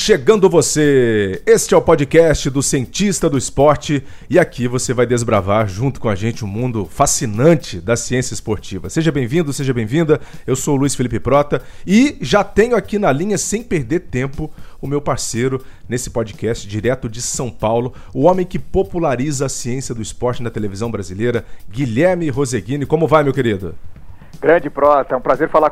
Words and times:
Chegando 0.00 0.48
você! 0.48 1.42
Este 1.44 1.74
é 1.74 1.76
o 1.76 1.82
podcast 1.82 2.48
do 2.50 2.62
Cientista 2.62 3.28
do 3.28 3.36
Esporte 3.36 4.06
e 4.30 4.38
aqui 4.38 4.68
você 4.68 4.94
vai 4.94 5.04
desbravar 5.04 5.66
junto 5.66 6.00
com 6.00 6.08
a 6.08 6.14
gente 6.14 6.44
o 6.44 6.46
um 6.46 6.50
mundo 6.50 6.86
fascinante 6.86 7.80
da 7.80 7.96
ciência 7.96 8.32
esportiva. 8.32 8.88
Seja 8.88 9.10
bem-vindo, 9.10 9.52
seja 9.52 9.74
bem-vinda. 9.74 10.20
Eu 10.46 10.54
sou 10.54 10.76
o 10.76 10.76
Luiz 10.78 10.94
Felipe 10.94 11.18
Prota 11.18 11.60
e 11.84 12.16
já 12.20 12.44
tenho 12.44 12.76
aqui 12.76 12.96
na 12.96 13.10
linha, 13.10 13.36
sem 13.36 13.60
perder 13.60 14.02
tempo, 14.02 14.48
o 14.80 14.86
meu 14.86 15.02
parceiro 15.02 15.64
nesse 15.88 16.10
podcast 16.10 16.66
direto 16.68 17.08
de 17.08 17.20
São 17.20 17.50
Paulo, 17.50 17.92
o 18.14 18.22
homem 18.22 18.46
que 18.46 18.58
populariza 18.58 19.46
a 19.46 19.48
ciência 19.48 19.96
do 19.96 20.00
esporte 20.00 20.44
na 20.44 20.48
televisão 20.48 20.92
brasileira, 20.92 21.44
Guilherme 21.68 22.30
Roseguini. 22.30 22.86
Como 22.86 23.08
vai, 23.08 23.24
meu 23.24 23.32
querido? 23.32 23.74
Grande 24.40 24.70
Prota, 24.70 25.16
é 25.16 25.18
um 25.18 25.20
prazer 25.20 25.50
falar 25.50 25.70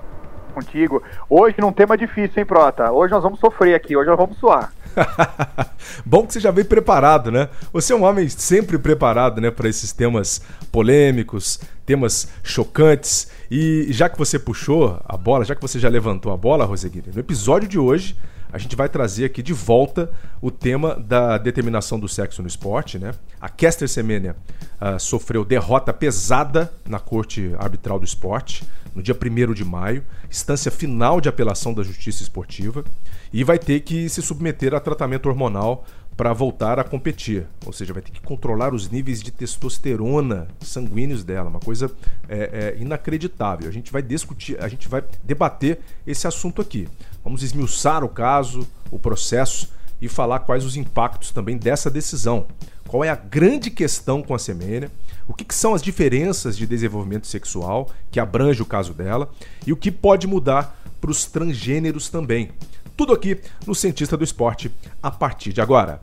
contigo. 0.57 1.03
Hoje 1.29 1.57
num 1.59 1.71
tema 1.71 1.99
difícil, 1.99 2.39
hein, 2.39 2.47
Prota? 2.47 2.91
Hoje 2.91 3.13
nós 3.13 3.23
vamos 3.23 3.39
sofrer 3.39 3.75
aqui, 3.75 3.95
hoje 3.95 4.09
nós 4.09 4.17
vamos 4.17 4.39
suar. 4.39 4.73
Bom 6.05 6.27
que 6.27 6.33
você 6.33 6.41
já 6.41 6.51
veio 6.51 6.67
preparado, 6.67 7.31
né? 7.31 7.51
Você 7.75 7.93
é 7.93 7.97
um 7.97 8.05
homem 8.05 8.27
sempre 8.31 8.79
preparado, 8.79 9.39
né, 9.39 9.51
para 9.51 9.69
esses 9.69 9.93
temas 9.93 10.41
polêmicos, 10.73 11.61
temas 11.85 12.29
chocantes. 12.43 13.31
E 13.51 13.89
já 13.91 14.09
que 14.09 14.17
você 14.17 14.39
puxou 14.39 14.99
a 15.05 15.17
bola, 15.17 15.45
já 15.45 15.55
que 15.55 15.61
você 15.61 15.79
já 15.79 15.91
levantou 15.91 16.33
a 16.33 16.37
bola, 16.37 16.65
Roseguini, 16.65 17.09
no 17.13 17.21
episódio 17.21 17.69
de 17.69 17.79
hoje 17.79 18.17
a 18.51 18.59
gente 18.59 18.75
vai 18.75 18.89
trazer 18.89 19.27
aqui 19.27 19.43
de 19.43 19.53
volta 19.53 20.11
o 20.41 20.51
tema 20.51 20.95
da 20.95 21.37
determinação 21.37 22.01
do 22.01 22.09
sexo 22.09 22.41
no 22.41 22.49
esporte, 22.49 22.99
né? 22.99 23.13
A 23.39 23.51
Kester 23.51 23.89
Semenya 23.89 24.35
uh, 24.81 24.99
sofreu 24.99 25.45
derrota 25.45 25.93
pesada 25.93 26.73
na 26.89 26.99
Corte 26.99 27.55
Arbitral 27.59 27.99
do 27.99 28.07
Esporte 28.07 28.65
no 28.97 29.03
dia 29.03 29.15
1 29.15 29.53
de 29.53 29.63
maio, 29.63 30.03
instância 30.31 30.71
final 30.71 31.21
de 31.21 31.29
apelação 31.29 31.75
da 31.75 31.83
Justiça 31.83 32.23
Esportiva, 32.23 32.83
e 33.31 33.45
vai 33.45 33.59
ter 33.59 33.81
que 33.81 34.09
se 34.09 34.23
submeter 34.23 34.75
a 34.75 34.81
tratamento 34.81 35.29
hormonal 35.29 35.85
para 36.17 36.33
voltar 36.33 36.79
a 36.79 36.85
competir. 36.85 37.47
Ou 37.67 37.75
seja, 37.75 37.93
vai 37.93 38.03
ter 38.03 38.11
que 38.11 38.23
controlar 38.23 38.73
os 38.73 38.89
níveis 38.89 39.23
de 39.23 39.31
testosterona 39.31 40.49
sanguíneos 40.61 41.23
dela, 41.23 41.51
uma 41.51 41.61
coisa 41.61 41.95
é, 42.27 42.75
é, 42.75 42.81
inacreditável. 42.81 43.69
A 43.69 43.73
gente 43.73 43.93
vai 43.93 44.01
discutir, 44.01 44.59
a 44.65 44.67
gente 44.67 44.89
vai 44.89 45.05
debater 45.23 45.79
esse 46.07 46.27
assunto 46.27 46.63
aqui. 46.63 46.89
Vamos 47.23 47.43
esmiuçar 47.43 48.03
o 48.03 48.09
caso, 48.09 48.67
o 48.91 48.99
processo 48.99 49.71
e 50.01 50.09
falar 50.09 50.41
quais 50.41 50.65
os 50.65 50.75
impactos 50.75 51.31
também 51.31 51.59
dessa 51.59 51.91
decisão. 51.91 52.47
Qual 52.87 53.05
é 53.05 53.09
a 53.09 53.17
grande 53.17 53.71
questão 53.71 54.23
com 54.23 54.35
a 54.35 54.39
Semênia? 54.39 54.91
O 55.27 55.35
que, 55.35 55.45
que, 55.45 55.55
são 55.55 55.75
as 55.75 55.83
diferenças 55.83 56.57
de 56.57 56.67
desenvolvimento 56.67 57.27
sexual 57.27 57.91
que 58.11 58.21
abrange 58.21 58.63
o 58.63 58.67
caso 58.67 58.95
dela 58.95 59.29
e 59.67 59.73
o 59.73 59.77
que 59.77 59.91
pode 59.91 60.27
mudar 60.27 60.81
para 61.01 61.11
os 61.11 61.27
transgêneros 61.27 62.09
também. 62.09 62.51
Tudo 62.97 63.13
aqui 63.13 63.41
no 63.67 63.75
Cientista 63.75 64.17
do 64.17 64.25
Esporte 64.25 64.73
a 65.03 65.11
partir 65.11 65.53
de 65.53 65.61
agora. 65.61 66.01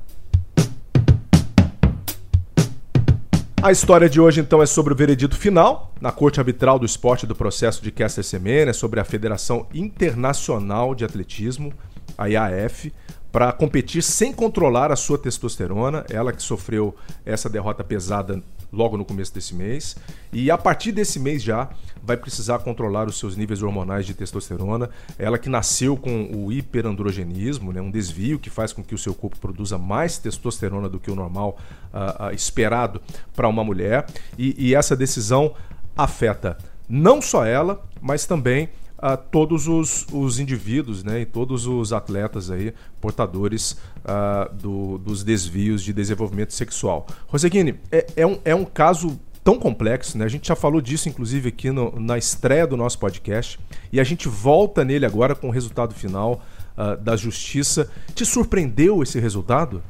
A 3.62 3.72
história 3.72 4.09
de 4.09 4.20
hoje, 4.20 4.42
então, 4.42 4.62
é 4.62 4.66
sobre 4.66 4.94
o 4.94 4.95
veredito 4.95 5.38
final 5.38 5.94
na 6.02 6.12
Corte 6.12 6.38
Arbitral 6.38 6.78
do 6.78 6.86
Esporte 6.86 7.25
do 7.25 7.34
processo 7.34 7.81
de 7.81 7.92
Kester 7.92 8.23
Semenya, 8.23 8.73
sobre 8.73 9.00
a 9.00 9.06
Federação 9.06 9.66
Internacional 9.73 10.94
de 10.94 11.06
Atletismo, 11.06 11.73
a 12.18 12.28
IAF, 12.28 12.94
para 13.34 13.52
competir 13.52 14.03
sem 14.03 14.31
controlar 14.31 14.92
a 14.92 14.95
sua 14.95 15.18
testosterona, 15.18 16.06
ela 16.08 16.31
que 16.31 16.44
sofreu 16.44 16.96
essa 17.25 17.50
derrota 17.50 17.84
pesada 17.84 18.44
logo 18.72 18.96
no 18.96 19.03
começo 19.03 19.34
desse 19.34 19.56
mês. 19.56 19.96
E 20.31 20.52
a 20.52 20.58
partir 20.58 20.91
desse 20.91 21.19
mês 21.19 21.41
já 21.41 21.68
vai 22.03 22.16
precisar 22.16 22.59
controlar 22.59 23.08
os 23.08 23.18
seus 23.18 23.35
níveis 23.35 23.63
hormonais 23.63 24.06
de 24.06 24.13
testosterona. 24.13 24.88
Ela 25.18 25.40
que 25.40 25.50
nasceu 25.50 25.97
com 25.97 26.30
o 26.31 26.52
hiperandrogenismo, 26.52 27.74
né, 27.74 27.81
um 27.81 27.90
desvio 27.90 28.38
que 28.38 28.52
faz 28.52 28.72
com 28.72 28.84
que 28.84 28.94
o 28.94 29.00
seu 29.00 29.16
corpo 29.16 29.40
produza 29.40 29.79
mais 29.79 30.19
testosterona 30.19 30.88
do 30.88 31.00
que 31.00 31.09
o 31.09 31.16
normal 31.16 31.58
uh, 31.91 32.25
uh, 32.25 32.35
esperado 32.35 33.02
para 33.35 33.47
uma 33.47 33.63
mulher. 33.63 34.06
E, 34.38 34.69
e 34.69 34.75
essa 34.75 34.96
decisão 34.96 35.56
afeta 35.97 36.56
não 36.88 37.19
só 37.19 37.44
ela, 37.44 37.84
mas 38.00 38.28
também 38.28 38.69
a 39.03 39.18
todos 39.18 39.68
os, 39.68 40.08
os 40.14 40.40
indivíduos 40.40 41.03
né, 41.03 41.19
e 41.19 41.25
todos 41.25 41.68
os 41.68 41.91
atletas 41.91 42.50
aí 42.50 42.74
portadores 43.02 43.74
uh, 44.06 44.53
do, 44.53 44.97
dos 44.97 45.25
desvios 45.25 45.84
de 45.84 45.91
desenvolvimento 45.91 46.53
sexual. 46.53 47.06
Roseguini, 47.28 47.78
é, 47.91 48.08
é, 48.16 48.25
um, 48.25 48.40
é 48.46 48.56
um 48.56 48.64
caso 48.64 49.19
tão 49.44 49.59
complexo, 49.59 50.18
né? 50.18 50.24
A 50.24 50.30
gente 50.30 50.47
já 50.47 50.56
falou 50.56 50.80
disso, 50.80 51.09
inclusive, 51.09 51.50
aqui 51.50 51.69
no, 51.69 52.00
na 52.00 52.18
estreia 52.18 52.66
do 52.66 52.78
nosso 52.78 52.97
podcast, 52.97 53.59
e 53.91 54.00
a 54.00 54.06
gente 54.06 54.30
volta 54.30 54.86
nele 54.86 55.06
agora 55.06 55.35
com 55.35 55.50
o 55.50 55.52
resultado 55.52 55.94
final 55.94 56.41
uh, 56.78 56.96
da 56.96 57.18
justiça. 57.18 57.91
Te 58.16 58.25
surpreendeu 58.25 59.03
esse 59.03 59.20
resultado? 59.20 59.84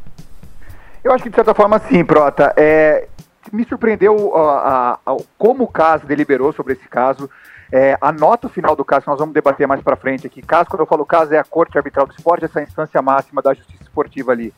Eu 1.03 1.11
acho 1.11 1.23
que 1.23 1.29
de 1.29 1.35
certa 1.35 1.53
forma 1.53 1.79
sim, 1.87 2.03
Prota. 2.03 2.51
É, 2.57 3.07
me 3.51 3.65
surpreendeu 3.65 4.15
uh, 4.15 4.93
uh, 5.07 5.25
como 5.37 5.63
o 5.65 5.67
caso 5.67 6.05
deliberou 6.05 6.53
sobre 6.53 6.73
esse 6.73 6.87
caso. 6.87 7.29
É, 7.71 7.97
a 7.99 8.11
nota 8.11 8.47
final 8.47 8.75
do 8.75 8.85
caso, 8.85 9.01
que 9.01 9.09
nós 9.09 9.19
vamos 9.19 9.33
debater 9.33 9.67
mais 9.67 9.81
para 9.81 9.95
frente 9.95 10.27
aqui, 10.27 10.43
caso, 10.43 10.69
quando 10.69 10.81
eu 10.81 10.85
falo 10.85 11.05
caso, 11.05 11.33
é 11.33 11.39
a 11.39 11.43
Corte 11.43 11.75
Arbitral 11.75 12.05
do 12.05 12.13
Esporte, 12.13 12.45
essa 12.45 12.61
instância 12.61 13.01
máxima 13.01 13.41
da 13.41 13.53
justiça 13.53 13.81
esportiva 13.81 14.31
ali. 14.31 14.53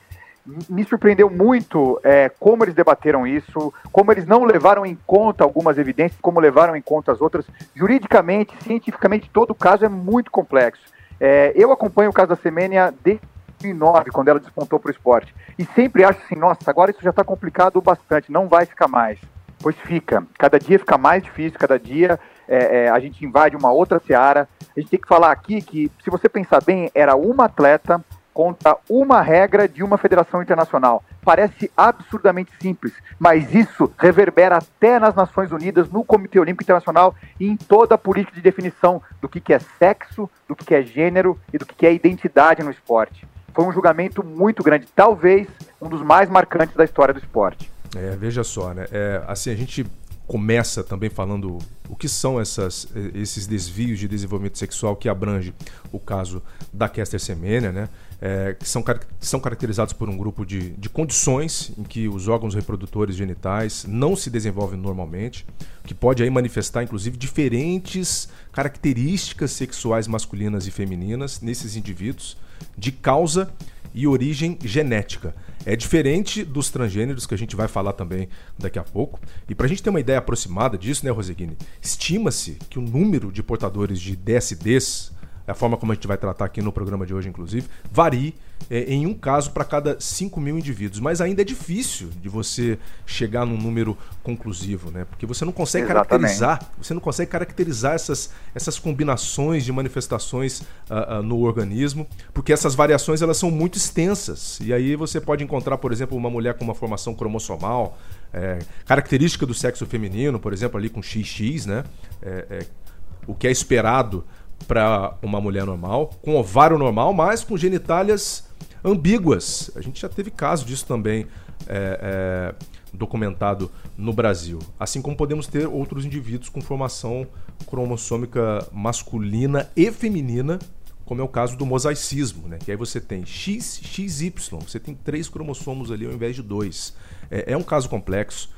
Me 0.70 0.84
surpreendeu 0.84 1.30
muito 1.30 1.98
é, 2.04 2.30
como 2.38 2.66
eles 2.66 2.76
debateram 2.76 3.26
isso, 3.26 3.74
como 3.92 4.12
eles 4.12 4.28
não 4.28 4.44
levaram 4.44 4.86
em 4.86 4.98
conta 5.08 5.46
algumas 5.46 5.78
evidências, 5.78 6.20
como 6.22 6.42
levaram 6.42 6.76
em 6.76 6.82
conta 6.82 7.14
as 7.14 7.22
outras. 7.22 7.46
Juridicamente, 7.74 8.54
cientificamente, 8.62 9.30
todo 9.32 9.52
o 9.52 9.56
caso 9.56 9.86
é 9.86 9.90
muito 9.90 10.30
complexo. 10.30 10.84
É, 11.20 11.54
eu 11.56 11.72
acompanho 11.72 12.10
o 12.10 12.14
caso 12.14 12.30
da 12.30 12.36
Semênia 12.36 12.94
desde 13.02 13.26
2009, 13.74 14.12
quando 14.12 14.28
ela 14.28 14.40
despontou 14.40 14.80
para 14.80 14.90
o 14.90 14.92
esporte. 14.92 15.34
E 15.58 15.66
sempre 15.66 16.04
acho 16.04 16.20
assim, 16.24 16.36
nossa, 16.36 16.70
agora 16.70 16.92
isso 16.92 17.02
já 17.02 17.10
está 17.10 17.24
complicado 17.24 17.82
bastante, 17.82 18.32
não 18.32 18.48
vai 18.48 18.66
ficar 18.66 18.88
mais. 18.88 19.20
Pois 19.60 19.76
fica. 19.78 20.26
Cada 20.38 20.60
dia 20.60 20.78
fica 20.78 20.98
mais 20.98 21.24
difícil, 21.24 21.58
cada 21.58 21.80
dia 21.80 22.20
é, 22.48 22.84
é, 22.84 22.90
a 22.90 23.00
gente 23.00 23.26
invade 23.26 23.56
uma 23.56 23.72
outra 23.72 24.00
seara. 24.00 24.48
A 24.76 24.80
gente 24.80 24.90
tem 24.90 25.00
que 25.00 25.08
falar 25.08 25.32
aqui 25.32 25.62
que, 25.62 25.92
se 26.04 26.10
você 26.10 26.30
pensar 26.30 26.62
bem, 26.64 26.92
era 26.94 27.16
uma 27.16 27.46
atleta 27.46 28.04
contra 28.36 28.78
uma 28.90 29.22
regra 29.22 29.66
de 29.66 29.82
uma 29.82 29.98
federação 29.98 30.42
internacional. 30.42 31.02
Parece 31.24 31.72
absurdamente 31.76 32.52
simples, 32.62 32.92
mas 33.18 33.56
isso 33.56 33.90
reverbera 33.98 34.58
até 34.58 35.00
nas 35.00 35.16
Nações 35.16 35.54
Unidas, 35.54 35.90
no 35.90 36.04
Comitê 36.04 36.38
Olímpico 36.38 36.64
Internacional 36.64 37.16
e 37.40 37.48
em 37.48 37.56
toda 37.56 37.96
a 37.96 37.98
política 37.98 38.36
de 38.36 38.42
definição 38.42 39.02
do 39.22 39.30
que, 39.30 39.40
que 39.40 39.54
é 39.54 39.60
sexo, 39.60 40.30
do 40.50 40.54
que, 40.54 40.66
que 40.66 40.76
é 40.76 40.82
gênero 40.82 41.40
e 41.54 41.58
do 41.58 41.66
que, 41.66 41.76
que 41.76 41.88
é 41.88 41.94
identidade 41.94 42.62
no 42.62 42.72
esporte. 42.72 43.26
Foi 43.56 43.64
um 43.64 43.72
julgamento 43.72 44.22
muito 44.22 44.62
grande, 44.62 44.86
talvez 44.94 45.48
um 45.82 45.88
dos 45.88 46.02
mais 46.02 46.30
marcantes 46.30 46.76
da 46.76 46.84
história 46.84 47.14
do 47.14 47.22
esporte. 47.22 47.72
É, 47.96 48.14
veja 48.18 48.44
só, 48.44 48.74
né? 48.74 48.86
É, 48.92 49.24
assim, 49.26 49.50
a 49.50 49.56
gente 49.56 49.86
começa 50.28 50.84
também 50.84 51.10
falando 51.10 51.60
o 51.88 51.96
que 51.96 52.10
são 52.10 52.42
essas, 52.42 52.88
esses 53.14 53.48
desvios 53.48 54.00
de 54.00 54.08
desenvolvimento 54.08 54.58
sexual 54.58 54.96
que 54.96 55.08
abrange 55.08 55.54
o 55.92 56.00
caso 56.00 56.44
da 56.74 56.90
Kester 56.90 57.20
Semenya, 57.20 57.72
né? 57.72 57.90
É, 58.20 58.56
que 58.56 58.68
são, 58.68 58.84
são 59.20 59.40
caracterizados 59.40 59.94
por 59.94 60.10
um 60.10 60.18
grupo 60.18 60.46
de, 60.46 60.72
de 60.72 60.90
condições 60.90 61.72
em 61.78 61.84
que 61.84 62.10
os 62.10 62.28
órgãos 62.28 62.56
reprodutores 62.56 63.16
genitais 63.16 63.86
não 63.88 64.16
se 64.16 64.30
desenvolvem 64.30 64.80
normalmente, 64.80 65.46
que 65.84 65.94
pode 65.94 66.24
aí 66.24 66.30
manifestar 66.30 66.84
inclusive 66.84 67.16
diferentes 67.18 68.28
características 68.52 69.52
sexuais 69.52 70.08
masculinas 70.08 70.66
e 70.66 70.72
femininas 70.72 71.40
nesses 71.40 71.76
indivíduos 71.76 72.36
de 72.78 72.92
causa 72.92 73.52
e 73.94 74.06
origem 74.06 74.58
genética. 74.64 75.34
É 75.66 75.76
diferente 75.76 76.44
dos 76.44 76.70
transgêneros, 76.70 77.26
que 77.26 77.34
a 77.34 77.38
gente 77.38 77.56
vai 77.56 77.68
falar 77.68 77.94
também 77.94 78.30
daqui 78.58 78.78
a 78.78 78.84
pouco. 78.84 79.20
E 79.50 79.56
para 79.56 79.66
a 79.66 79.70
gente 79.70 79.82
ter 79.82 79.90
uma 79.90 80.00
ideia 80.00 80.20
aproximada 80.20 80.78
disso, 80.78 81.04
né, 81.04 81.12
Roseguini? 81.12 81.58
Estima-se 81.82 82.58
que 82.70 82.78
o 82.78 82.82
número 82.82 83.32
de 83.32 83.42
portadores 83.42 84.00
de 84.00 84.16
DSDs 84.16 85.12
a 85.48 85.54
forma 85.54 85.78
como 85.78 85.92
a 85.92 85.96
gente 85.96 86.08
vai 86.08 86.18
tratar 86.18 86.46
aqui 86.46 86.62
no 86.62 86.72
programa 86.72 87.06
de 87.06 87.14
hoje, 87.14 87.30
inclusive, 87.30 87.68
varie 87.92 88.36
é, 88.70 88.84
em 88.86 89.06
um 89.06 89.14
caso 89.14 89.52
para 89.52 89.64
cada 89.64 90.00
5 90.00 90.40
mil 90.40 90.58
indivíduos. 90.58 91.00
Mas 91.00 91.22
ainda 91.22 91.42
é 91.42 91.46
difícil 91.46 92.10
de 92.22 92.30
você 92.30 92.80
chegar 93.06 93.46
num 93.46 93.58
número 93.58 93.98
conclusivo, 94.24 94.92
né? 94.92 95.06
Porque 95.06 95.26
você 95.26 95.46
não 95.46 95.52
consegue 95.52 95.86
Exatamente. 95.86 96.10
caracterizar, 96.10 96.72
você 96.78 96.94
não 96.94 97.02
consegue 97.02 97.30
caracterizar 97.30 97.94
essas, 97.94 98.32
essas 98.54 98.80
combinações 98.80 99.64
de 99.64 99.72
manifestações 99.72 100.62
uh, 100.62 101.20
uh, 101.20 101.24
no 101.24 101.42
organismo, 101.42 102.08
porque 102.34 102.52
essas 102.52 102.74
variações 102.74 103.22
elas 103.22 103.38
são 103.38 103.52
muito 103.52 103.78
extensas. 103.78 104.60
E 104.62 104.74
aí 104.74 104.96
você 104.96 105.22
pode 105.22 105.44
encontrar, 105.44 105.78
por 105.78 105.92
exemplo, 105.92 106.18
uma 106.18 106.30
mulher 106.30 106.56
com 106.56 106.64
uma 106.64 106.76
formação 106.76 107.14
cromossomal, 107.14 107.98
é, 108.34 108.60
característica 108.86 109.46
do 109.46 109.54
sexo 109.54 109.86
feminino, 109.86 110.40
por 110.40 110.52
exemplo, 110.52 110.78
ali 110.78 110.90
com 110.90 111.02
XX, 111.02 111.68
né? 111.68 111.84
É, 112.22 112.46
é 112.50 112.86
o 113.28 113.34
que 113.34 113.48
é 113.48 113.52
esperado 113.52 114.24
para 114.68 115.16
uma 115.22 115.40
mulher 115.40 115.66
normal, 115.66 116.12
com 116.22 116.36
ovário 116.36 116.78
normal, 116.78 117.14
mas 117.14 117.44
com 117.44 117.58
genitálias 117.58 118.48
ambíguas. 118.84 119.72
A 119.76 119.82
gente 119.82 120.02
já 120.02 120.10
teve 120.10 120.32
caso 120.32 120.66
disso 120.66 120.86
também 120.86 121.28
é, 121.68 122.00
é, 122.02 122.56
documentado 122.94 123.72
no 123.98 124.14
Brasil. 124.14 124.60
Assim 124.80 125.02
como 125.02 125.16
podemos 125.16 125.48
ter 125.48 125.68
outros 125.68 126.06
indivíduos 126.06 126.50
com 126.50 126.62
formação 126.62 127.28
cromossômica 127.68 128.68
masculina 128.72 129.70
e 129.76 129.92
feminina 129.92 130.60
como 131.06 131.22
é 131.22 131.24
o 131.24 131.28
caso 131.28 131.56
do 131.56 131.66
mosaicismo, 131.66 132.48
né? 132.48 132.58
Que 132.58 132.72
aí 132.72 132.78
você 132.78 133.00
tem 133.00 133.24
X, 133.26 133.80
XY, 133.84 134.34
você 134.68 134.80
tem 134.80 134.96
três 134.96 135.30
cromossomos 135.30 135.92
ali 135.92 136.06
ao 136.06 136.12
invés 136.12 136.36
de 136.36 136.42
dois. 136.42 136.96
É, 137.30 137.54
é 137.54 137.58
um 137.58 137.62
caso 137.62 137.88
complexo. 137.88 138.50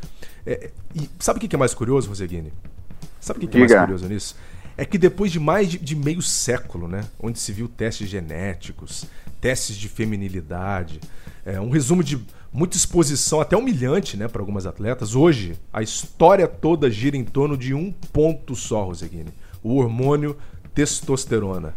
É, 0.45 0.71
e 0.95 1.09
sabe 1.19 1.37
o 1.37 1.47
que 1.47 1.53
é 1.53 1.59
mais 1.59 1.73
curioso, 1.73 2.07
Roseguini? 2.07 2.53
Sabe 3.19 3.43
o 3.43 3.47
que 3.47 3.57
é 3.57 3.59
mais 3.59 3.75
curioso 3.75 4.07
nisso? 4.07 4.35
É 4.77 4.85
que 4.85 4.97
depois 4.97 5.31
de 5.31 5.39
mais 5.39 5.69
de, 5.69 5.79
de, 5.79 5.95
meio 5.95 6.21
século, 6.21 6.87
né? 6.87 7.03
Onde 7.19 7.39
se 7.39 7.51
viu 7.51 7.67
testes 7.67 8.07
genéticos, 8.07 9.05
testes 9.41 9.75
de 9.75 9.89
feminilidade, 9.89 10.99
é, 11.43 11.59
um 11.59 11.69
resumo 11.69 12.03
de 12.03 12.23
muita 12.53 12.77
exposição, 12.77 13.41
até 13.41 13.57
humilhante, 13.57 14.15
né, 14.17 14.27
para 14.27 14.41
algumas 14.41 14.65
atletas. 14.65 15.15
Hoje, 15.15 15.57
a 15.71 15.81
história 15.81 16.47
toda 16.47 16.89
gira 16.89 17.17
em 17.17 17.23
torno 17.23 17.57
de 17.57 17.73
um 17.73 17.91
ponto 18.13 18.55
só, 18.55 18.83
Roseguini: 18.83 19.33
o 19.63 19.75
hormônio 19.77 20.37
testosterona. 20.73 21.73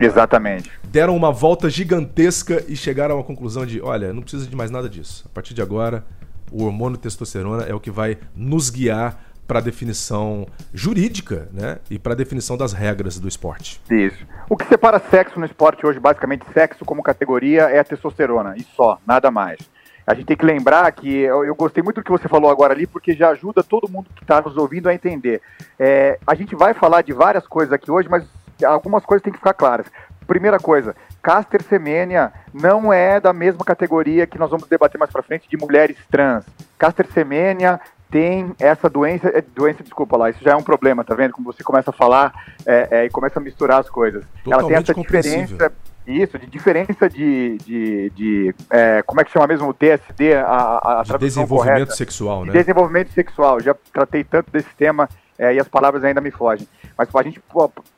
Exatamente. 0.00 0.70
Deram 0.82 1.16
uma 1.16 1.30
volta 1.30 1.70
gigantesca 1.70 2.64
e 2.68 2.76
chegaram 2.76 3.18
à 3.18 3.24
conclusão 3.24 3.64
de: 3.64 3.80
olha, 3.80 4.12
não 4.12 4.22
precisa 4.22 4.46
de 4.46 4.56
mais 4.56 4.70
nada 4.70 4.88
disso. 4.88 5.22
A 5.26 5.28
partir 5.28 5.54
de 5.54 5.62
agora, 5.62 6.04
o 6.50 6.64
hormônio 6.64 6.98
testosterona 6.98 7.62
é 7.62 7.74
o 7.74 7.80
que 7.80 7.90
vai 7.90 8.18
nos 8.34 8.70
guiar 8.70 9.33
para 9.46 9.58
a 9.58 9.62
definição 9.62 10.46
jurídica 10.72 11.48
né? 11.52 11.78
e 11.90 11.98
para 11.98 12.12
a 12.12 12.16
definição 12.16 12.56
das 12.56 12.72
regras 12.72 13.18
do 13.18 13.28
esporte. 13.28 13.80
Isso. 13.90 14.26
O 14.48 14.56
que 14.56 14.66
separa 14.66 14.98
sexo 14.98 15.38
no 15.38 15.46
esporte 15.46 15.86
hoje, 15.86 15.98
basicamente, 15.98 16.44
sexo 16.52 16.84
como 16.84 17.02
categoria 17.02 17.62
é 17.62 17.78
a 17.78 17.84
testosterona, 17.84 18.54
e 18.56 18.62
só, 18.62 18.98
nada 19.06 19.30
mais. 19.30 19.58
A 20.06 20.14
gente 20.14 20.26
tem 20.26 20.36
que 20.36 20.44
lembrar 20.44 20.90
que 20.92 21.08
eu, 21.08 21.44
eu, 21.44 21.54
gostei 21.54 21.82
muito 21.82 21.96
do 21.96 22.04
que 22.04 22.10
você 22.10 22.28
falou 22.28 22.50
agora 22.50 22.74
ali, 22.74 22.86
porque 22.86 23.14
já 23.14 23.30
ajuda 23.30 23.62
todo 23.62 23.90
mundo 23.90 24.10
que 24.14 24.22
está 24.22 24.40
nos 24.42 24.56
ouvindo 24.56 24.88
a 24.88 24.94
entender. 24.94 25.40
É, 25.78 26.18
a 26.26 26.34
gente 26.34 26.54
vai 26.54 26.74
falar 26.74 27.02
de 27.02 27.12
várias 27.12 27.46
coisas 27.46 27.72
aqui 27.72 27.90
hoje, 27.90 28.08
mas 28.08 28.24
algumas 28.62 29.04
coisas 29.04 29.22
têm 29.22 29.32
que 29.32 29.38
ficar 29.38 29.54
claras. 29.54 29.86
Primeira 30.26 30.58
coisa, 30.58 30.94
Caster 31.22 31.62
Semenya 31.62 32.32
não 32.52 32.92
é 32.92 33.20
da 33.20 33.32
mesma 33.32 33.64
categoria 33.64 34.26
que 34.26 34.38
nós 34.38 34.50
vamos 34.50 34.68
debater 34.68 34.98
mais 34.98 35.10
para 35.10 35.22
frente 35.22 35.48
de 35.48 35.56
mulheres 35.56 35.96
trans. 36.10 36.44
Caster 36.78 37.06
Semenya 37.12 37.80
tem 38.14 38.54
essa 38.60 38.88
doença, 38.88 39.26
é, 39.26 39.42
doença, 39.42 39.82
desculpa 39.82 40.16
lá, 40.16 40.30
isso 40.30 40.38
já 40.40 40.52
é 40.52 40.54
um 40.54 40.62
problema, 40.62 41.02
tá 41.02 41.16
vendo? 41.16 41.32
Como 41.32 41.52
você 41.52 41.64
começa 41.64 41.90
a 41.90 41.92
falar 41.92 42.32
é, 42.64 42.88
é, 42.88 43.04
e 43.06 43.10
começa 43.10 43.40
a 43.40 43.42
misturar 43.42 43.80
as 43.80 43.90
coisas. 43.90 44.24
Totalmente 44.44 44.52
Ela 44.52 44.68
tem 44.68 44.76
essa 44.76 44.94
diferença, 44.94 45.72
isso, 46.06 46.38
de 46.38 46.46
diferença 46.46 47.08
de, 47.08 47.58
de, 47.58 48.10
de 48.10 48.54
é, 48.70 49.02
como 49.02 49.20
é 49.20 49.24
que 49.24 49.32
chama 49.32 49.48
mesmo 49.48 49.68
o 49.68 49.74
TSD, 49.74 50.32
a, 50.32 51.00
a 51.00 51.02
de 51.02 51.18
desenvolvimento 51.18 51.74
correta, 51.74 51.92
sexual, 51.96 52.44
né? 52.44 52.52
De 52.52 52.58
desenvolvimento 52.58 53.10
sexual. 53.10 53.58
Já 53.58 53.74
tratei 53.92 54.22
tanto 54.22 54.48
desse 54.48 54.72
tema 54.76 55.08
é, 55.36 55.52
e 55.52 55.58
as 55.58 55.66
palavras 55.66 56.04
ainda 56.04 56.20
me 56.20 56.30
fogem. 56.30 56.68
Mas 56.96 57.10
para 57.10 57.24
gente, 57.24 57.42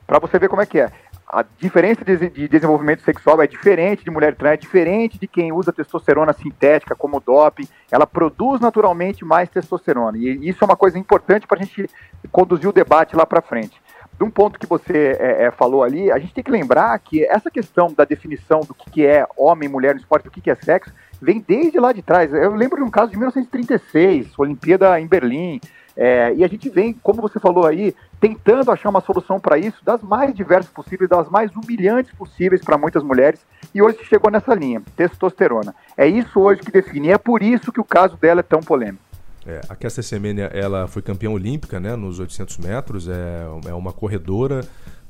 para 0.07 0.17
você 0.19 0.39
ver 0.39 0.49
como 0.49 0.63
é 0.63 0.65
que 0.65 0.79
é 0.79 0.89
a 1.29 1.43
diferença 1.57 2.05
de, 2.05 2.29
de, 2.29 2.47
desenvolvimento 2.47 3.01
sexual 3.01 3.41
é 3.41 3.47
diferente 3.47 4.03
de 4.03 4.09
mulher 4.09 4.33
trans, 4.33 4.53
é 4.53 4.57
diferente 4.57 5.19
de 5.19 5.27
quem 5.27 5.51
usa 5.51 5.73
testosterona 5.73 6.31
sintética 6.31 6.95
como 6.95 7.19
doping. 7.19 7.67
Ela 7.91 8.07
produz 8.07 8.61
naturalmente 8.61 9.25
mais 9.25 9.49
testosterona. 9.49 10.17
E 10.17 10.47
isso 10.47 10.63
é 10.63 10.65
uma 10.65 10.77
coisa 10.77 10.97
importante 10.97 11.45
para 11.45 11.59
a 11.59 11.63
gente 11.63 11.89
conduzir 12.31 12.69
o 12.69 12.71
debate 12.73 13.13
lá 13.13 13.25
para 13.25 13.41
frente. 13.41 13.81
De 14.17 14.23
um 14.23 14.31
ponto 14.31 14.57
que 14.57 14.65
você 14.65 15.17
é, 15.19 15.45
é, 15.45 15.51
falou 15.51 15.83
ali, 15.83 16.09
a 16.09 16.17
gente 16.17 16.33
tem 16.33 16.43
que 16.43 16.49
lembrar 16.49 16.97
que 16.99 17.23
essa 17.25 17.51
questão 17.51 17.93
da 17.93 18.05
definição 18.05 18.61
do 18.61 18.73
que, 18.73 19.05
é 19.05 19.27
homem, 19.35 19.67
mulher 19.67 19.93
no 19.93 19.99
esporte, 19.99 20.23
do 20.23 20.31
que, 20.31 20.41
que 20.41 20.49
é 20.49 20.55
sexo, 20.55 20.93
vem 21.21 21.43
desde 21.45 21.77
lá 21.77 21.91
de 21.91 22.01
trás. 22.01 22.33
Eu 22.33 22.55
lembro 22.55 22.77
de 22.77 22.83
um 22.83 22.89
caso 22.89 23.11
de 23.11 23.17
1936, 23.17 24.39
Olimpíada 24.39 24.99
em 24.99 25.05
Berlim. 25.05 25.59
É, 25.97 26.31
e 26.35 26.43
a 26.43 26.47
gente 26.47 26.69
vem, 26.69 26.93
como 26.93 27.23
você 27.23 27.39
falou 27.39 27.65
aí, 27.65 27.95
tentando 28.21 28.69
achar 28.69 28.89
uma 28.89 29.01
solução 29.01 29.39
para 29.39 29.57
isso, 29.57 29.83
das 29.83 30.01
mais 30.03 30.33
diversas 30.35 30.71
possíveis, 30.71 31.09
das 31.09 31.27
mais 31.27 31.51
humilhantes 31.55 32.13
possíveis 32.13 32.63
para 32.63 32.77
muitas 32.77 33.03
mulheres, 33.03 33.39
e 33.73 33.81
hoje 33.81 33.97
chegou 34.03 34.29
nessa 34.29 34.53
linha, 34.53 34.81
testosterona. 34.95 35.73
É 35.97 36.07
isso 36.07 36.39
hoje 36.39 36.61
que 36.61 36.71
define, 36.71 37.09
é 37.09 37.17
por 37.17 37.41
isso 37.41 37.71
que 37.71 37.81
o 37.81 37.83
caso 37.83 38.15
dela 38.15 38.41
é 38.41 38.43
tão 38.43 38.59
polêmico. 38.59 39.01
É, 39.45 39.61
a 39.67 39.75
Kessia 39.75 40.03
Semenya, 40.03 40.45
ela 40.53 40.87
foi 40.87 41.01
campeã 41.01 41.31
olímpica 41.31 41.79
né, 41.79 41.95
nos 41.95 42.19
800 42.19 42.59
metros, 42.59 43.07
é, 43.07 43.47
é 43.67 43.73
uma 43.73 43.91
corredora 43.91 44.61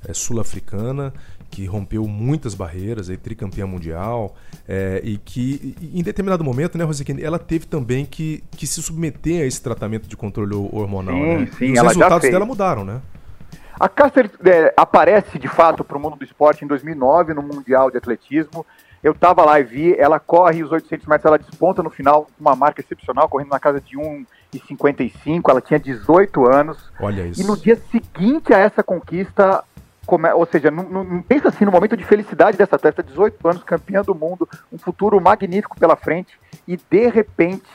é, 0.07 0.13
sul-africana 0.13 1.13
que 1.49 1.65
rompeu 1.65 2.07
muitas 2.07 2.53
barreiras, 2.53 3.09
aí, 3.09 3.17
tricampeã 3.17 3.65
mundial, 3.65 4.35
é, 4.67 5.01
e 5.03 5.17
que 5.17 5.75
em 5.93 6.03
determinado 6.03 6.43
momento, 6.43 6.77
né, 6.77 6.83
Rosiquine, 6.83 7.23
ela 7.23 7.39
teve 7.39 7.65
também 7.65 8.05
que, 8.05 8.43
que 8.51 8.67
se 8.67 8.81
submeter 8.81 9.41
a 9.41 9.45
esse 9.45 9.61
tratamento 9.61 10.07
de 10.07 10.15
controle 10.17 10.53
hormonal. 10.53 11.15
Sim, 11.15 11.37
né? 11.37 11.49
sim, 11.57 11.65
e 11.65 11.73
os 11.73 11.81
resultados 11.81 12.29
dela 12.29 12.45
mudaram, 12.45 12.83
né? 12.83 13.01
A 13.79 13.87
Caster 13.87 14.29
é, 14.43 14.73
aparece 14.75 15.37
de 15.37 15.47
fato 15.47 15.83
para 15.83 15.97
o 15.97 16.01
mundo 16.01 16.15
do 16.15 16.23
esporte 16.23 16.65
em 16.65 16.67
2009 16.67 17.33
no 17.33 17.43
Mundial 17.43 17.91
de 17.91 17.97
Atletismo. 17.97 18.65
Eu 19.03 19.11
estava 19.11 19.45
lá 19.45 19.59
e 19.59 19.63
vi, 19.63 19.95
ela 19.97 20.19
corre 20.19 20.63
os 20.63 20.71
800 20.71 21.05
metros, 21.05 21.25
ela 21.25 21.37
desponta 21.37 21.83
no 21.83 21.89
final, 21.89 22.27
uma 22.39 22.55
marca 22.55 22.81
excepcional, 22.81 23.29
correndo 23.29 23.49
na 23.49 23.59
casa 23.59 23.79
de 23.79 23.95
1,55, 23.95 25.41
ela 25.47 25.61
tinha 25.61 25.79
18 25.79 26.45
anos. 26.51 26.91
Olha 26.99 27.27
isso. 27.27 27.39
E 27.39 27.45
no 27.45 27.55
dia 27.55 27.75
seguinte 27.91 28.51
a 28.51 28.57
essa 28.57 28.81
conquista, 28.81 29.63
Come, 30.07 30.31
ou 30.31 30.45
seja, 30.45 30.71
não, 30.71 30.83
não, 30.83 31.21
pensa 31.21 31.49
assim 31.49 31.65
no 31.65 31.71
momento 31.71 31.97
de 31.97 32.05
felicidade 32.05 32.57
dessa 32.57 32.77
atleta, 32.77 33.03
18 33.03 33.45
anos, 33.45 33.63
campeã 33.63 34.01
do 34.01 34.15
mundo, 34.15 34.47
um 34.71 34.77
futuro 34.77 35.19
magnífico 35.19 35.77
pela 35.77 35.97
frente, 35.97 36.39
e 36.65 36.77
de 36.77 37.07
repente 37.09 37.69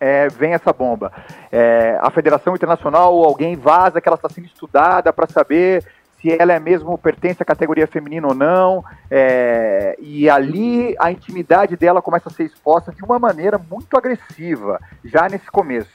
é, 0.00 0.28
vem 0.28 0.54
essa 0.54 0.72
bomba. 0.72 1.12
É, 1.52 1.98
a 2.00 2.10
Federação 2.10 2.54
Internacional, 2.54 3.22
alguém 3.22 3.54
vaza 3.54 4.00
que 4.00 4.08
ela 4.08 4.16
está 4.16 4.30
sendo 4.30 4.46
estudada 4.46 5.12
para 5.12 5.26
saber 5.26 5.84
se 6.22 6.34
ela 6.40 6.54
é 6.54 6.58
mesmo 6.58 6.96
pertence 6.96 7.42
à 7.42 7.44
categoria 7.44 7.86
feminina 7.86 8.28
ou 8.28 8.34
não, 8.34 8.82
é, 9.10 9.94
e 10.00 10.28
ali 10.30 10.96
a 10.98 11.12
intimidade 11.12 11.76
dela 11.76 12.00
começa 12.00 12.30
a 12.30 12.32
ser 12.32 12.44
exposta 12.44 12.90
de 12.92 13.04
uma 13.04 13.18
maneira 13.18 13.58
muito 13.58 13.94
agressiva, 13.94 14.80
já 15.04 15.28
nesse 15.28 15.50
começo. 15.50 15.92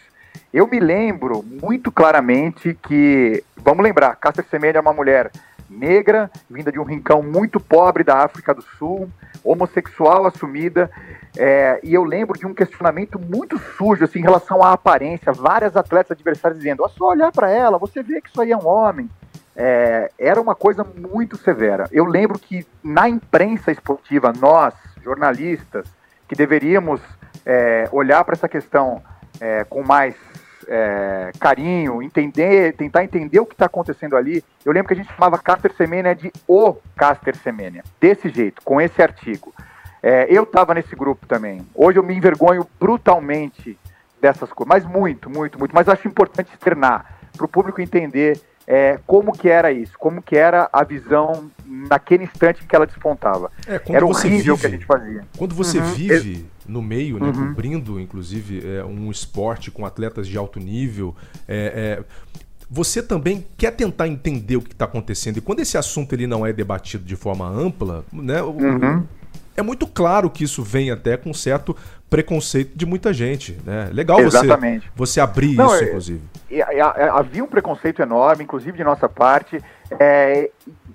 Eu 0.54 0.68
me 0.68 0.80
lembro 0.80 1.44
muito 1.44 1.92
claramente 1.92 2.78
que, 2.84 3.44
vamos 3.58 3.84
lembrar, 3.84 4.16
Cássia 4.18 4.46
Semelha 4.50 4.78
é 4.78 4.82
uma 4.82 4.94
mulher 4.94 5.32
negra, 5.70 6.30
vinda 6.50 6.72
de 6.72 6.80
um 6.80 6.84
rincão 6.84 7.22
muito 7.22 7.60
pobre 7.60 8.04
da 8.04 8.24
África 8.24 8.54
do 8.54 8.62
Sul, 8.62 9.10
homossexual 9.44 10.26
assumida, 10.26 10.90
é, 11.38 11.80
e 11.84 11.94
eu 11.94 12.04
lembro 12.04 12.38
de 12.38 12.46
um 12.46 12.54
questionamento 12.54 13.20
muito 13.20 13.58
sujo 13.58 14.04
assim, 14.04 14.20
em 14.20 14.24
relação 14.24 14.64
à 14.64 14.74
aparência, 14.74 15.32
várias 15.32 15.76
atletas 15.76 16.12
adversárias 16.12 16.60
dizendo, 16.60 16.86
é 16.86 16.90
só 16.90 17.10
olhar 17.10 17.32
para 17.32 17.50
ela, 17.50 17.78
você 17.78 18.02
vê 18.02 18.20
que 18.22 18.30
isso 18.30 18.42
aí 18.42 18.52
é 18.52 18.58
um 18.58 18.68
homem. 18.68 19.10
É, 19.56 20.10
era 20.18 20.40
uma 20.40 20.56
coisa 20.56 20.86
muito 20.86 21.36
severa. 21.36 21.90
Eu 21.92 22.06
lembro 22.06 22.40
que 22.40 22.66
na 22.82 23.10
imprensa 23.10 23.72
esportiva, 23.72 24.32
nós, 24.40 24.74
jornalistas, 25.04 25.86
que 26.30 26.36
deveríamos 26.36 27.02
é, 27.46 27.90
olhar 27.92 28.24
para 28.24 28.36
essa 28.36 28.48
questão 28.48 29.02
é, 29.42 29.66
com 29.66 29.84
mais 29.84 30.16
é, 30.70 31.32
carinho, 31.40 32.02
entender, 32.04 32.74
tentar 32.76 33.04
entender 33.04 33.40
o 33.40 33.46
que 33.46 33.56
está 33.56 33.66
acontecendo 33.66 34.16
ali. 34.16 34.44
Eu 34.64 34.72
lembro 34.72 34.88
que 34.88 34.94
a 34.94 34.98
gente 34.98 35.12
chamava 35.12 35.40
Caster 35.40 35.74
Semenya 35.76 36.14
de 36.16 36.32
o 36.48 36.76
Caster 36.96 37.36
Semenya, 37.36 37.84
desse 38.00 38.30
jeito, 38.30 38.62
com 38.64 38.80
esse 38.80 39.02
artigo. 39.02 39.54
É, 40.02 40.28
eu 40.30 40.44
estava 40.44 40.74
nesse 40.74 40.96
grupo 40.96 41.26
também. 41.26 41.68
Hoje 41.74 41.98
eu 41.98 42.04
me 42.04 42.16
envergonho 42.16 42.66
brutalmente 42.80 43.78
dessas 44.22 44.52
coisas, 44.54 44.70
mas 44.70 44.86
muito, 44.86 45.30
muito, 45.30 45.58
muito. 45.58 45.74
Mas 45.74 45.90
acho 45.90 46.08
importante 46.08 46.54
externar 46.54 47.18
para 47.36 47.46
o 47.46 47.50
público 47.50 47.82
entender 47.82 48.40
é, 48.70 49.00
como 49.08 49.32
que 49.32 49.50
era 49.50 49.72
isso, 49.72 49.94
como 49.98 50.22
que 50.22 50.38
era 50.38 50.70
a 50.72 50.84
visão 50.84 51.50
naquele 51.66 52.26
instante 52.26 52.64
em 52.64 52.68
que 52.68 52.76
ela 52.76 52.86
despontava. 52.86 53.52
É, 53.66 53.82
era 53.90 54.06
horrível 54.06 54.54
o 54.54 54.58
que 54.60 54.68
a 54.68 54.70
gente 54.70 54.86
fazia. 54.86 55.24
Quando 55.36 55.56
você 55.56 55.80
uhum. 55.80 55.92
vive 55.94 56.46
no 56.68 56.80
meio, 56.80 57.20
né, 57.20 57.26
uhum. 57.26 57.48
cobrindo, 57.48 58.00
inclusive, 58.00 58.64
é, 58.64 58.86
um 58.86 59.10
esporte 59.10 59.72
com 59.72 59.88
atletas 59.88 60.28
de 60.28 60.38
alto 60.38 60.60
nível, 60.60 61.16
é, 61.48 61.98
é 62.00 62.30
você 62.70 63.02
também 63.02 63.44
quer 63.58 63.72
tentar 63.72 64.08
entender 64.08 64.58
o 64.58 64.62
que 64.62 64.74
está 64.74 64.86
acontecendo. 64.86 65.38
E 65.38 65.42
quando 65.42 65.62
esse 65.62 65.76
assunto 65.76 66.14
ele 66.14 66.28
não 66.28 66.46
é 66.46 66.54
debatido 66.54 67.04
de 67.04 67.16
forma 67.16 67.50
ampla, 67.50 68.06
né, 68.14 68.44
uhum. 68.44 69.04
É 69.60 69.64
muito 69.64 69.86
claro 69.86 70.30
que 70.30 70.44
isso 70.44 70.64
vem 70.64 70.90
até 70.90 71.18
com 71.18 71.34
certo 71.34 71.76
preconceito 72.10 72.76
de 72.76 72.86
muita 72.86 73.14
gente. 73.14 73.58
Né? 73.64 73.90
Legal 73.92 74.20
Exatamente. 74.20 74.88
você, 74.96 75.14
você 75.14 75.22
abrir 75.22 75.56
não, 75.56 75.74
isso, 75.76 75.84
inclusive. 75.84 76.22
havia 77.14 77.44
um 77.44 77.48
preconceito 77.48 78.02
enorme, 78.02 78.44
inclusive 78.44 78.78
de 78.78 78.84
nossa 78.84 79.08
parte. 79.08 79.62
É, 80.00 80.50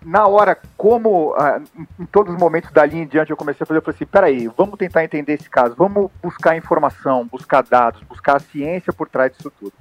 na 0.05 0.27
hora, 0.27 0.57
como 0.77 1.35
ah, 1.37 1.61
em 1.99 2.07
todos 2.07 2.35
os 2.35 2.41
momentos 2.41 2.71
dali 2.71 2.99
em 2.99 3.07
diante 3.07 3.31
eu 3.31 3.37
comecei 3.37 3.65
a 3.65 3.67
fazer, 3.67 3.79
eu 3.79 3.83
falei 3.83 3.97
assim, 3.97 4.07
peraí, 4.07 4.51
vamos 4.57 4.79
tentar 4.79 5.05
entender 5.05 5.35
esse 5.35 5.49
caso, 5.49 5.75
vamos 5.77 6.11
buscar 6.23 6.57
informação, 6.57 7.27
buscar 7.27 7.63
dados, 7.63 8.03
buscar 8.03 8.37
a 8.37 8.41
ciência 8.41 8.93
por 8.93 9.09
trás 9.09 9.33
disso 9.33 9.53
tudo. 9.59 9.73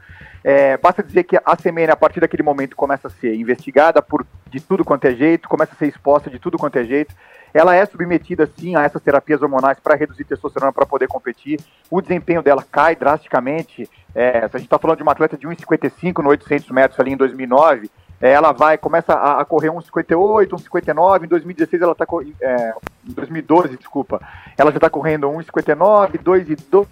É, 0.43 0.77
basta 0.77 1.01
dizer 1.01 1.23
que 1.23 1.38
a 1.38 1.55
semene, 1.55 1.91
a 1.91 1.95
partir 1.95 2.19
daquele 2.19 2.43
momento, 2.43 2.75
começa 2.75 3.07
a 3.07 3.12
ser 3.12 3.33
investigada 3.35 4.01
por 4.01 4.25
de 4.47 4.59
tudo 4.59 4.83
quanto 4.83 5.05
é 5.05 5.15
jeito, 5.15 5.50
começa 5.50 5.73
a 5.73 5.75
ser 5.75 5.88
exposta 5.88 6.29
de 6.29 6.38
tudo 6.38 6.57
quanto 6.57 6.77
é 6.77 6.83
jeito. 6.83 7.15
Ela 7.53 7.75
é 7.75 7.85
submetida, 7.85 8.50
sim, 8.57 8.75
a 8.75 8.83
essas 8.83 9.01
terapias 9.01 9.41
hormonais 9.41 9.79
para 9.79 9.95
reduzir 9.95 10.23
testosterona 10.25 10.73
para 10.73 10.85
poder 10.85 11.07
competir. 11.07 11.59
O 11.89 12.01
desempenho 12.01 12.41
dela 12.41 12.63
cai 12.69 12.95
drasticamente. 12.95 13.89
É, 14.13 14.39
a 14.39 14.57
gente 14.57 14.63
está 14.63 14.77
falando 14.77 14.97
de 14.97 15.03
uma 15.03 15.12
atleta 15.12 15.38
de 15.38 15.47
1,55 15.47 16.21
no 16.21 16.29
800 16.29 16.69
metros 16.71 17.00
ali 17.00 17.13
em 17.13 17.17
2009, 17.17 17.89
ela 18.23 18.53
vai, 18.53 18.77
começa 18.77 19.13
a, 19.13 19.41
a 19.41 19.45
correr 19.45 19.69
uns 19.69 19.85
58, 19.85 20.55
uns 20.55 20.63
59, 20.63 21.25
em 21.25 21.29
2016 21.29 21.81
ela 21.81 21.91
está 21.91 22.05
é, 22.41 22.73
em 23.05 23.12
2012, 23.12 23.75
desculpa, 23.75 24.21
ela 24.57 24.71
já 24.71 24.77
está 24.77 24.89
correndo 24.89 25.27
uns 25.27 25.45
59, 25.45 26.19
2 26.19 26.50
e 26.50 26.55
2, 26.55 26.88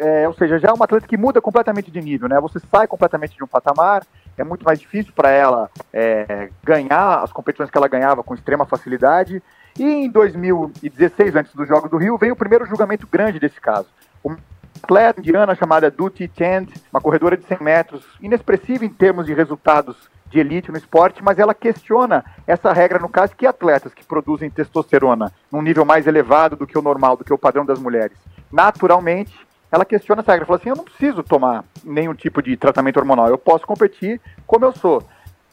é, 0.00 0.26
ou 0.26 0.32
seja, 0.32 0.58
já 0.58 0.68
é 0.68 0.72
uma 0.72 0.86
atleta 0.86 1.06
que 1.06 1.16
muda 1.18 1.42
completamente 1.42 1.90
de 1.90 2.00
nível, 2.00 2.26
né? 2.26 2.40
Você 2.40 2.58
sai 2.70 2.86
completamente 2.86 3.36
de 3.36 3.44
um 3.44 3.46
patamar, 3.46 4.02
é 4.38 4.42
muito 4.42 4.64
mais 4.64 4.80
difícil 4.80 5.12
para 5.14 5.30
ela 5.30 5.70
é, 5.92 6.48
ganhar 6.64 7.22
as 7.22 7.30
competições 7.30 7.70
que 7.70 7.76
ela 7.76 7.86
ganhava 7.86 8.22
com 8.22 8.34
extrema 8.34 8.64
facilidade. 8.64 9.42
E 9.78 9.84
em 9.84 10.08
2016, 10.08 11.36
antes 11.36 11.54
dos 11.54 11.68
Jogos 11.68 11.90
do 11.90 11.98
Rio, 11.98 12.16
veio 12.16 12.32
o 12.32 12.36
primeiro 12.36 12.64
julgamento 12.64 13.06
grande 13.06 13.38
desse 13.38 13.60
caso. 13.60 13.88
Uma 14.24 14.38
atleta 14.82 15.20
indiana 15.20 15.54
chamada 15.54 15.90
Duty 15.90 16.30
Chand, 16.34 16.68
uma 16.90 17.02
corredora 17.02 17.36
de 17.36 17.44
100 17.44 17.58
metros, 17.60 18.02
inexpressiva 18.22 18.86
em 18.86 18.88
termos 18.88 19.26
de 19.26 19.34
resultados 19.34 20.08
de 20.30 20.38
elite 20.38 20.72
no 20.72 20.78
esporte, 20.78 21.22
mas 21.22 21.38
ela 21.38 21.52
questiona 21.52 22.24
essa 22.46 22.72
regra 22.72 22.98
no 22.98 23.08
caso 23.08 23.36
que 23.36 23.46
atletas 23.46 23.92
que 23.92 24.04
produzem 24.04 24.48
testosterona 24.48 25.30
num 25.52 25.60
nível 25.60 25.84
mais 25.84 26.06
elevado 26.06 26.56
do 26.56 26.66
que 26.66 26.78
o 26.78 26.82
normal, 26.82 27.18
do 27.18 27.24
que 27.24 27.34
o 27.34 27.38
padrão 27.38 27.66
das 27.66 27.78
mulheres, 27.78 28.16
naturalmente 28.50 29.49
ela 29.70 29.84
questiona 29.84 30.22
essa 30.22 30.32
regra, 30.32 30.46
fala 30.46 30.58
assim, 30.58 30.70
eu 30.70 30.76
não 30.76 30.84
preciso 30.84 31.22
tomar 31.22 31.64
nenhum 31.84 32.14
tipo 32.14 32.42
de 32.42 32.56
tratamento 32.56 32.98
hormonal, 32.98 33.28
eu 33.28 33.38
posso 33.38 33.66
competir 33.66 34.20
como 34.46 34.64
eu 34.64 34.72
sou. 34.72 35.02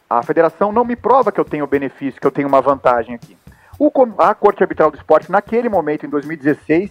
A 0.09 0.24
federação 0.24 0.71
não 0.71 0.86
me 0.86 0.95
prova 0.95 1.31
que 1.31 1.39
eu 1.39 1.45
tenho 1.45 1.67
benefício, 1.67 2.19
que 2.19 2.25
eu 2.25 2.31
tenho 2.31 2.47
uma 2.47 2.62
vantagem 2.62 3.13
aqui. 3.13 3.38
O, 3.77 3.91
a 4.17 4.33
Corte 4.33 4.63
Arbitral 4.63 4.89
do 4.89 4.97
Esporte, 4.97 5.31
naquele 5.31 5.69
momento, 5.69 6.05
em 6.05 6.09
2016, 6.09 6.89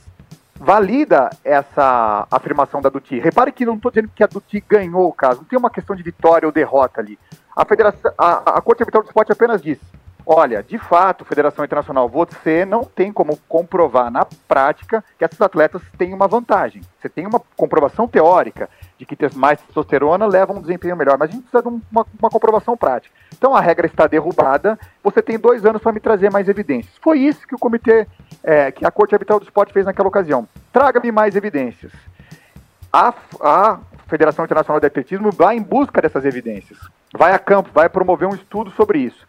valida 0.55 1.31
essa 1.43 2.27
afirmação 2.31 2.81
da 2.81 2.89
Duti. 2.89 3.19
Repare 3.19 3.51
que 3.53 3.67
não 3.67 3.75
estou 3.75 3.91
dizendo 3.91 4.11
que 4.15 4.23
a 4.23 4.27
Duti 4.27 4.63
ganhou 4.67 5.09
o 5.09 5.13
caso, 5.13 5.41
não 5.41 5.49
tem 5.49 5.59
uma 5.59 5.71
questão 5.71 5.97
de 5.97 6.03
vitória 6.03 6.47
ou 6.47 6.53
derrota 6.53 7.01
ali. 7.01 7.19
A, 7.57 7.65
federação, 7.65 8.13
a, 8.17 8.59
a 8.59 8.61
Corte 8.61 8.83
Arbitral 8.83 9.03
do 9.03 9.07
Esporte 9.07 9.33
apenas 9.33 9.61
diz: 9.61 9.79
olha, 10.27 10.63
de 10.63 10.77
fato, 10.77 11.25
Federação 11.25 11.65
Internacional, 11.65 12.09
você 12.09 12.65
não 12.65 12.83
tem 12.83 13.13
como 13.13 13.39
comprovar 13.49 14.11
na 14.11 14.27
prática 14.49 15.05
que 15.17 15.25
essas 15.25 15.41
atletas 15.41 15.81
têm 15.97 16.13
uma 16.13 16.27
vantagem. 16.27 16.83
Você 16.99 17.09
tem 17.09 17.27
uma 17.27 17.41
comprovação 17.57 18.09
teórica 18.09 18.69
de 18.99 19.07
que 19.07 19.15
ter 19.15 19.33
mais 19.35 19.61
testosterona 19.61 20.27
leva 20.27 20.53
a 20.53 20.57
um 20.57 20.61
desempenho 20.61 20.97
melhor, 20.97 21.17
mas 21.17 21.31
a 21.31 21.33
gente 21.33 21.43
precisa 21.43 21.63
de 21.63 21.69
uma, 21.69 22.07
uma 22.19 22.31
comprovação 22.31 22.77
prática. 22.77 23.15
Então 23.37 23.55
a 23.55 23.61
regra 23.61 23.87
está 23.87 24.07
derrubada, 24.07 24.79
você 25.03 25.23
tem 25.23 25.39
dois 25.39 25.65
anos 25.65 25.81
para 25.81 25.93
me 25.93 26.01
trazer 26.01 26.31
mais 26.31 26.49
evidências. 26.49 26.97
Foi 27.01 27.21
isso 27.21 27.47
que 27.47 27.55
o 27.55 27.59
comitê, 27.59 28.07
é, 28.43 28.73
que 28.73 28.85
a 28.85 28.91
Corte 28.91 29.15
Arbitral 29.15 29.39
do 29.39 29.45
Esporte 29.45 29.73
fez 29.73 29.87
naquela 29.87 30.09
ocasião. 30.09 30.49
Traga-me 30.73 31.13
mais 31.13 31.37
evidências. 31.37 31.93
A, 32.93 33.13
a 33.41 33.79
Federação 34.09 34.45
Internacional 34.45 34.81
de 34.81 34.87
Atletismo 34.87 35.31
vai 35.31 35.57
em 35.57 35.63
busca 35.63 36.01
dessas 36.01 36.25
evidências. 36.25 36.79
Vai 37.17 37.33
a 37.33 37.39
campo, 37.39 37.71
vai 37.73 37.89
promover 37.89 38.27
um 38.29 38.35
estudo 38.35 38.71
sobre 38.71 38.99
isso. 39.01 39.27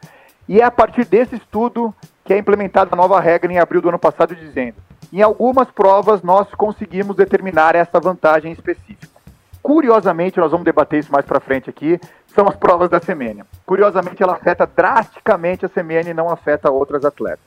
E 0.47 0.61
é 0.61 0.63
a 0.63 0.71
partir 0.71 1.05
desse 1.05 1.35
estudo 1.35 1.93
que 2.23 2.33
é 2.33 2.37
implementada 2.37 2.89
a 2.93 2.95
nova 2.95 3.19
regra 3.19 3.51
em 3.51 3.59
abril 3.59 3.81
do 3.81 3.89
ano 3.89 3.99
passado, 3.99 4.35
dizendo: 4.35 4.75
em 5.11 5.21
algumas 5.21 5.69
provas 5.71 6.21
nós 6.21 6.47
conseguimos 6.55 7.15
determinar 7.15 7.75
essa 7.75 7.99
vantagem 7.99 8.51
específica. 8.51 9.17
Curiosamente, 9.61 10.39
nós 10.39 10.51
vamos 10.51 10.65
debater 10.65 10.99
isso 10.99 11.11
mais 11.11 11.25
para 11.25 11.41
frente 11.41 11.69
aqui, 11.69 11.99
são 12.27 12.47
as 12.47 12.55
provas 12.55 12.89
da 12.89 13.01
Semênia. 13.01 13.45
Curiosamente, 13.65 14.23
ela 14.23 14.33
afeta 14.33 14.65
drasticamente 14.65 15.65
a 15.65 15.69
Semênia 15.69 16.11
e 16.11 16.13
não 16.13 16.29
afeta 16.29 16.71
outras 16.71 17.03
atletas. 17.03 17.45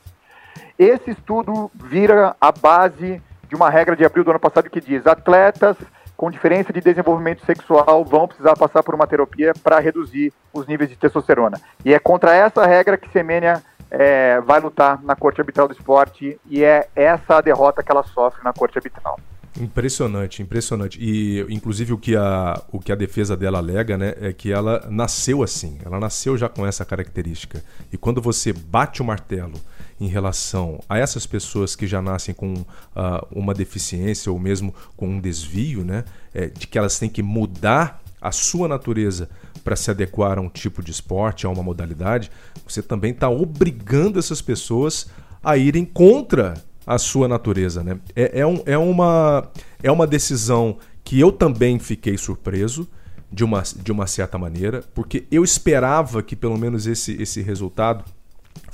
Esse 0.79 1.11
estudo 1.11 1.71
vira 1.75 2.37
a 2.41 2.53
base 2.53 3.23
de 3.49 3.55
uma 3.55 3.71
regra 3.71 3.97
de 3.97 4.05
abril 4.05 4.25
do 4.25 4.31
ano 4.31 4.41
passado 4.41 4.69
que 4.69 4.81
diz: 4.81 5.07
atletas 5.07 5.77
com 6.21 6.31
diferença 6.31 6.71
de 6.71 6.83
desenvolvimento 6.83 7.43
sexual 7.47 8.05
vão 8.05 8.29
precisar 8.29 8.55
passar 8.55 8.83
por 8.83 8.95
uma 8.95 9.07
terapia 9.07 9.55
para 9.65 9.81
reduzir 9.81 10.31
os 10.53 10.67
níveis 10.67 10.91
de 10.91 10.97
testosterona. 10.97 11.59
E 11.83 11.95
é 11.95 11.99
contra 11.99 12.37
essa 12.37 12.67
regra 12.67 12.99
que 12.99 13.11
Semênia 13.11 13.63
é, 13.91 14.39
vai 14.43 14.61
lutar 14.61 15.03
na 15.03 15.17
Corte 15.17 15.41
Arbitral 15.41 15.67
do 15.67 15.73
Esporte 15.73 16.39
e 16.45 16.63
é 16.63 16.91
essa 16.95 17.39
a 17.39 17.41
derrota 17.41 17.83
que 17.83 17.91
ela 17.91 18.03
sofre 18.03 18.45
na 18.45 18.53
Corte 18.53 18.77
Arbitral. 18.77 19.19
Impressionante, 19.59 20.43
impressionante. 20.43 20.99
E 21.01 21.41
inclusive 21.49 21.95
o 21.95 21.99
que 21.99 22.15
a, 22.15 22.61
o 22.71 22.79
que 22.79 22.93
a 22.93 22.97
defesa 22.97 23.35
dela 23.35 23.57
alega, 23.57 23.97
né, 23.97 24.13
é 24.21 24.31
que 24.31 24.53
ela 24.53 24.87
nasceu 24.91 25.43
assim. 25.43 25.79
Ela 25.83 25.99
nasceu 25.99 26.37
já 26.37 26.51
com 26.51 26.67
essa 26.67 26.85
característica. 26.85 27.63
E 27.91 27.97
quando 27.97 28.21
você 28.21 28.53
bate 28.53 29.01
o 29.01 29.07
martelo 29.07 29.59
em 30.01 30.09
relação 30.09 30.81
a 30.89 30.99
essas 30.99 31.27
pessoas 31.27 31.77
que 31.77 31.87
já 31.87 32.01
nascem 32.01 32.35
com 32.35 32.55
uh, 32.55 32.67
uma 33.31 33.53
deficiência 33.53 34.33
ou 34.33 34.39
mesmo 34.39 34.75
com 34.97 35.07
um 35.07 35.21
desvio, 35.21 35.85
né, 35.85 36.05
é, 36.33 36.47
de 36.47 36.67
que 36.67 36.79
elas 36.79 36.99
têm 36.99 37.09
que 37.09 37.23
mudar 37.23 38.03
a 38.21 38.33
sua 38.33 38.67
natureza 38.67 39.29
para 39.63 39.77
se 39.77 39.91
adequar 39.91 40.39
a 40.39 40.41
um 40.41 40.49
tipo 40.49 40.83
de 40.83 40.91
esporte, 40.91 41.47
a 41.47 41.51
uma 41.51 41.63
modalidade, 41.63 42.31
você 42.67 42.83
também 42.83 43.13
está 43.13 43.29
obrigando 43.29 44.19
essas 44.19 44.41
pessoas 44.41 45.09
a 45.43 45.57
irem 45.57 45.85
contra 45.85 46.55
a 46.87 46.99
sua 46.99 47.29
natureza. 47.29 47.83
Né? 47.83 47.99
É, 48.17 48.41
é, 48.41 48.47
um, 48.47 48.63
é, 48.65 48.79
uma, 48.79 49.51
é 49.83 49.91
uma 49.91 50.07
decisão 50.07 50.79
que 51.05 51.21
eu 51.21 51.31
também 51.31 51.79
fiquei 51.79 52.17
surpreso 52.17 52.89
de 53.31 53.45
uma, 53.45 53.63
de 53.63 53.93
uma 53.93 54.07
certa 54.07 54.39
maneira, 54.39 54.83
porque 54.95 55.27
eu 55.31 55.45
esperava 55.45 56.23
que 56.23 56.35
pelo 56.35 56.59
menos 56.59 56.87
esse, 56.87 57.21
esse 57.21 57.43
resultado 57.43 58.05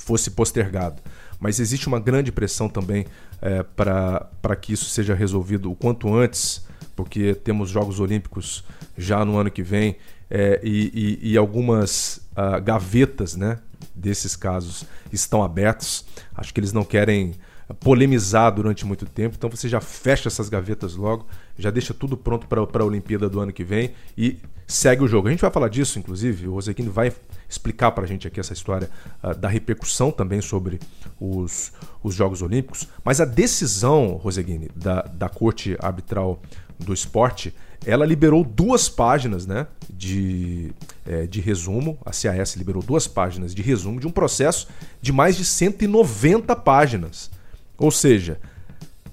fosse 0.06 0.30
postergado. 0.30 1.02
Mas 1.40 1.58
existe 1.58 1.88
uma 1.88 1.98
grande 1.98 2.30
pressão 2.30 2.68
também 2.68 3.06
é, 3.42 3.64
para 3.64 4.56
que 4.60 4.72
isso 4.72 4.84
seja 4.84 5.14
resolvido 5.14 5.70
o 5.70 5.74
quanto 5.74 6.14
antes, 6.14 6.64
porque 6.94 7.34
temos 7.34 7.68
Jogos 7.68 7.98
Olímpicos 7.98 8.64
já 8.96 9.24
no 9.24 9.36
ano 9.36 9.50
que 9.50 9.64
vem 9.64 9.96
é, 10.30 10.60
e, 10.62 11.18
e, 11.22 11.32
e, 11.32 11.36
algumas 11.36 12.20
uh, 12.32 12.60
gavetas 12.62 13.36
né, 13.36 13.58
desses 13.94 14.36
casos 14.36 14.84
estão 15.12 15.42
abertos. 15.42 16.06
Acho 16.34 16.54
que 16.54 16.60
eles 16.60 16.72
não 16.72 16.84
querem 16.84 17.34
polemizar 17.80 18.54
durante 18.54 18.86
muito 18.86 19.06
tempo. 19.06 19.34
Então 19.36 19.50
você 19.50 19.68
já 19.68 19.80
fecha 19.80 20.28
essas 20.28 20.48
gavetas 20.48 20.94
logo, 20.94 21.26
já 21.58 21.70
deixa 21.70 21.92
tudo 21.92 22.16
pronto 22.16 22.46
para 22.46 22.82
a 22.82 22.86
Olimpíada 22.86 23.28
do 23.28 23.40
ano 23.40 23.52
que 23.52 23.64
vem 23.64 23.92
e 24.16 24.38
segue 24.66 25.02
o 25.02 25.08
jogo. 25.08 25.28
A 25.28 25.30
gente 25.32 25.40
vai 25.40 25.50
falar 25.50 25.68
disso, 25.68 25.98
inclusive, 25.98 26.46
o 26.46 26.52
Rosequini 26.52 26.88
vai 26.88 27.12
explicar 27.48 27.92
para 27.92 28.04
a 28.04 28.06
gente 28.06 28.26
aqui 28.26 28.40
essa 28.40 28.52
história 28.52 28.90
uh, 29.22 29.34
da 29.34 29.48
repercussão 29.48 30.10
também 30.10 30.40
sobre 30.40 30.80
os, 31.20 31.72
os 32.02 32.14
Jogos 32.14 32.42
Olímpicos. 32.42 32.88
Mas 33.04 33.20
a 33.20 33.24
decisão, 33.24 34.14
Roseguini, 34.14 34.70
da, 34.74 35.02
da 35.02 35.28
Corte 35.28 35.76
Arbitral 35.80 36.40
do 36.78 36.92
Esporte, 36.92 37.54
ela 37.84 38.04
liberou 38.04 38.44
duas 38.44 38.88
páginas 38.88 39.46
né, 39.46 39.66
de, 39.88 40.72
é, 41.06 41.26
de 41.26 41.40
resumo. 41.40 41.98
A 42.04 42.10
CAS 42.10 42.56
liberou 42.56 42.82
duas 42.82 43.06
páginas 43.06 43.54
de 43.54 43.62
resumo 43.62 44.00
de 44.00 44.06
um 44.06 44.10
processo 44.10 44.68
de 45.00 45.12
mais 45.12 45.36
de 45.36 45.44
190 45.44 46.54
páginas. 46.56 47.30
Ou 47.78 47.90
seja, 47.90 48.40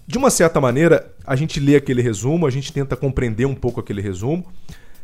de 0.08 0.18
uma 0.18 0.30
certa 0.30 0.60
maneira, 0.60 1.14
a 1.26 1.36
gente 1.36 1.60
lê 1.60 1.76
aquele 1.76 2.02
resumo, 2.02 2.46
a 2.46 2.50
gente 2.52 2.74
tenta 2.74 2.96
compreender 2.96 3.46
um 3.46 3.56
pouco 3.56 3.80
aquele 3.80 4.02
resumo, 4.02 4.46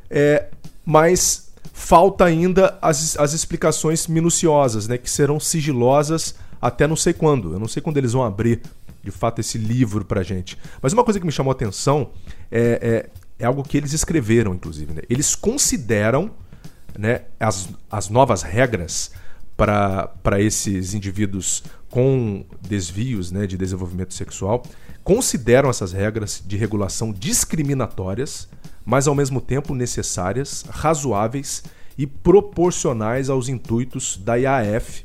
é, 0.09 0.47
mas 0.85 1.48
falta 1.73 2.25
ainda 2.25 2.77
as, 2.81 3.17
as 3.17 3.33
explicações 3.33 4.07
minuciosas, 4.07 4.87
né, 4.87 4.97
que 4.97 5.09
serão 5.09 5.39
sigilosas 5.39 6.35
até 6.61 6.85
não 6.87 6.95
sei 6.95 7.13
quando. 7.13 7.53
Eu 7.53 7.59
não 7.59 7.67
sei 7.67 7.81
quando 7.81 7.97
eles 7.97 8.13
vão 8.13 8.23
abrir 8.23 8.61
de 9.03 9.11
fato 9.11 9.39
esse 9.39 9.57
livro 9.57 10.03
para 10.03 10.23
gente. 10.23 10.57
Mas 10.81 10.93
uma 10.93 11.03
coisa 11.03 11.19
que 11.19 11.25
me 11.25 11.31
chamou 11.31 11.51
a 11.51 11.53
atenção 11.53 12.09
é, 12.51 13.09
é, 13.39 13.43
é 13.43 13.45
algo 13.45 13.63
que 13.63 13.77
eles 13.77 13.93
escreveram, 13.93 14.53
inclusive. 14.53 14.93
Né? 14.93 15.01
Eles 15.09 15.35
consideram 15.35 16.31
né, 16.97 17.21
as, 17.39 17.69
as 17.89 18.09
novas 18.09 18.41
regras 18.41 19.11
para 19.55 20.39
esses 20.39 20.93
indivíduos 20.93 21.63
com 21.89 22.45
desvios 22.61 23.31
né, 23.31 23.47
de 23.47 23.57
desenvolvimento 23.57 24.13
sexual 24.13 24.63
consideram 25.09 25.71
essas 25.71 25.91
regras 25.91 26.43
de 26.45 26.55
regulação 26.55 27.11
discriminatórias, 27.11 28.47
mas 28.85 29.07
ao 29.07 29.15
mesmo 29.15 29.41
tempo 29.41 29.73
necessárias, 29.73 30.63
razoáveis 30.69 31.63
e 31.97 32.07
proporcionais 32.07 33.29
aos 33.29 33.49
intuitos 33.49 34.17
da 34.17 34.35
IAF 34.35 35.03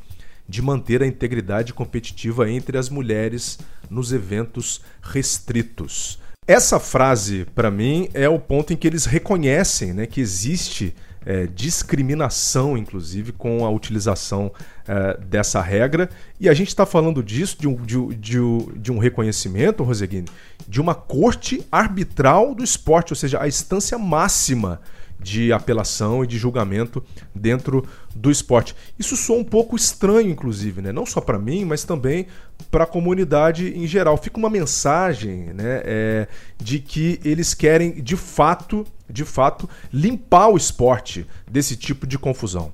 de 0.48 0.62
manter 0.62 1.02
a 1.02 1.06
integridade 1.06 1.72
competitiva 1.72 2.50
entre 2.50 2.78
as 2.78 2.88
mulheres 2.88 3.58
nos 3.90 4.12
eventos 4.12 4.80
restritos. 5.02 6.18
Essa 6.46 6.78
frase, 6.78 7.46
para 7.54 7.70
mim, 7.70 8.08
é 8.12 8.28
o 8.28 8.38
ponto 8.38 8.72
em 8.72 8.76
que 8.76 8.86
eles 8.86 9.06
reconhecem 9.06 9.94
né, 9.94 10.06
que 10.06 10.20
existe 10.20 10.94
é, 11.26 11.46
discriminação, 11.46 12.76
inclusive, 12.76 13.32
com 13.32 13.64
a 13.64 13.70
utilização 13.70 14.52
é, 14.86 15.18
dessa 15.18 15.60
regra. 15.60 16.08
E 16.38 16.48
a 16.48 16.54
gente 16.54 16.68
está 16.68 16.84
falando 16.84 17.22
disso, 17.22 17.56
de 17.58 17.68
um, 17.68 17.76
de, 17.76 18.14
de, 18.16 18.38
de 18.76 18.92
um 18.92 18.98
reconhecimento, 18.98 19.82
Roseguini, 19.82 20.28
de 20.68 20.80
uma 20.80 20.94
corte 20.94 21.66
arbitral 21.70 22.54
do 22.54 22.62
esporte, 22.62 23.12
ou 23.12 23.16
seja, 23.16 23.40
a 23.40 23.48
instância 23.48 23.98
máxima 23.98 24.80
de 25.18 25.52
apelação 25.52 26.22
e 26.22 26.26
de 26.26 26.36
julgamento 26.36 27.02
dentro 27.34 27.86
do 28.14 28.30
esporte. 28.30 28.74
Isso 28.98 29.16
soa 29.16 29.38
um 29.38 29.44
pouco 29.44 29.74
estranho, 29.74 30.30
inclusive, 30.30 30.82
né? 30.82 30.92
não 30.92 31.06
só 31.06 31.20
para 31.20 31.38
mim, 31.38 31.64
mas 31.64 31.84
também 31.84 32.26
para 32.70 32.84
a 32.84 32.86
comunidade 32.86 33.76
em 33.76 33.86
geral. 33.86 34.16
Fica 34.16 34.38
uma 34.38 34.50
mensagem 34.50 35.52
né, 35.54 35.82
é, 35.84 36.28
de 36.58 36.78
que 36.78 37.20
eles 37.24 37.54
querem, 37.54 38.02
de 38.02 38.16
fato, 38.16 38.86
de 39.08 39.24
fato, 39.24 39.68
limpar 39.92 40.48
o 40.48 40.56
esporte 40.56 41.26
desse 41.50 41.76
tipo 41.76 42.06
de 42.06 42.18
confusão. 42.18 42.72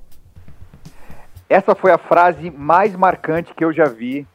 essa 1.49 1.75
foi 1.75 1.93
a 1.93 1.99
frase 1.99 2.51
mais 2.51 2.95
marcante 2.95 3.55
que 3.55 3.65
eu 3.65 3.73
já 3.73 3.85
vi 3.85 4.27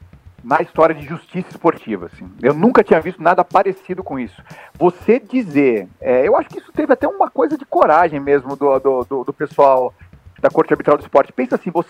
na 0.46 0.62
história 0.62 0.94
de 0.94 1.04
justiça 1.04 1.50
esportiva. 1.50 2.06
Assim. 2.06 2.32
Eu 2.42 2.54
nunca 2.54 2.84
tinha 2.84 3.02
visto 3.02 3.22
nada 3.22 3.44
parecido 3.44 4.04
com 4.04 4.20
isso. 4.20 4.42
Você 4.78 5.20
dizer, 5.20 5.90
é, 6.00 6.28
eu 6.28 6.38
acho 6.38 6.50
que 6.50 6.60
isso 6.60 6.72
teve 6.72 6.94
até 6.94 7.08
uma 7.08 7.32
coisa 7.32 7.58
de 7.58 7.66
coragem 7.66 8.20
mesmo 8.20 8.56
do, 8.56 8.80
do, 8.80 9.04
do, 9.04 9.24
do 9.24 9.34
pessoal 9.34 9.92
da 10.40 10.50
Corte 10.50 10.72
Arbitral 10.72 10.98
do 10.98 11.02
Esporte. 11.02 11.34
Pensa 11.34 11.56
assim, 11.56 11.72
você 11.72 11.90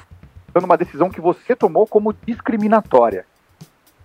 uma 0.64 0.78
decisão 0.78 1.10
que 1.10 1.20
você 1.20 1.54
tomou 1.54 1.86
como 1.86 2.14
discriminatória. 2.26 3.26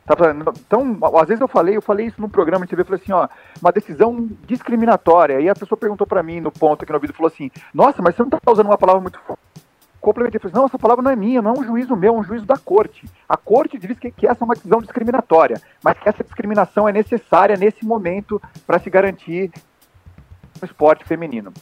Tá 0.04 0.16
então, 0.58 0.98
às 1.20 1.28
vezes 1.28 1.40
eu 1.40 1.46
falei, 1.46 1.76
eu 1.76 1.82
falei 1.82 2.06
isso 2.06 2.20
no 2.20 2.28
programa 2.28 2.64
de 2.64 2.70
TV, 2.70 2.82
falei 2.82 3.00
assim, 3.00 3.12
ó, 3.12 3.28
uma 3.62 3.70
decisão 3.70 4.28
discriminatória. 4.48 5.40
E 5.40 5.48
a 5.48 5.54
pessoa 5.54 5.78
perguntou 5.78 6.08
para 6.08 6.24
mim 6.24 6.40
no 6.40 6.50
ponto 6.50 6.82
aqui 6.82 6.92
no 6.92 6.98
vídeo, 6.98 7.14
falou 7.14 7.30
assim, 7.32 7.52
nossa, 7.72 8.02
mas 8.02 8.16
você 8.16 8.22
não 8.22 8.28
está 8.28 8.50
usando 8.50 8.66
uma 8.66 8.78
palavra 8.78 9.00
muito 9.00 9.20
complementei, 10.00 10.40
falei, 10.40 10.54
não, 10.54 10.66
essa 10.66 10.78
palavra 10.78 11.02
não 11.02 11.10
é 11.10 11.16
minha, 11.16 11.42
não 11.42 11.54
é 11.54 11.58
um 11.58 11.64
juízo 11.64 11.94
meu, 11.94 12.14
é 12.14 12.18
um 12.18 12.24
juízo 12.24 12.46
da 12.46 12.56
corte. 12.56 13.06
A 13.28 13.36
corte 13.36 13.78
diz 13.78 13.98
que, 13.98 14.10
que 14.10 14.26
essa 14.26 14.42
é 14.42 14.46
uma 14.46 14.54
decisão 14.54 14.80
discriminatória, 14.80 15.60
mas 15.82 15.98
que 15.98 16.08
essa 16.08 16.24
discriminação 16.24 16.88
é 16.88 16.92
necessária 16.92 17.56
nesse 17.56 17.84
momento 17.84 18.40
para 18.66 18.78
se 18.78 18.88
garantir 18.88 19.50
o 20.60 20.64
esporte 20.64 21.04
feminino. 21.04 21.52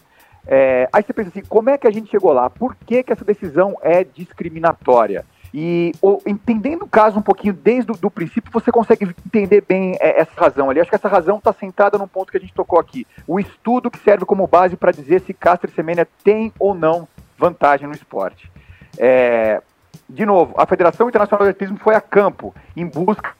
É, 0.46 0.88
aí 0.92 1.02
você 1.02 1.12
pensa 1.12 1.28
assim, 1.28 1.42
como 1.46 1.68
é 1.68 1.76
que 1.76 1.86
a 1.86 1.90
gente 1.90 2.10
chegou 2.10 2.32
lá? 2.32 2.48
Por 2.48 2.74
que, 2.74 3.02
que 3.02 3.12
essa 3.12 3.24
decisão 3.24 3.76
é 3.82 4.02
discriminatória? 4.04 5.24
E 5.52 5.92
o, 6.00 6.20
entendendo 6.26 6.82
o 6.82 6.88
caso 6.88 7.18
um 7.18 7.22
pouquinho 7.22 7.54
desde 7.54 7.90
o 7.90 8.10
princípio, 8.10 8.52
você 8.52 8.70
consegue 8.70 9.14
entender 9.26 9.64
bem 9.66 9.96
é, 10.00 10.20
essa 10.20 10.32
razão 10.34 10.70
ali. 10.70 10.80
Acho 10.80 10.90
que 10.90 10.96
essa 10.96 11.08
razão 11.08 11.38
está 11.38 11.52
centrada 11.52 11.98
no 11.98 12.06
ponto 12.06 12.30
que 12.30 12.36
a 12.36 12.40
gente 12.40 12.54
tocou 12.54 12.78
aqui. 12.78 13.06
O 13.26 13.40
estudo 13.40 13.90
que 13.90 13.98
serve 13.98 14.24
como 14.24 14.46
base 14.46 14.76
para 14.76 14.92
dizer 14.92 15.20
se 15.22 15.32
Castro 15.32 15.70
Semenya 15.70 16.06
tem 16.22 16.52
ou 16.58 16.74
não 16.74 17.08
vantagem 17.38 17.86
no 17.86 17.94
esporte. 17.94 18.50
É, 18.98 19.62
de 20.08 20.26
novo, 20.26 20.54
a 20.58 20.66
Federação 20.66 21.08
Internacional 21.08 21.44
de 21.44 21.50
Atletismo 21.50 21.78
foi 21.78 21.94
a 21.94 22.00
campo 22.00 22.54
em 22.76 22.86
busca 22.86 23.32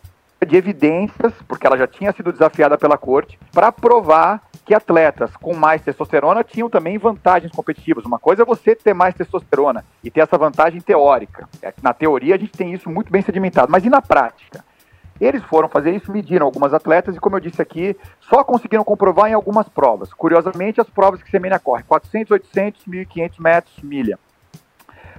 de 0.46 0.56
evidências, 0.56 1.32
porque 1.48 1.66
ela 1.66 1.76
já 1.76 1.86
tinha 1.86 2.12
sido 2.12 2.32
desafiada 2.32 2.78
pela 2.78 2.96
corte, 2.96 3.38
para 3.52 3.72
provar 3.72 4.40
que 4.64 4.74
atletas 4.74 5.34
com 5.36 5.56
mais 5.56 5.80
testosterona 5.82 6.44
tinham 6.44 6.68
também 6.68 6.98
vantagens 6.98 7.50
competitivas. 7.50 8.04
Uma 8.04 8.18
coisa 8.18 8.42
é 8.42 8.44
você 8.44 8.76
ter 8.76 8.94
mais 8.94 9.14
testosterona 9.14 9.84
e 10.04 10.10
ter 10.10 10.20
essa 10.20 10.36
vantagem 10.36 10.80
teórica. 10.80 11.48
É 11.62 11.72
na 11.82 11.94
teoria 11.94 12.34
a 12.34 12.38
gente 12.38 12.52
tem 12.52 12.72
isso 12.74 12.90
muito 12.90 13.10
bem 13.10 13.22
sedimentado, 13.22 13.72
mas 13.72 13.84
e 13.84 13.88
na 13.88 14.02
prática? 14.02 14.62
Eles 15.20 15.42
foram 15.44 15.68
fazer 15.68 15.94
isso, 15.94 16.12
mediram 16.12 16.46
algumas 16.46 16.72
atletas 16.72 17.16
e, 17.16 17.20
como 17.20 17.36
eu 17.36 17.40
disse 17.40 17.60
aqui, 17.60 17.96
só 18.20 18.44
conseguiram 18.44 18.84
comprovar 18.84 19.30
em 19.30 19.34
algumas 19.34 19.68
provas. 19.68 20.12
Curiosamente, 20.12 20.80
as 20.80 20.88
provas 20.88 21.22
que 21.22 21.30
Semenya 21.30 21.58
corre: 21.58 21.82
400, 21.82 22.30
800, 22.30 22.84
1.500 22.86 23.32
metros, 23.38 23.76
milha. 23.82 24.18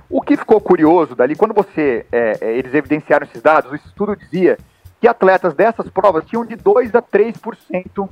O 0.09 0.21
que 0.21 0.37
ficou 0.37 0.59
curioso 0.59 1.15
dali, 1.15 1.35
quando 1.35 1.53
você 1.53 2.05
é, 2.11 2.37
é, 2.41 2.57
eles 2.57 2.73
evidenciaram 2.73 3.27
esses 3.27 3.41
dados, 3.41 3.71
o 3.71 3.75
estudo 3.75 4.15
dizia 4.15 4.57
que 4.99 5.07
atletas 5.07 5.53
dessas 5.53 5.89
provas 5.89 6.25
tinham 6.25 6.45
de 6.45 6.55
2 6.55 6.95
a 6.95 7.01
3% 7.01 8.09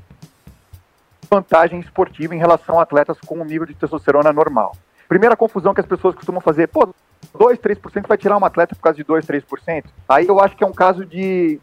vantagem 1.29 1.79
esportiva 1.79 2.35
em 2.35 2.37
relação 2.37 2.79
a 2.79 2.83
atletas 2.83 3.17
com 3.25 3.39
um 3.39 3.43
nível 3.43 3.65
de 3.65 3.73
testosterona 3.73 4.31
normal. 4.31 4.75
Primeira 5.07 5.35
confusão 5.35 5.73
que 5.73 5.81
as 5.81 5.87
pessoas 5.87 6.15
costumam 6.15 6.41
fazer, 6.41 6.67
pô, 6.67 6.93
2, 7.37 7.59
3% 7.59 8.07
vai 8.07 8.17
tirar 8.17 8.37
um 8.37 8.45
atleta 8.45 8.75
por 8.75 8.81
causa 8.81 8.97
de 8.97 9.03
2, 9.03 9.25
3%. 9.25 9.85
Aí 10.09 10.27
eu 10.27 10.39
acho 10.41 10.55
que 10.55 10.63
é 10.63 10.67
um 10.67 10.73
caso 10.73 11.05
de 11.05 11.59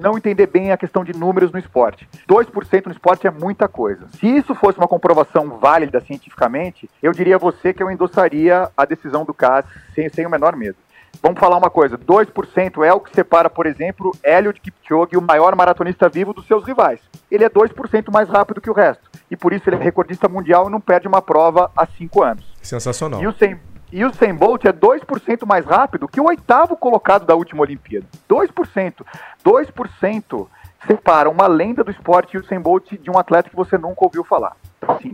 não 0.00 0.16
entender 0.16 0.46
bem 0.46 0.72
a 0.72 0.76
questão 0.76 1.04
de 1.04 1.12
números 1.12 1.52
no 1.52 1.58
esporte. 1.58 2.08
2% 2.28 2.86
no 2.86 2.92
esporte 2.92 3.26
é 3.26 3.30
muita 3.30 3.68
coisa. 3.68 4.06
Se 4.18 4.26
isso 4.26 4.54
fosse 4.54 4.78
uma 4.78 4.88
comprovação 4.88 5.58
válida 5.58 6.00
cientificamente, 6.00 6.88
eu 7.02 7.12
diria 7.12 7.36
a 7.36 7.38
você 7.38 7.72
que 7.72 7.82
eu 7.82 7.90
endossaria 7.90 8.70
a 8.76 8.84
decisão 8.84 9.24
do 9.24 9.34
CAS 9.34 9.64
sem, 9.94 10.08
sem 10.08 10.26
o 10.26 10.30
menor 10.30 10.56
medo. 10.56 10.76
Vamos 11.22 11.40
falar 11.40 11.56
uma 11.56 11.70
coisa, 11.70 11.98
2% 11.98 12.84
é 12.84 12.92
o 12.92 13.00
que 13.00 13.14
separa, 13.14 13.50
por 13.50 13.66
exemplo, 13.66 14.12
de 14.54 14.60
Kipchoge, 14.60 15.16
o 15.16 15.22
maior 15.22 15.56
maratonista 15.56 16.08
vivo 16.08 16.32
dos 16.32 16.46
seus 16.46 16.64
rivais. 16.64 17.00
Ele 17.30 17.44
é 17.44 17.50
2% 17.50 18.12
mais 18.12 18.28
rápido 18.28 18.60
que 18.60 18.70
o 18.70 18.74
resto. 18.74 19.08
E 19.30 19.36
por 19.36 19.52
isso 19.52 19.68
ele 19.68 19.76
é 19.76 19.82
recordista 19.82 20.28
mundial 20.28 20.68
e 20.68 20.72
não 20.72 20.80
perde 20.80 21.08
uma 21.08 21.20
prova 21.20 21.70
há 21.76 21.86
5 21.86 22.22
anos. 22.22 22.44
Sensacional. 22.68 23.22
E 23.22 23.26
o 23.26 23.32
100, 23.32 23.60
e 23.90 24.04
o 24.04 24.12
100 24.12 24.34
Bolt 24.34 24.64
é 24.66 24.72
2% 24.72 25.46
mais 25.46 25.64
rápido 25.64 26.06
que 26.06 26.20
o 26.20 26.26
oitavo 26.26 26.76
colocado 26.76 27.24
da 27.24 27.34
última 27.34 27.62
Olimpíada. 27.62 28.06
2%. 28.28 29.04
2% 29.42 30.46
separa 30.86 31.30
uma 31.30 31.46
lenda 31.46 31.82
do 31.82 31.90
esporte 31.90 32.36
e 32.36 32.40
o 32.40 32.44
100 32.44 32.60
Bolt 32.60 32.92
de 32.92 33.10
um 33.10 33.18
atleta 33.18 33.48
que 33.48 33.56
você 33.56 33.78
nunca 33.78 34.04
ouviu 34.04 34.22
falar. 34.22 34.54
Assim, 34.86 35.12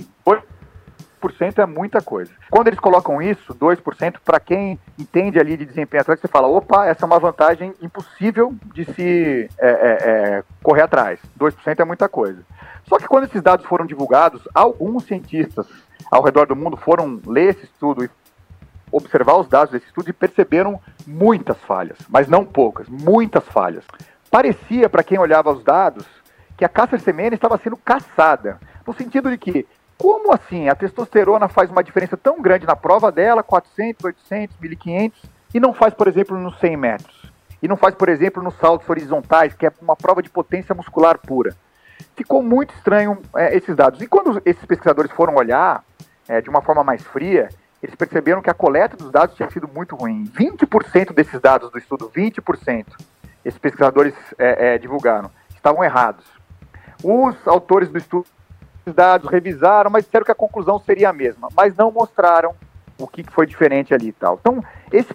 2% 1.28 1.58
é 1.58 1.66
muita 1.66 2.00
coisa. 2.00 2.30
Quando 2.50 2.68
eles 2.68 2.78
colocam 2.78 3.20
isso, 3.20 3.54
2%, 3.54 4.16
para 4.24 4.38
quem 4.38 4.78
entende 4.98 5.38
ali 5.38 5.56
de 5.56 5.64
desempenho 5.64 6.02
atlético, 6.02 6.26
você 6.26 6.32
fala, 6.32 6.48
opa, 6.48 6.87
essa 6.87 7.04
é 7.04 7.06
uma 7.06 7.18
vantagem 7.18 7.74
impossível 7.80 8.54
de 8.72 8.84
se 8.84 9.48
é, 9.58 9.68
é, 9.68 9.98
é, 10.38 10.44
correr 10.62 10.82
atrás. 10.82 11.18
2% 11.38 11.80
é 11.80 11.84
muita 11.84 12.08
coisa. 12.08 12.42
Só 12.88 12.98
que 12.98 13.08
quando 13.08 13.24
esses 13.24 13.42
dados 13.42 13.66
foram 13.66 13.87
divulgados, 13.87 14.46
alguns 14.54 15.04
cientistas 15.04 15.66
ao 16.10 16.22
redor 16.22 16.46
do 16.46 16.56
mundo 16.56 16.76
foram 16.76 17.20
ler 17.26 17.50
esse 17.50 17.64
estudo 17.64 18.04
e 18.04 18.10
observar 18.92 19.37
os 19.37 19.48
dados 19.48 19.72
desse 19.72 19.87
estudo 19.87 20.10
e 20.10 20.12
perceberam 20.12 20.80
muitas 21.06 21.58
falhas, 21.62 21.98
mas 22.08 22.28
não 22.28 22.44
poucas, 22.44 22.88
muitas 22.88 23.44
falhas. 23.44 23.84
Parecia, 24.30 24.88
para 24.88 25.02
quem 25.02 25.18
olhava 25.18 25.52
os 25.52 25.64
dados, 25.64 26.06
que 26.56 26.64
a 26.64 26.68
Caster 26.68 27.00
Semenya 27.00 27.34
estava 27.34 27.58
sendo 27.58 27.76
caçada, 27.76 28.60
no 28.87 28.92
sentido 28.92 29.30
de 29.30 29.38
que, 29.38 29.66
como 29.98 30.33
assim 30.33 30.68
a 30.68 30.74
testosterona 30.74 31.48
faz 31.48 31.70
uma 31.70 31.85
diferença 31.85 32.16
tão 32.16 32.40
grande 32.40 32.66
na 32.66 32.76
prova 32.76 33.12
dela, 33.12 33.42
400, 33.42 34.04
800, 34.04 34.57
1500, 34.59 35.22
e 35.54 35.61
não 35.61 35.72
faz, 35.72 35.94
por 35.94 36.09
exemplo, 36.09 36.38
nos 36.38 36.59
100 36.59 36.76
metros? 36.76 37.33
E 37.62 37.68
não 37.68 37.76
faz, 37.76 37.94
por 37.94 38.09
exemplo, 38.09 38.42
nos 38.42 38.54
saltos 38.57 38.88
horizontais, 38.88 39.54
que 39.54 39.66
é 39.66 39.72
uma 39.80 39.96
prova 39.96 40.22
de 40.22 40.28
potência 40.28 40.74
muscular 40.74 41.18
pura. 41.18 41.57
Ficou 42.16 42.42
muito 42.42 42.74
estranho 42.74 43.18
é, 43.37 43.57
esses 43.57 43.74
dados. 43.74 44.00
E 44.02 44.07
quando 44.07 44.42
esses 44.44 44.64
pesquisadores 44.64 45.11
foram 45.12 45.35
olhar 45.37 45.83
é, 46.28 46.40
de 46.40 46.50
uma 46.50 46.61
forma 46.61 46.85
mais 46.85 47.02
fria, 47.02 47.48
eles 47.83 47.94
perceberam 47.94 48.42
que 48.42 48.50
a 48.50 48.54
coleta 48.54 48.96
dos 48.96 49.11
dados 49.11 49.37
tinha 49.37 49.50
sido 49.50 49.68
muito 49.68 49.94
ruim. 49.94 50.24
20% 50.24 51.12
desses 51.12 51.40
dados 51.40 51.70
do 51.70 51.78
estudo, 51.78 52.11
20%, 52.14 52.87
esses 53.44 53.59
pesquisadores 53.59 54.14
é, 54.38 54.74
é, 54.74 54.78
divulgaram, 54.78 55.30
estavam 55.54 55.85
errados. 55.85 56.24
Os 57.02 57.37
autores 57.46 57.90
do 57.90 57.98
estudo, 57.98 58.26
dados 58.92 59.31
revisaram, 59.31 59.90
mas 59.90 60.05
disseram 60.05 60.25
que 60.25 60.33
a 60.33 60.35
conclusão 60.35 60.79
seria 60.79 61.11
a 61.11 61.12
mesma, 61.12 61.49
mas 61.57 61.77
não 61.77 61.90
mostraram 61.90 62.55
o 62.99 63.07
que 63.07 63.25
foi 63.31 63.47
diferente 63.47 63.94
ali 63.94 64.09
e 64.09 64.12
tal. 64.12 64.38
Então, 64.40 64.62
esse, 64.92 65.14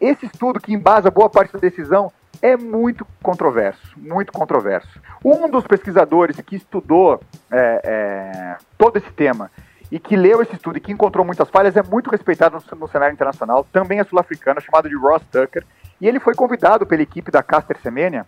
esse 0.00 0.26
estudo 0.26 0.60
que 0.60 0.72
embasa 0.72 1.10
boa 1.10 1.28
parte 1.28 1.52
da 1.52 1.58
decisão 1.58 2.12
é 2.40 2.56
muito 2.56 3.06
controverso, 3.22 3.80
muito 3.96 4.32
controverso. 4.32 5.00
Um 5.24 5.48
dos 5.48 5.66
pesquisadores 5.66 6.40
que 6.40 6.56
estudou 6.56 7.20
é, 7.50 7.80
é, 7.84 8.56
todo 8.76 8.96
esse 8.96 9.10
tema 9.10 9.50
e 9.90 9.98
que 9.98 10.16
leu 10.16 10.42
esse 10.42 10.54
estudo 10.54 10.78
e 10.78 10.80
que 10.80 10.92
encontrou 10.92 11.24
muitas 11.24 11.48
falhas, 11.48 11.76
é 11.76 11.82
muito 11.82 12.10
respeitado 12.10 12.56
no, 12.56 12.78
no 12.78 12.88
cenário 12.88 13.14
internacional, 13.14 13.66
também 13.72 13.98
é 13.98 14.04
sul-africano, 14.04 14.60
chamado 14.60 14.88
de 14.88 14.94
Ross 14.94 15.22
Tucker, 15.32 15.64
e 16.00 16.06
ele 16.06 16.20
foi 16.20 16.34
convidado 16.34 16.86
pela 16.86 17.02
equipe 17.02 17.30
da 17.30 17.42
Caster 17.42 17.78
Semenya 17.82 18.26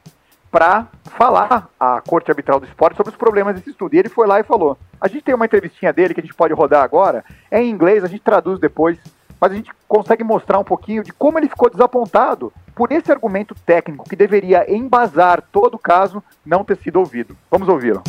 para 0.50 0.88
falar 1.04 1.70
à 1.78 2.00
Corte 2.00 2.30
Arbitral 2.30 2.60
do 2.60 2.66
Esporte 2.66 2.96
sobre 2.96 3.12
os 3.12 3.16
problemas 3.16 3.54
desse 3.54 3.70
estudo. 3.70 3.94
E 3.94 3.98
ele 3.98 4.08
foi 4.08 4.26
lá 4.26 4.40
e 4.40 4.44
falou: 4.44 4.76
a 5.00 5.08
gente 5.08 5.22
tem 5.22 5.34
uma 5.34 5.44
entrevistinha 5.44 5.92
dele 5.92 6.14
que 6.14 6.20
a 6.20 6.22
gente 6.22 6.34
pode 6.34 6.52
rodar 6.52 6.82
agora, 6.82 7.24
é 7.50 7.62
em 7.62 7.70
inglês, 7.70 8.02
a 8.02 8.08
gente 8.08 8.22
traduz 8.22 8.58
depois, 8.58 8.98
mas 9.40 9.52
a 9.52 9.54
gente 9.54 9.70
consegue 9.86 10.24
mostrar 10.24 10.58
um 10.58 10.64
pouquinho 10.64 11.02
de 11.02 11.12
como 11.12 11.38
ele 11.38 11.48
ficou 11.48 11.70
desapontado 11.70 12.52
por 12.74 12.90
esse 12.92 13.10
argumento 13.10 13.54
técnico 13.54 14.08
que 14.08 14.16
deveria 14.16 14.70
embasar 14.72 15.42
todo 15.52 15.74
o 15.74 15.78
caso 15.78 16.22
não 16.44 16.64
ter 16.64 16.76
sido 16.78 16.98
ouvido. 16.98 17.36
Vamos 17.50 17.68
ouvi-lo. 17.68 18.02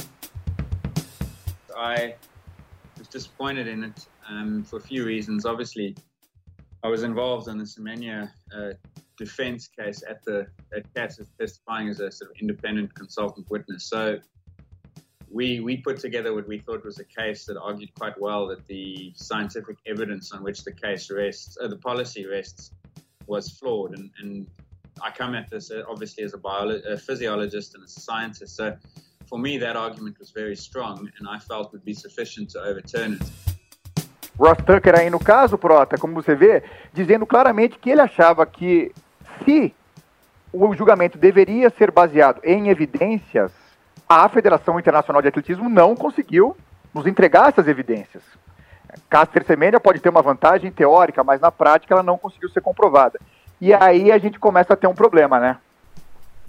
I 1.76 2.16
disappointed 3.12 3.68
in 3.68 3.84
it 3.84 4.08
um, 4.30 4.64
for 4.64 4.78
a 4.78 4.82
few 4.82 5.06
reasons. 5.06 5.46
Obviously, 5.46 5.96
I 6.84 6.88
was 6.88 7.04
involved 7.04 7.48
in 7.48 7.58
the 7.58 7.64
Semenya 7.64 8.32
uh, 8.56 8.72
defense 9.18 9.68
case 9.68 10.04
at 10.10 10.24
the 10.24 10.48
at 10.76 10.92
CAS 10.96 11.20
testifying 11.40 11.90
as 11.90 12.00
a 12.00 12.12
sort 12.12 12.32
of 12.32 12.38
independent 12.42 12.94
consultant 12.96 13.50
witness. 13.52 13.86
So 13.86 14.18
we 15.30 15.60
we 15.60 15.78
put 15.78 16.00
together 16.00 16.34
what 16.34 16.48
we 16.48 16.58
thought 16.60 16.84
was 16.84 17.00
a 17.00 17.06
case 17.06 17.46
that 17.46 17.58
argued 17.58 17.94
quite 17.94 18.20
well 18.20 18.48
that 18.48 18.66
the 18.68 19.14
scientific 19.16 19.78
evidence 19.86 20.32
on 20.32 20.44
which 20.44 20.64
the 20.64 20.72
case 20.72 21.12
rests, 21.12 21.58
uh, 21.62 21.68
the 21.68 21.78
policy 21.78 22.26
rests, 22.26 22.72
was 23.28 23.50
flawed. 23.50 23.98
And, 23.98 24.10
and 24.20 24.48
I 25.02 25.12
come 25.12 25.36
at 25.36 25.50
this 25.50 25.70
uh, 25.70 25.84
obviously 25.88 26.24
as 26.24 26.34
a, 26.34 26.38
biolo- 26.38 26.84
a 26.86 26.98
physiologist 26.98 27.76
and 27.76 27.84
a 27.84 27.88
scientist. 27.88 28.56
So 28.56 28.76
for 29.28 29.38
me, 29.38 29.58
that 29.60 29.78
argument 29.78 30.20
was 30.20 30.32
very 30.32 30.56
strong, 30.56 31.10
and 31.18 31.28
I 31.28 31.38
felt 31.40 31.72
would 31.72 31.86
be 31.86 31.94
sufficient 31.94 32.50
to 32.50 32.60
overturn 32.60 33.14
it. 33.14 33.51
Ross 34.42 34.58
Tucker 34.66 34.98
aí 34.98 35.08
no 35.08 35.20
caso, 35.20 35.56
Prota, 35.56 36.00
como 36.00 36.16
você 36.16 36.34
vê, 36.34 36.64
dizendo 36.92 37.28
claramente 37.28 37.78
que 37.78 37.92
ele 37.92 38.02
achava 38.02 38.44
que 38.44 38.92
se 39.46 39.72
o 40.52 40.74
julgamento 40.74 41.16
deveria 41.16 41.70
ser 41.70 41.92
baseado 41.92 42.42
em 42.44 42.70
evidências, 42.70 43.52
a 44.10 44.28
Federação 44.28 44.80
Internacional 44.80 45.22
de 45.22 45.28
Atletismo 45.28 45.70
não 45.70 45.96
conseguiu 45.96 46.58
nos 46.92 47.06
entregar 47.06 47.50
essas 47.50 47.68
evidências. 47.68 48.24
Caster 49.08 49.46
Semenya 49.46 49.80
pode 49.80 50.00
ter 50.00 50.10
uma 50.10 50.24
vantagem 50.24 50.72
teórica, 50.72 51.24
mas 51.24 51.40
na 51.40 51.52
prática 51.52 51.94
ela 51.94 52.04
não 52.04 52.18
conseguiu 52.18 52.50
ser 52.50 52.62
comprovada. 52.62 53.20
e 53.62 53.72
aí 53.76 54.12
a 54.12 54.18
gente 54.18 54.40
começa 54.40 54.74
a 54.74 54.76
ter 54.76 54.88
um 54.88 54.96
problema, 54.96 55.40
né? 55.40 55.58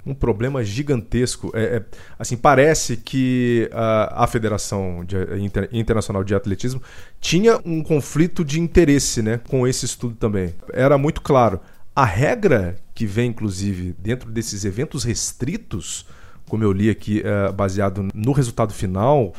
Um 0.04 0.14
problema 0.14 0.64
gigantesco. 0.64 1.50
É, 1.54 1.76
é, 1.76 1.82
assim, 2.18 2.36
parece 2.36 2.96
que 2.96 3.70
a, 3.72 4.24
a 4.24 4.26
Federação 4.26 5.04
de, 5.04 5.16
Inter, 5.38 5.68
Internacional 5.72 6.24
de 6.24 6.34
Atletismo 6.34 6.82
tinha 7.20 7.60
um 7.64 7.82
conflito 7.82 8.44
de 8.44 8.60
interesse 8.60 9.22
né, 9.22 9.40
com 9.48 9.66
esse 9.66 9.84
estudo 9.84 10.14
também. 10.16 10.54
Era 10.72 10.98
muito 10.98 11.20
claro. 11.20 11.60
A 11.94 12.04
regra 12.04 12.76
que 12.94 13.06
vem, 13.06 13.30
inclusive, 13.30 13.94
dentro 13.98 14.30
desses 14.30 14.64
eventos 14.64 15.04
restritos, 15.04 16.06
como 16.48 16.64
eu 16.64 16.72
li 16.72 16.90
aqui, 16.90 17.22
é, 17.24 17.52
baseado 17.52 18.08
no 18.14 18.32
resultado 18.32 18.72
final 18.72 19.32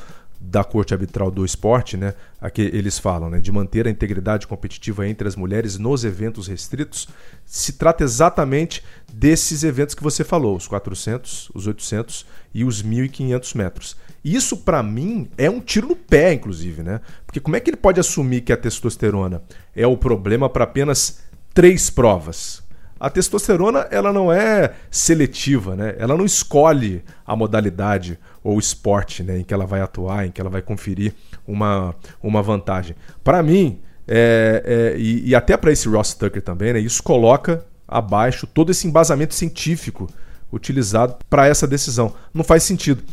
da 0.45 0.61
Corte 0.61 0.93
Arbitral 0.93 1.31
do 1.31 1.45
Esporte, 1.45 1.95
né, 1.95 2.13
aqui 2.41 2.61
eles 2.61 2.99
falam, 2.99 3.29
né, 3.29 3.39
de 3.39 3.49
manter 3.49 3.87
a 3.87 3.89
integridade 3.89 4.45
competitiva 4.45 5.07
entre 5.07 5.25
as 5.25 5.37
mulheres 5.37 5.77
nos 5.77 6.03
eventos 6.03 6.47
restritos, 6.47 7.07
se 7.45 7.73
trata 7.73 8.03
exatamente 8.03 8.83
desses 9.11 9.63
eventos 9.63 9.95
que 9.95 10.03
você 10.03 10.23
falou, 10.23 10.57
os 10.57 10.67
400, 10.67 11.49
os 11.53 11.65
800 11.65 12.25
e 12.53 12.65
os 12.65 12.83
1.500 12.83 13.55
metros. 13.55 13.95
Isso, 14.23 14.57
para 14.57 14.83
mim, 14.83 15.29
é 15.37 15.49
um 15.49 15.61
tiro 15.61 15.87
no 15.87 15.95
pé, 15.95 16.33
inclusive, 16.33 16.83
né? 16.83 16.99
Porque 17.25 17.39
como 17.39 17.55
é 17.55 17.59
que 17.59 17.69
ele 17.69 17.77
pode 17.77 17.99
assumir 17.99 18.41
que 18.41 18.53
a 18.53 18.57
testosterona 18.57 19.41
é 19.75 19.87
o 19.87 19.97
problema 19.97 20.49
para 20.49 20.63
apenas 20.63 21.19
três 21.53 21.89
provas? 21.89 22.62
A 23.03 23.09
testosterona 23.09 23.85
ela 23.91 24.13
não 24.13 24.31
é 24.31 24.75
seletiva, 24.89 25.75
né? 25.75 25.93
Ela 25.99 26.15
não 26.15 26.23
escolhe 26.23 27.03
a 27.25 27.35
modalidade 27.35 28.17
ou 28.41 28.57
esporte 28.57 29.21
né, 29.21 29.39
em 29.39 29.43
que 29.43 29.53
ela 29.53 29.65
vai 29.65 29.81
atuar, 29.81 30.25
em 30.25 30.31
que 30.31 30.39
ela 30.39 30.49
vai 30.49 30.61
conferir 30.61 31.13
uma, 31.45 31.93
uma 32.21 32.41
vantagem. 32.41 32.95
Para 33.21 33.43
mim, 33.43 33.81
é, 34.07 34.93
é, 34.95 34.97
e, 34.97 35.27
e, 35.27 35.35
até 35.35 35.57
para 35.57 35.69
esse 35.69 35.89
Ross 35.89 36.13
Tucker 36.13 36.41
também, 36.41 36.71
né, 36.71 36.79
isso 36.79 37.03
coloca 37.03 37.65
abaixo 37.85 38.47
todo 38.47 38.71
esse 38.71 38.87
embasamento 38.87 39.35
científico 39.35 40.07
utilizado 40.49 41.17
para 41.29 41.45
essa 41.45 41.67
decisão. 41.67 42.13
Não 42.33 42.41
faz 42.41 42.63
sentido. 42.63 43.03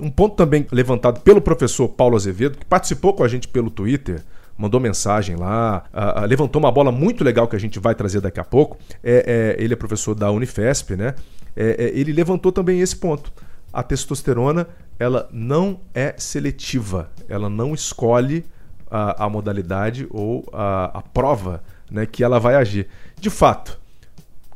um 0.00 0.10
ponto 0.10 0.36
também 0.36 0.66
levantado 0.72 1.20
pelo 1.20 1.42
professor 1.42 1.86
Paulo 1.86 2.16
Azevedo, 2.16 2.56
que 2.56 2.64
participou 2.64 3.12
com 3.12 3.22
a 3.22 3.28
gente 3.28 3.46
pelo 3.46 3.68
Twitter, 3.68 4.22
mandou 4.56 4.80
mensagem 4.80 5.36
lá, 5.36 5.84
levantou 6.28 6.60
uma 6.60 6.70
bola 6.70 6.92
muito 6.92 7.24
legal 7.24 7.48
que 7.48 7.56
a 7.56 7.58
gente 7.58 7.78
vai 7.78 7.94
trazer 7.94 8.20
daqui 8.20 8.40
a 8.40 8.44
pouco. 8.44 8.78
É, 9.02 9.56
é 9.58 9.62
ele 9.62 9.74
é 9.74 9.76
professor 9.76 10.14
da 10.14 10.30
Unifesp, 10.30 10.96
né? 10.96 11.14
É, 11.56 11.84
é, 11.84 11.98
ele 11.98 12.12
levantou 12.12 12.52
também 12.52 12.80
esse 12.80 12.96
ponto. 12.96 13.32
A 13.72 13.82
testosterona 13.82 14.66
ela 14.98 15.28
não 15.32 15.80
é 15.94 16.14
seletiva, 16.16 17.10
ela 17.28 17.48
não 17.48 17.74
escolhe 17.74 18.44
a, 18.90 19.24
a 19.24 19.28
modalidade 19.28 20.06
ou 20.10 20.44
a, 20.52 20.98
a 20.98 21.02
prova 21.02 21.62
né, 21.90 22.06
que 22.06 22.22
ela 22.22 22.38
vai 22.38 22.54
agir. 22.54 22.88
De 23.18 23.30
fato, 23.30 23.80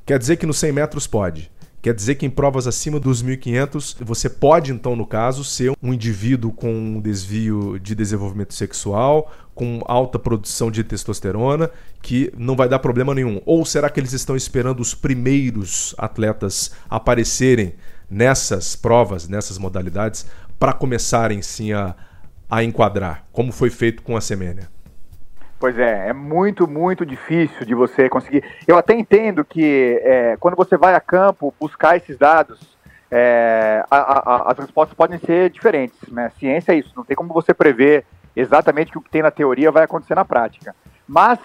quer 0.04 0.18
dizer 0.18 0.36
que 0.36 0.46
nos 0.46 0.58
100 0.58 0.72
metros 0.72 1.06
pode. 1.06 1.50
Quer 1.86 1.94
dizer 1.94 2.16
que 2.16 2.26
em 2.26 2.30
provas 2.30 2.66
acima 2.66 2.98
dos 2.98 3.22
1.500, 3.22 3.98
você 4.00 4.28
pode, 4.28 4.72
então, 4.72 4.96
no 4.96 5.06
caso, 5.06 5.44
ser 5.44 5.72
um 5.80 5.94
indivíduo 5.94 6.50
com 6.50 6.68
um 6.68 7.00
desvio 7.00 7.78
de 7.78 7.94
desenvolvimento 7.94 8.54
sexual, 8.54 9.32
com 9.54 9.80
alta 9.86 10.18
produção 10.18 10.68
de 10.68 10.82
testosterona, 10.82 11.70
que 12.02 12.32
não 12.36 12.56
vai 12.56 12.68
dar 12.68 12.80
problema 12.80 13.14
nenhum. 13.14 13.40
Ou 13.46 13.64
será 13.64 13.88
que 13.88 14.00
eles 14.00 14.12
estão 14.12 14.34
esperando 14.34 14.80
os 14.80 14.96
primeiros 14.96 15.94
atletas 15.96 16.72
aparecerem 16.90 17.74
nessas 18.10 18.74
provas, 18.74 19.28
nessas 19.28 19.56
modalidades, 19.56 20.26
para 20.58 20.72
começarem 20.72 21.40
sim 21.40 21.72
a, 21.72 21.94
a 22.50 22.64
enquadrar, 22.64 23.24
como 23.30 23.52
foi 23.52 23.70
feito 23.70 24.02
com 24.02 24.16
a 24.16 24.20
Semênia? 24.20 24.75
Pois 25.58 25.78
é, 25.78 26.08
é 26.08 26.12
muito, 26.12 26.68
muito 26.68 27.06
difícil 27.06 27.64
de 27.64 27.74
você 27.74 28.08
conseguir. 28.08 28.44
Eu 28.66 28.76
até 28.76 28.94
entendo 28.94 29.44
que 29.44 30.00
é, 30.04 30.36
quando 30.38 30.54
você 30.54 30.76
vai 30.76 30.94
a 30.94 31.00
campo 31.00 31.54
buscar 31.58 31.96
esses 31.96 32.18
dados, 32.18 32.76
é, 33.10 33.82
a, 33.90 33.96
a, 33.96 34.52
as 34.52 34.58
respostas 34.58 34.94
podem 34.94 35.18
ser 35.18 35.48
diferentes. 35.50 35.98
Né? 36.10 36.30
Ciência 36.38 36.72
é 36.72 36.76
isso, 36.76 36.92
não 36.94 37.04
tem 37.04 37.16
como 37.16 37.32
você 37.32 37.54
prever 37.54 38.04
exatamente 38.34 38.96
o 38.98 39.00
que 39.00 39.10
tem 39.10 39.22
na 39.22 39.30
teoria 39.30 39.72
vai 39.72 39.84
acontecer 39.84 40.14
na 40.14 40.26
prática. 40.26 40.76
Mas 41.08 41.38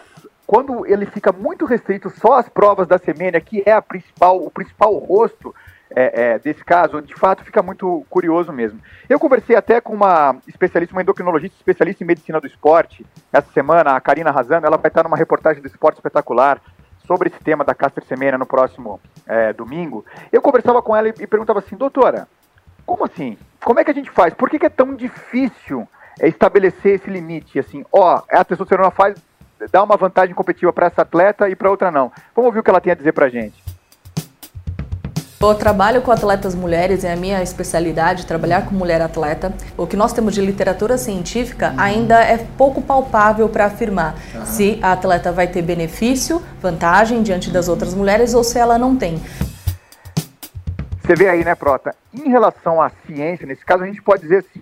quando 0.45 0.86
ele 0.86 1.06
fica 1.06 1.32
muito 1.32 1.65
restrito 1.65 2.10
só 2.10 2.34
às 2.34 2.50
provas 2.50 2.89
da 2.89 2.97
semênia, 2.97 3.39
que 3.39 3.63
é 3.65 3.71
a 3.71 3.82
principal, 3.82 4.43
o 4.43 4.52
principal 4.52 4.93
rosto 4.97 5.56
é, 5.95 6.34
é, 6.34 6.39
desse 6.39 6.63
caso, 6.63 7.01
de 7.01 7.13
fato 7.15 7.43
fica 7.43 7.62
muito 7.62 8.06
curioso 8.10 8.51
mesmo. 8.51 8.80
Eu 9.10 9.19
conversei 9.19 9.56
até 9.56 9.82
com 9.82 9.93
uma 9.93 10.36
especialista, 10.47 10.95
uma 10.95 11.01
endocrinologista 11.01 11.58
especialista 11.58 12.04
em 12.04 12.08
medicina 12.08 12.39
do 12.39 12.47
esporte, 12.47 13.06
essa 13.32 13.51
semana, 13.51 13.95
a 13.95 14.01
Karina 14.01 14.32
Razano, 14.32 14.65
ela 14.65 14.77
vai 14.77 14.89
estar 14.89 15.04
numa 15.04 15.17
reportagem 15.17 15.62
do 15.62 15.67
Esporte 15.67 15.97
Espetacular 15.97 16.62
sobre 17.06 17.30
esse 17.30 17.39
tema 17.39 17.63
da 17.63 17.75
Caster 17.75 18.04
Semena 18.06 18.38
no 18.38 18.45
próximo 18.45 18.99
é, 19.27 19.51
domingo. 19.54 20.06
Eu 20.32 20.41
conversava 20.41 20.82
com 20.82 20.95
ela 20.95 21.10
e, 21.10 21.27
perguntava 21.27 21.60
assim, 21.60 21.75
doutora, 21.75 22.27
como 22.86 23.06
assim? 23.06 23.38
Como 23.63 23.80
é 23.80 23.84
que 23.84 23.91
a 23.91 23.93
gente 23.93 24.10
faz? 24.10 24.34
Por 24.34 24.49
que, 24.49 24.60
que 24.60 24.65
é 24.65 24.69
tão 24.69 24.95
difícil 24.95 25.88
é, 26.19 26.27
estabelecer 26.27 26.95
esse 26.95 27.10
limite? 27.10 27.60
Assim, 27.60 27.84
ó, 27.91 28.21
a 28.30 28.43
testosterona 28.45 28.91
faz, 28.91 29.21
dá 29.71 29.84
uma 29.84 29.97
vantagem 29.97 30.34
competitiva 30.34 30.71
para 30.71 30.88
essa 30.88 31.01
atleta 31.01 31.49
e 31.49 31.56
para 31.56 31.69
outra 31.69 31.91
não. 31.91 32.12
Vamos 32.36 32.47
ouvir 32.47 32.60
o 32.60 32.63
que 32.63 32.69
ela 32.69 32.82
tem 32.82 32.91
a 32.91 32.95
dizer 32.95 33.12
para 33.12 33.30
gente. 33.30 33.70
Eu 35.43 35.56
trabalho 35.56 36.04
com 36.04 36.12
atletas 36.12 36.54
mulheres, 36.54 37.04
é 37.04 37.12
a 37.12 37.15
minha 37.15 37.41
especialidade 37.41 38.27
trabalhar 38.27 38.65
com 38.65 38.75
mulher 38.75 39.01
atleta. 39.01 39.51
O 39.75 39.88
que 39.88 39.97
nós 39.97 40.13
temos 40.13 40.36
de 40.36 40.41
literatura 40.41 40.99
científica 40.99 41.73
ainda 41.77 42.23
é 42.23 42.38
pouco 42.38 42.80
palpável 42.80 43.49
para 43.49 43.65
afirmar 43.65 44.15
uhum. 44.36 44.45
se 44.45 44.80
a 44.84 44.91
atleta 44.91 45.32
vai 45.32 45.47
ter 45.47 45.63
benefício, 45.63 46.41
vantagem 46.62 47.23
diante 47.23 47.49
das 47.49 47.67
outras 47.67 47.95
mulheres 47.95 48.36
ou 48.36 48.43
se 48.43 48.60
ela 48.60 48.77
não 48.77 48.95
tem. 48.95 49.19
Você 51.04 51.15
vê 51.15 51.27
aí, 51.27 51.43
né, 51.43 51.56
Prota? 51.56 51.95
Em 52.13 52.30
relação 52.30 52.80
à 52.80 52.91
ciência, 53.08 53.47
nesse 53.47 53.65
caso, 53.65 53.84
a 53.84 53.88
gente 53.88 54.01
pode 54.01 54.21
dizer 54.21 54.45
assim: 54.45 54.62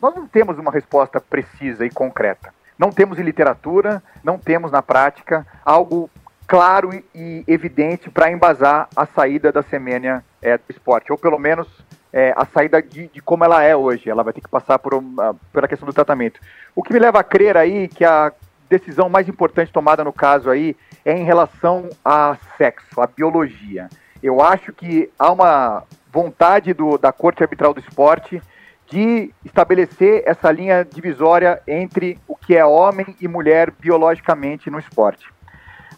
nós 0.00 0.14
não 0.14 0.26
temos 0.26 0.58
uma 0.58 0.72
resposta 0.72 1.20
precisa 1.20 1.84
e 1.84 1.90
concreta. 1.90 2.54
Não 2.78 2.90
temos 2.90 3.18
em 3.18 3.22
literatura, 3.22 4.02
não 4.24 4.38
temos 4.38 4.72
na 4.72 4.80
prática 4.80 5.46
algo 5.64 6.10
claro 6.46 6.90
e, 7.14 7.44
evidente 7.46 8.10
para 8.10 8.30
embasar 8.30 8.88
a 8.94 9.06
saída 9.06 9.50
da 9.50 9.62
Semênia 9.62 10.24
é, 10.40 10.56
do 10.56 10.64
esporte, 10.70 11.10
ou 11.10 11.18
pelo 11.18 11.38
menos 11.38 11.66
é, 12.12 12.32
a 12.36 12.46
saída 12.46 12.80
de, 12.80 13.08
de, 13.08 13.20
como 13.20 13.44
ela 13.44 13.62
é 13.62 13.74
hoje. 13.74 14.08
Ela 14.08 14.22
vai 14.22 14.32
ter 14.32 14.40
que 14.40 14.48
passar 14.48 14.78
por 14.78 14.94
uma, 14.94 15.34
pela 15.52 15.68
questão 15.68 15.86
do 15.86 15.92
tratamento. 15.92 16.40
O 16.74 16.82
que 16.82 16.92
me 16.92 16.98
leva 16.98 17.20
a 17.20 17.24
crer 17.24 17.56
aí 17.56 17.88
que 17.88 18.04
a 18.04 18.32
decisão 18.68 19.08
mais 19.08 19.28
importante 19.28 19.72
tomada 19.72 20.02
no 20.02 20.12
caso 20.12 20.50
aí 20.50 20.76
é 21.04 21.12
em 21.12 21.24
relação 21.24 21.88
a 22.04 22.36
sexo, 22.56 23.00
a 23.00 23.06
biologia. 23.06 23.88
Eu 24.22 24.40
acho 24.40 24.72
que 24.72 25.10
há 25.18 25.30
uma 25.30 25.84
vontade 26.10 26.72
do, 26.72 26.96
da 26.96 27.12
Corte 27.12 27.42
Arbitral 27.42 27.74
do 27.74 27.80
Esporte 27.80 28.40
de 28.88 29.30
estabelecer 29.44 30.22
essa 30.24 30.50
linha 30.50 30.84
divisória 30.84 31.60
entre 31.66 32.18
o 32.26 32.36
que 32.36 32.56
é 32.56 32.64
homem 32.64 33.16
e 33.20 33.28
mulher 33.28 33.70
biologicamente 33.70 34.70
no 34.70 34.78
esporte. 34.78 35.35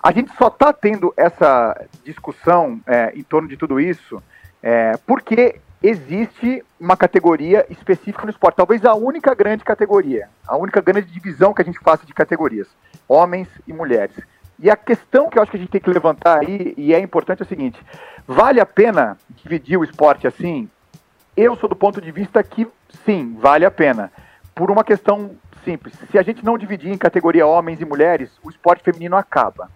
A 0.01 0.13
gente 0.13 0.33
só 0.37 0.47
está 0.47 0.73
tendo 0.73 1.13
essa 1.17 1.77
discussão 2.05 2.81
é, 2.87 3.13
em 3.17 3.23
torno 3.23 3.49
de 3.49 3.57
tudo 3.57 3.81
isso 3.81 4.23
é, 4.63 4.97
porque 5.07 5.61
existe 5.83 6.65
uma 6.79 6.97
categoria 6.97 7.67
específica 7.69 8.25
no 8.25 8.31
esporte, 8.31 8.57
talvez 8.57 8.85
a 8.85 8.95
única 8.95 9.35
grande 9.35 9.65
categoria, 9.65 10.29
a 10.47 10.57
única 10.57 10.81
grande 10.81 11.11
divisão 11.11 11.53
que 11.53 11.63
a 11.63 11.65
gente 11.65 11.81
faça 11.81 12.07
de 12.07 12.15
categorias, 12.15 12.69
homens 13.09 13.49
e 13.67 13.73
mulheres. 13.73 14.17
E 14.61 14.71
a 14.71 14.77
questão 14.77 15.29
que 15.29 15.39
eu 15.39 15.43
acho 15.43 15.51
que 15.51 15.57
a 15.57 15.61
gente 15.61 15.71
tem 15.71 15.81
que 15.81 15.91
levantar 15.91 16.41
aí, 16.41 16.75
e 16.77 16.95
é 16.95 17.01
importante, 17.01 17.43
é 17.43 17.45
o 17.45 17.49
seguinte: 17.49 17.81
vale 18.27 18.61
a 18.61 18.67
pena 18.67 19.17
dividir 19.31 19.77
o 19.77 19.85
esporte 19.85 20.27
assim? 20.27 20.69
Eu 21.37 21.57
sou 21.57 21.69
do 21.69 21.77
ponto 21.77 22.01
de 22.01 22.11
vista 22.11 22.43
que 22.43 22.67
sim, 23.05 23.37
vale 23.39 23.65
a 23.65 23.71
pena. 23.71 24.13
Por 24.55 24.73
uma 24.73 24.83
questão 24.83 25.31
simples. 25.65 25.95
Se 26.11 26.19
a 26.19 26.23
gente 26.23 26.45
não 26.45 26.59
dividir 26.59 26.93
em 26.93 26.99
categoria 26.99 27.47
homens 27.47 27.81
e 27.81 27.85
mulheres, 27.85 28.31
o 28.43 28.51
esporte 28.51 28.83
feminino 28.83 29.17
acaba 29.17 29.71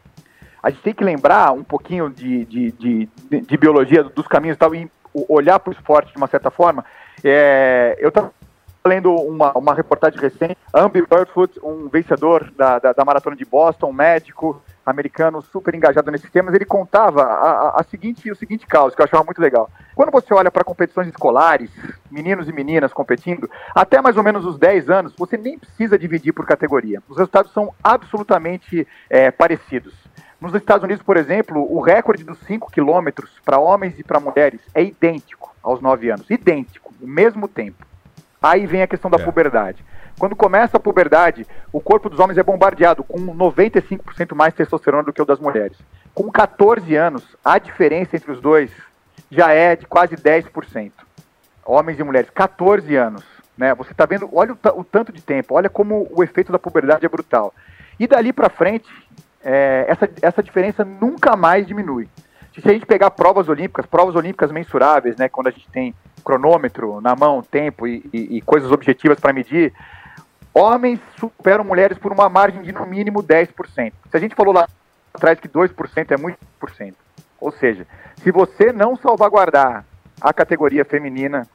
a 0.62 0.70
gente 0.70 0.82
tem 0.82 0.94
que 0.94 1.02
lembrar 1.02 1.52
um 1.52 1.64
pouquinho 1.64 2.08
de, 2.08 2.44
de, 2.44 2.72
de, 2.72 3.08
de 3.40 3.56
biologia 3.56 4.04
dos 4.04 4.28
caminhos 4.28 4.56
e 4.56 4.58
tal, 4.58 4.74
e 4.74 4.88
olhar 5.28 5.58
para 5.58 5.70
o 5.70 5.74
esporte 5.74 6.12
de 6.12 6.16
uma 6.16 6.28
certa 6.28 6.50
forma. 6.50 6.84
É, 7.24 7.96
eu 7.98 8.08
estava 8.08 8.32
lendo 8.84 9.14
uma, 9.14 9.56
uma 9.56 9.74
reportagem 9.74 10.18
recente, 10.18 10.56
Ambi 10.74 11.02
Burfoot, 11.02 11.58
um 11.62 11.88
vencedor 11.88 12.52
da, 12.56 12.78
da, 12.78 12.92
da, 12.92 13.04
maratona 13.04 13.36
de 13.36 13.44
Boston, 13.44 13.90
um 13.90 13.92
médico 13.92 14.60
americano 14.84 15.40
super 15.40 15.74
engajado 15.74 16.10
nesses 16.10 16.30
temas, 16.30 16.54
ele 16.54 16.64
contava 16.64 17.22
a, 17.22 17.80
a, 17.80 17.84
seguinte, 17.84 18.30
o 18.30 18.34
seguinte 18.34 18.66
caos, 18.66 18.94
que 18.94 19.00
eu 19.00 19.04
achava 19.04 19.22
muito 19.22 19.40
legal. 19.40 19.70
Quando 19.94 20.10
você 20.10 20.34
olha 20.34 20.50
para 20.50 20.64
competições 20.64 21.06
escolares, 21.06 21.70
meninos 22.10 22.48
e 22.48 22.52
meninas 22.52 22.92
competindo, 22.92 23.48
até 23.74 24.00
mais 24.00 24.16
ou 24.16 24.24
menos 24.24 24.44
os 24.44 24.58
10 24.58 24.90
anos, 24.90 25.14
você 25.16 25.36
nem 25.36 25.58
precisa 25.58 25.96
dividir 25.96 26.32
por 26.32 26.44
categoria. 26.44 27.00
Os 27.08 27.16
resultados 27.16 27.52
são 27.52 27.72
absolutamente 27.84 28.86
é, 29.08 29.30
parecidos. 29.30 29.94
Nos 30.40 30.54
Estados 30.54 30.82
Unidos, 30.82 31.02
por 31.02 31.16
exemplo, 31.16 31.64
o 31.72 31.80
recorde 31.80 32.24
dos 32.24 32.38
5 32.40 32.70
quilômetros 32.70 33.30
para 33.44 33.58
homens 33.58 33.98
e 33.98 34.02
para 34.02 34.18
mulheres 34.18 34.60
é 34.74 34.82
idêntico 34.82 35.54
aos 35.62 35.80
9 35.80 36.10
anos. 36.10 36.28
Idêntico, 36.28 36.92
o 37.00 37.06
mesmo 37.06 37.46
tempo. 37.46 37.86
Aí 38.42 38.66
vem 38.66 38.82
a 38.82 38.88
questão 38.88 39.10
da 39.10 39.20
é. 39.20 39.24
puberdade. 39.24 39.84
Quando 40.18 40.36
começa 40.36 40.76
a 40.76 40.80
puberdade, 40.80 41.46
o 41.72 41.80
corpo 41.80 42.10
dos 42.10 42.18
homens 42.18 42.38
é 42.38 42.42
bombardeado 42.42 43.04
com 43.04 43.18
95% 43.18 44.34
mais 44.34 44.52
testosterona 44.52 45.04
do 45.04 45.12
que 45.12 45.22
o 45.22 45.24
das 45.24 45.38
mulheres. 45.38 45.78
Com 46.12 46.30
14 46.30 46.94
anos, 46.96 47.36
a 47.44 47.58
diferença 47.58 48.16
entre 48.16 48.32
os 48.32 48.40
dois 48.40 48.70
já 49.30 49.52
é 49.52 49.76
de 49.76 49.86
quase 49.86 50.16
10%. 50.16 50.92
Homens 51.64 51.98
e 51.98 52.02
mulheres, 52.02 52.30
14 52.30 52.94
anos. 52.96 53.24
Né? 53.56 53.74
Você 53.74 53.92
está 53.92 54.06
vendo, 54.06 54.28
olha 54.32 54.52
o, 54.52 54.80
o, 54.80 54.84
tanto 54.84 55.12
de 55.12 55.22
tempo, 55.22 55.54
olha 55.54 55.70
como 55.70 56.08
o 56.10 56.22
efeito 56.22 56.52
da 56.52 56.58
puberdade 56.58 57.06
é 57.06 57.08
brutal. 57.08 57.54
E 57.98 58.06
dali 58.06 58.32
para 58.32 58.50
frente, 58.50 58.88
é, 59.44 59.86
essa, 59.88 60.10
essa 60.20 60.42
diferença 60.42 60.84
nunca 60.84 61.36
mais 61.36 61.66
diminui. 61.66 62.08
Se 62.60 62.68
a 62.68 62.72
gente 62.72 62.84
pegar 62.84 63.10
provas 63.10 63.48
olímpicas, 63.48 63.86
provas 63.86 64.14
olímpicas 64.14 64.52
mensuráveis, 64.52 65.16
né, 65.16 65.28
quando 65.28 65.46
a 65.46 65.50
gente 65.50 65.68
tem 65.70 65.94
cronômetro 66.22 67.00
na 67.00 67.16
mão, 67.16 67.42
tempo 67.42 67.86
e, 67.86 68.04
e, 68.12 68.36
e 68.36 68.40
coisas 68.42 68.70
objetivas 68.70 69.18
para 69.18 69.32
medir, 69.32 69.72
homens 70.52 71.00
superam 71.18 71.64
mulheres 71.64 71.98
por 71.98 72.12
uma 72.12 72.28
margem 72.28 72.62
de 72.62 72.72
no 72.72 72.86
mínimo 72.86 73.22
10%. 73.22 73.48
Se 74.10 74.16
a 74.16 74.20
gente 74.20 74.34
falou 74.34 74.52
lá 74.52 74.68
atrás 75.14 75.40
que 75.40 75.48
2% 75.48 76.10
é 76.10 76.16
muito 76.16 76.38
por 76.60 76.70
cento. 76.70 76.96
Ou 77.40 77.50
seja, 77.52 77.86
se 78.22 78.30
você 78.30 78.72
não 78.72 78.96
salvaguardar 78.96 79.84
a 80.20 80.32
categoria 80.32 80.84
feminina, 80.84 81.46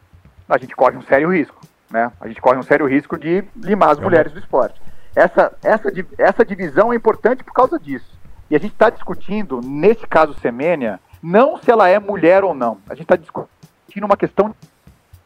a 0.49 0.57
gente 0.57 0.75
corre 0.75 0.97
um 0.97 1.01
sério 1.03 1.31
risco. 1.31 1.61
Né? 1.89 2.11
A 2.19 2.27
gente 2.27 2.41
corre 2.41 2.57
um 2.57 2.63
sério 2.63 2.85
risco 2.85 3.17
de 3.17 3.43
limar 3.55 3.91
as 3.91 3.99
é 3.99 4.01
mulheres 4.01 4.31
do 4.33 4.39
esporte. 4.39 4.81
Essa, 5.17 5.51
essa, 5.63 5.91
essa 6.19 6.45
divisão 6.45 6.93
é 6.93 6.95
importante 6.95 7.43
por 7.43 7.51
causa 7.51 7.79
disso. 7.79 8.15
E 8.51 8.55
a 8.55 8.59
gente 8.59 8.73
está 8.73 8.91
discutindo, 8.91 9.59
nesse 9.63 10.05
caso 10.05 10.39
Semênia, 10.39 10.99
não 11.23 11.57
se 11.57 11.71
ela 11.71 11.89
é 11.89 11.97
mulher 11.97 12.43
ou 12.43 12.53
não. 12.53 12.77
A 12.87 12.93
gente 12.93 13.05
está 13.05 13.15
discutindo 13.15 14.05
uma 14.05 14.15
questão, 14.15 14.53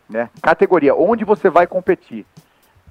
né, 0.09 0.29
categoria, 0.41 0.95
onde 0.95 1.25
você 1.25 1.49
vai 1.49 1.67
competir. 1.67 2.25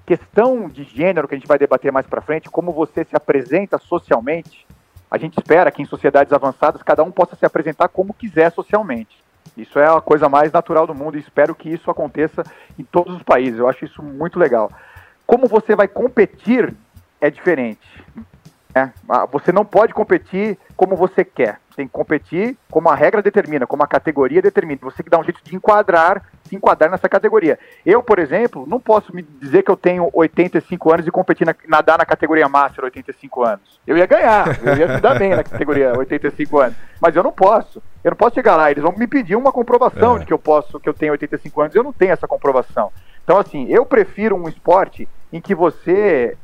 Questão 0.04 0.68
de 0.68 0.84
gênero 0.84 1.26
que 1.26 1.34
a 1.34 1.38
gente 1.38 1.48
vai 1.48 1.58
debater 1.58 1.90
mais 1.90 2.06
para 2.06 2.20
frente, 2.20 2.50
como 2.50 2.70
você 2.70 3.02
se 3.02 3.16
apresenta 3.16 3.78
socialmente. 3.78 4.66
A 5.10 5.16
gente 5.16 5.38
espera 5.38 5.70
que 5.70 5.80
em 5.80 5.86
sociedades 5.86 6.34
avançadas 6.34 6.82
cada 6.82 7.02
um 7.02 7.10
possa 7.10 7.34
se 7.34 7.46
apresentar 7.46 7.88
como 7.88 8.12
quiser 8.12 8.52
socialmente. 8.52 9.24
Isso 9.56 9.78
é 9.78 9.88
a 9.88 10.02
coisa 10.02 10.28
mais 10.28 10.52
natural 10.52 10.86
do 10.86 10.94
mundo 10.94 11.16
e 11.16 11.20
espero 11.20 11.54
que 11.54 11.70
isso 11.70 11.90
aconteça 11.90 12.44
em 12.78 12.84
todos 12.84 13.16
os 13.16 13.22
países. 13.22 13.58
Eu 13.58 13.70
acho 13.70 13.86
isso 13.86 14.02
muito 14.02 14.38
legal. 14.38 14.70
Como 15.26 15.48
você 15.48 15.74
vai 15.74 15.88
competir 15.88 16.74
é 17.20 17.30
diferente. 17.30 17.80
É, 18.74 18.88
você 19.33 19.50
não 19.50 19.64
pode 19.64 19.92
competir 19.92 20.56
como 20.76 20.94
você 20.94 21.24
quer. 21.24 21.59
Tem 21.74 21.87
que 21.87 21.92
competir 21.92 22.56
como 22.70 22.88
a 22.88 22.94
regra 22.94 23.22
determina, 23.22 23.66
como 23.66 23.83
a 23.83 23.87
categoria 23.87 24.40
determina. 24.40 24.78
Você 24.83 24.98
tem 24.98 25.04
que 25.04 25.11
dar 25.11 25.18
um 25.18 25.24
jeito 25.24 25.40
de 25.42 25.56
enquadrar, 25.56 26.22
se 26.44 26.54
enquadrar 26.54 26.90
nessa 26.90 27.09
categoria. 27.09 27.59
Eu, 27.85 28.02
por 28.02 28.18
exemplo, 28.18 28.64
não 28.68 28.78
posso 28.78 29.14
me 29.14 29.22
dizer 29.22 29.62
que 29.62 29.70
eu 29.70 29.76
tenho 29.76 30.09
85 30.12 30.92
anos 30.92 31.06
e 31.06 31.11
competir 31.11 31.46
na, 31.46 31.54
nadar 31.66 31.98
na 31.98 32.04
categoria 32.04 32.48
Master 32.48 32.85
85 32.85 33.42
anos. 33.42 33.80
Eu 33.87 33.96
ia 33.96 34.06
ganhar, 34.06 34.46
eu 34.62 34.76
ia 34.76 34.88
me 34.88 35.00
dar 35.00 35.18
bem 35.18 35.30
na 35.30 35.42
categoria 35.42 35.92
85 35.98 36.59
anos. 36.59 36.76
Mas 37.00 37.16
eu 37.16 37.22
não 37.22 37.33
posso. 37.33 37.83
Eu 38.04 38.11
não 38.11 38.16
posso 38.16 38.35
chegar 38.35 38.56
lá, 38.56 38.70
eles 38.70 38.83
vão 38.83 38.94
me 38.96 39.06
pedir 39.06 39.35
uma 39.35 39.52
comprovação 39.52 40.16
é. 40.16 40.20
de 40.20 40.26
que 40.26 40.33
eu 40.33 40.38
posso, 40.38 40.78
que 40.78 40.88
eu 40.88 40.94
tenho 40.94 41.12
85 41.12 41.61
anos. 41.61 41.74
Eu 41.74 41.83
não 41.83 41.92
tenho 41.92 42.12
essa 42.12 42.28
comprovação. 42.28 42.92
Então, 43.24 43.37
assim, 43.37 43.66
eu 43.68 43.85
prefiro 43.85 44.37
um 44.37 44.48
esporte 44.48 45.09
em 45.33 45.40
que 45.40 45.54
você 45.54 46.37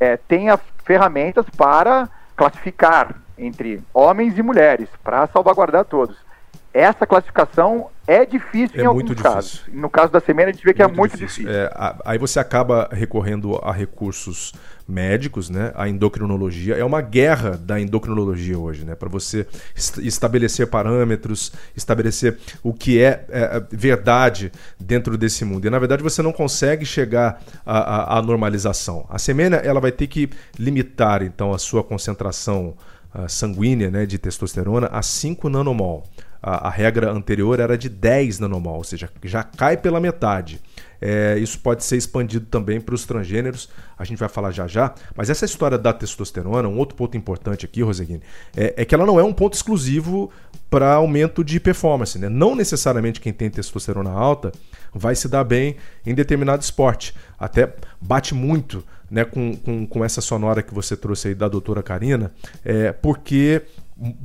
é, 0.00 0.16
tenha 0.16 0.58
ferramentas 0.84 1.46
para 1.56 2.08
classificar 2.36 3.14
entre 3.36 3.82
homens 3.92 4.38
e 4.38 4.42
mulheres, 4.42 4.88
para 5.02 5.26
salvaguardar 5.28 5.84
todos. 5.84 6.16
Essa 6.72 7.06
classificação 7.06 7.88
é 8.08 8.24
difícil 8.24 8.80
é 8.80 8.84
em 8.84 8.86
alguns 8.86 9.04
difícil. 9.04 9.22
casos. 9.22 9.62
No 9.70 9.90
caso 9.90 10.10
da 10.10 10.18
semana, 10.18 10.48
a 10.48 10.52
gente 10.52 10.64
vê 10.64 10.72
que 10.72 10.80
é 10.80 10.86
muito 10.86 10.96
é 10.96 11.00
muito 11.00 11.16
difícil. 11.18 11.44
difícil. 11.44 11.62
É, 11.62 11.70
aí 12.06 12.16
você 12.16 12.40
acaba 12.40 12.88
recorrendo 12.90 13.56
a 13.56 13.70
recursos 13.70 14.54
médicos, 14.88 15.50
né? 15.50 15.70
A 15.74 15.86
endocrinologia 15.86 16.74
é 16.74 16.82
uma 16.82 17.02
guerra 17.02 17.50
da 17.50 17.78
endocrinologia 17.78 18.58
hoje, 18.58 18.86
né? 18.86 18.94
Para 18.94 19.10
você 19.10 19.46
estabelecer 19.98 20.66
parâmetros, 20.68 21.52
estabelecer 21.76 22.38
o 22.62 22.72
que 22.72 22.98
é, 22.98 23.26
é, 23.28 23.40
é, 23.58 23.62
verdade 23.70 24.50
dentro 24.80 25.18
desse 25.18 25.44
mundo. 25.44 25.66
E 25.66 25.70
na 25.70 25.78
verdade 25.78 26.02
você 26.02 26.22
não 26.22 26.32
consegue 26.32 26.86
chegar 26.86 27.42
à, 27.66 28.16
à 28.16 28.22
normalização. 28.22 29.04
A 29.10 29.18
semena 29.18 29.56
ela 29.56 29.80
vai 29.80 29.92
ter 29.92 30.06
que 30.06 30.30
limitar 30.58 31.22
então 31.22 31.52
a 31.52 31.58
sua 31.58 31.84
concentração 31.84 32.74
uh, 33.14 33.28
sanguínea, 33.28 33.90
né, 33.90 34.06
de 34.06 34.16
testosterona 34.16 34.86
a 34.86 35.02
5 35.02 35.50
nanomol. 35.50 36.04
A, 36.42 36.68
a, 36.68 36.70
regra 36.70 37.10
anterior 37.10 37.58
era 37.58 37.76
de 37.76 37.88
10 37.88 38.38
nanomol, 38.38 38.76
ou 38.76 38.84
seja, 38.84 39.10
já 39.24 39.42
cai 39.42 39.76
pela 39.76 40.00
metade. 40.00 40.60
É, 41.00 41.38
isso 41.38 41.60
pode 41.60 41.84
ser 41.84 41.96
expandido 41.96 42.46
também 42.46 42.80
para 42.80 42.94
os 42.94 43.04
transgêneros, 43.04 43.68
a 43.96 44.04
gente 44.04 44.18
vai 44.18 44.28
falar 44.28 44.50
já 44.50 44.66
já. 44.66 44.94
Mas 45.16 45.30
essa 45.30 45.44
história 45.44 45.78
da 45.78 45.92
testosterona, 45.92 46.68
um 46.68 46.76
outro 46.78 46.96
ponto 46.96 47.16
importante 47.16 47.64
aqui, 47.64 47.82
Roseguini, 47.82 48.22
é, 48.56 48.74
é 48.76 48.84
que 48.84 48.94
ela 48.94 49.06
não 49.06 49.18
é 49.18 49.22
um 49.22 49.32
ponto 49.32 49.54
exclusivo 49.54 50.30
para 50.68 50.94
aumento 50.94 51.44
de 51.44 51.58
performance. 51.60 52.18
Né? 52.18 52.28
Não 52.28 52.54
necessariamente 52.54 53.20
quem 53.20 53.32
tem 53.32 53.48
testosterona 53.48 54.10
alta 54.10 54.52
vai 54.92 55.14
se 55.14 55.28
dar 55.28 55.44
bem 55.44 55.76
em 56.04 56.14
determinado 56.14 56.62
esporte. 56.62 57.14
Até 57.38 57.74
bate 58.00 58.34
muito 58.34 58.84
né, 59.10 59.24
com, 59.24 59.56
com, 59.56 59.86
com 59.86 60.04
essa 60.04 60.20
sonora 60.20 60.62
que 60.62 60.74
você 60.74 60.96
trouxe 60.96 61.28
aí 61.28 61.34
da 61.34 61.48
doutora 61.48 61.82
Karina, 61.82 62.32
é, 62.64 62.92
porque 62.92 63.62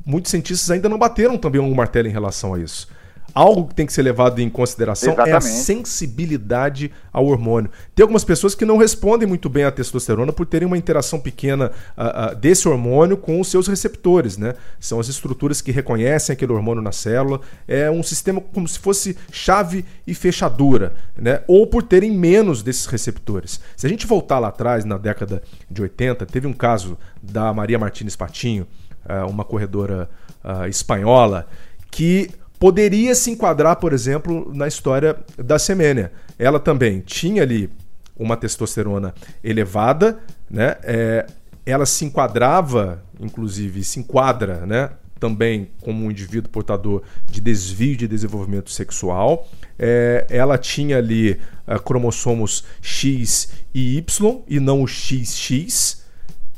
muitos 0.05 0.31
cientistas 0.31 0.69
ainda 0.69 0.88
não 0.88 0.97
bateram 0.97 1.38
também 1.38 1.59
um 1.59 1.73
martelo 1.73 2.07
em 2.07 2.12
relação 2.12 2.53
a 2.53 2.59
isso 2.59 2.88
algo 3.33 3.67
que 3.67 3.75
tem 3.75 3.86
que 3.86 3.93
ser 3.93 4.03
levado 4.03 4.39
em 4.39 4.49
consideração 4.49 5.13
Exatamente. 5.13 5.33
é 5.33 5.38
a 5.38 5.41
sensibilidade 5.41 6.91
ao 7.12 7.25
hormônio. 7.25 7.69
Tem 7.95 8.03
algumas 8.03 8.23
pessoas 8.23 8.53
que 8.53 8.65
não 8.65 8.77
respondem 8.77 9.27
muito 9.27 9.49
bem 9.49 9.63
à 9.63 9.71
testosterona 9.71 10.31
por 10.31 10.45
terem 10.45 10.67
uma 10.67 10.77
interação 10.77 11.19
pequena 11.19 11.71
uh, 11.97 12.33
uh, 12.33 12.36
desse 12.36 12.67
hormônio 12.67 13.17
com 13.17 13.39
os 13.39 13.47
seus 13.47 13.67
receptores, 13.67 14.38
né? 14.38 14.55
São 14.79 14.99
as 14.99 15.07
estruturas 15.07 15.62
que 15.62 15.71
reconhecem 15.71 16.33
aquele 16.33 16.51
hormônio 16.51 16.81
na 16.81 16.91
célula. 16.91 17.41
É 17.67 17.89
um 17.89 18.03
sistema 18.03 18.41
como 18.41 18.67
se 18.67 18.77
fosse 18.77 19.17
chave 19.31 19.86
e 20.05 20.13
fechadura, 20.13 20.93
né? 21.17 21.41
Ou 21.47 21.65
por 21.65 21.83
terem 21.83 22.12
menos 22.12 22.62
desses 22.62 22.86
receptores. 22.86 23.59
Se 23.75 23.86
a 23.86 23.89
gente 23.89 24.05
voltar 24.05 24.39
lá 24.39 24.49
atrás, 24.49 24.86
na 24.86 24.97
década 24.97 25.41
de 25.69 25.81
80, 25.81 26.25
teve 26.25 26.47
um 26.47 26.53
caso 26.53 26.97
da 27.21 27.53
Maria 27.53 27.79
Martins 27.79 28.15
Patinho, 28.15 28.67
uma 29.29 29.43
corredora 29.43 30.09
espanhola, 30.67 31.47
que 31.91 32.29
poderia 32.59 33.13
se 33.13 33.29
enquadrar, 33.29 33.75
por 33.75 33.91
exemplo, 33.91 34.49
na 34.53 34.67
história 34.67 35.17
da 35.37 35.59
Semênia. 35.59 36.11
Ela 36.39 36.59
também 36.59 37.01
tinha 37.01 37.41
ali 37.43 37.69
uma 38.15 38.37
testosterona 38.37 39.13
elevada, 39.43 40.19
né? 40.49 40.77
É, 40.83 41.25
ela 41.65 41.85
se 41.85 42.05
enquadrava, 42.05 43.03
inclusive, 43.19 43.83
se 43.83 43.99
enquadra, 43.99 44.65
né? 44.65 44.91
Também 45.19 45.69
como 45.81 46.05
um 46.05 46.11
indivíduo 46.11 46.49
portador 46.49 47.03
de 47.25 47.39
desvio 47.39 47.95
de 47.95 48.07
desenvolvimento 48.07 48.69
sexual. 48.71 49.47
É, 49.79 50.25
ela 50.29 50.57
tinha 50.57 50.97
ali 50.97 51.39
uh, 51.67 51.81
cromossomos 51.81 52.65
X 52.81 53.49
e 53.73 53.97
Y 53.97 54.41
e 54.47 54.59
não 54.59 54.83
o 54.83 54.87
XX. 54.87 56.03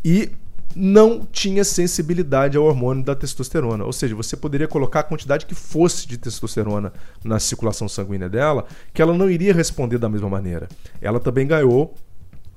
E 0.03 0.31
não 0.75 1.25
tinha 1.25 1.63
sensibilidade 1.63 2.57
ao 2.57 2.65
hormônio 2.65 3.03
da 3.03 3.15
testosterona. 3.15 3.85
Ou 3.85 3.93
seja, 3.93 4.15
você 4.15 4.35
poderia 4.35 4.67
colocar 4.67 4.99
a 4.99 5.03
quantidade 5.03 5.45
que 5.45 5.55
fosse 5.55 6.07
de 6.07 6.17
testosterona 6.17 6.91
na 7.23 7.39
circulação 7.39 7.87
sanguínea 7.87 8.27
dela, 8.27 8.65
que 8.93 9.01
ela 9.01 9.13
não 9.13 9.29
iria 9.29 9.53
responder 9.53 9.97
da 9.97 10.09
mesma 10.09 10.29
maneira. 10.29 10.67
Ela 11.01 11.19
também 11.19 11.47
ganhou 11.47 11.95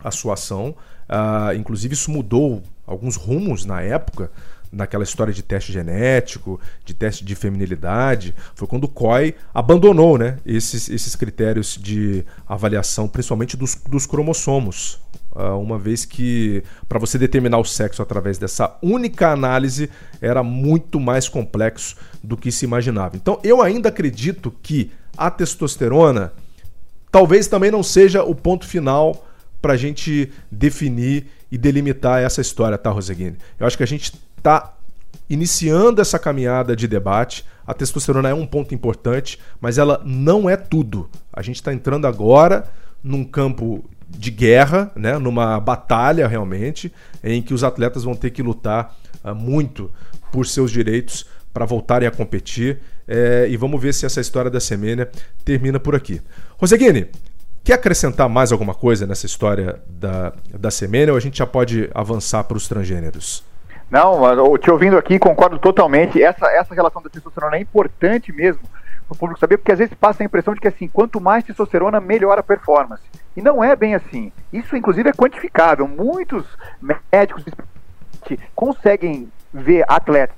a 0.02 0.10
sua 0.10 0.34
ação, 0.34 0.74
uh, 1.08 1.54
inclusive 1.54 1.94
isso 1.94 2.10
mudou 2.10 2.62
alguns 2.86 3.16
rumos 3.16 3.64
na 3.64 3.82
época 3.82 4.30
naquela 4.70 5.02
história 5.02 5.32
de 5.32 5.42
teste 5.42 5.72
genético, 5.72 6.60
de 6.84 6.94
teste 6.94 7.24
de 7.24 7.34
feminilidade, 7.34 8.34
foi 8.54 8.68
quando 8.68 8.84
o 8.84 8.88
COI 8.88 9.34
abandonou 9.52 10.18
né, 10.18 10.38
esses, 10.44 10.88
esses 10.88 11.16
critérios 11.16 11.78
de 11.80 12.24
avaliação, 12.46 13.08
principalmente 13.08 13.56
dos, 13.56 13.74
dos 13.88 14.06
cromossomos. 14.06 15.00
Uh, 15.38 15.56
uma 15.56 15.78
vez 15.78 16.04
que 16.04 16.64
para 16.88 16.98
você 16.98 17.16
determinar 17.16 17.58
o 17.58 17.64
sexo 17.64 18.02
através 18.02 18.38
dessa 18.38 18.76
única 18.82 19.30
análise 19.30 19.88
era 20.20 20.42
muito 20.42 20.98
mais 20.98 21.28
complexo 21.28 21.94
do 22.20 22.36
que 22.36 22.50
se 22.50 22.64
imaginava. 22.64 23.14
Então 23.14 23.38
eu 23.44 23.62
ainda 23.62 23.88
acredito 23.88 24.52
que 24.60 24.90
a 25.16 25.30
testosterona 25.30 26.32
talvez 27.12 27.46
também 27.46 27.70
não 27.70 27.84
seja 27.84 28.24
o 28.24 28.34
ponto 28.34 28.66
final 28.66 29.28
para 29.62 29.74
a 29.74 29.76
gente 29.76 30.28
definir 30.50 31.28
e 31.52 31.56
delimitar 31.56 32.20
essa 32.20 32.40
história, 32.40 32.76
tá, 32.76 32.90
Roseguini? 32.90 33.36
Eu 33.60 33.66
acho 33.68 33.76
que 33.76 33.84
a 33.84 33.86
gente 33.86 34.12
está 34.36 34.74
iniciando 35.30 36.00
essa 36.00 36.18
caminhada 36.18 36.74
de 36.74 36.88
debate. 36.88 37.44
A 37.64 37.72
testosterona 37.72 38.28
é 38.28 38.34
um 38.34 38.44
ponto 38.44 38.74
importante, 38.74 39.38
mas 39.60 39.78
ela 39.78 40.02
não 40.04 40.50
é 40.50 40.56
tudo. 40.56 41.08
A 41.32 41.42
gente 41.42 41.56
está 41.56 41.72
entrando 41.72 42.08
agora 42.08 42.64
num 43.04 43.22
campo 43.24 43.88
de 44.08 44.30
guerra, 44.30 44.90
né, 44.96 45.18
numa 45.18 45.60
batalha 45.60 46.26
realmente, 46.26 46.92
em 47.22 47.42
que 47.42 47.52
os 47.52 47.62
atletas 47.62 48.04
vão 48.04 48.14
ter 48.14 48.30
que 48.30 48.42
lutar 48.42 48.96
uh, 49.24 49.34
muito 49.34 49.90
por 50.32 50.46
seus 50.46 50.70
direitos 50.70 51.26
para 51.52 51.66
voltarem 51.66 52.08
a 52.08 52.10
competir. 52.10 52.80
É, 53.06 53.46
e 53.48 53.56
vamos 53.56 53.80
ver 53.80 53.94
se 53.94 54.04
essa 54.04 54.20
história 54.20 54.50
da 54.50 54.60
Semênia 54.60 55.10
termina 55.44 55.80
por 55.80 55.94
aqui. 55.94 56.20
Roseguini, 56.58 57.08
Quer 57.68 57.74
acrescentar 57.74 58.30
mais 58.30 58.50
alguma 58.50 58.74
coisa 58.74 59.06
nessa 59.06 59.26
história 59.26 59.78
da, 59.86 60.32
da 60.58 60.70
semana 60.70 61.12
ou 61.12 61.18
a 61.18 61.20
gente 61.20 61.36
já 61.36 61.46
pode 61.46 61.90
avançar 61.94 62.42
para 62.44 62.56
os 62.56 62.66
transgêneros? 62.66 63.44
Não, 63.90 64.56
te 64.56 64.70
ouvindo 64.70 64.96
aqui, 64.96 65.18
concordo 65.18 65.58
totalmente. 65.58 66.22
Essa, 66.22 66.46
essa 66.46 66.74
relação 66.74 67.02
da 67.02 67.10
testosterona 67.10 67.56
é 67.56 67.60
importante 67.60 68.32
mesmo 68.32 68.62
para 69.08 69.14
o 69.14 69.18
público 69.18 69.40
saber, 69.40 69.56
porque 69.56 69.72
às 69.72 69.78
vezes 69.78 69.94
passa 69.94 70.22
a 70.22 70.26
impressão 70.26 70.52
de 70.52 70.60
que 70.60 70.68
assim, 70.68 70.86
quanto 70.86 71.20
mais 71.20 71.42
testosterona, 71.42 71.98
melhor 71.98 72.38
a 72.38 72.42
performance. 72.42 73.02
E 73.34 73.40
não 73.40 73.64
é 73.64 73.74
bem 73.74 73.94
assim. 73.94 74.30
Isso, 74.52 74.76
inclusive, 74.76 75.08
é 75.08 75.12
quantificável. 75.12 75.88
Muitos 75.88 76.44
médicos 77.10 77.44
conseguem 78.54 79.32
ver 79.52 79.84
atletas 79.88 80.36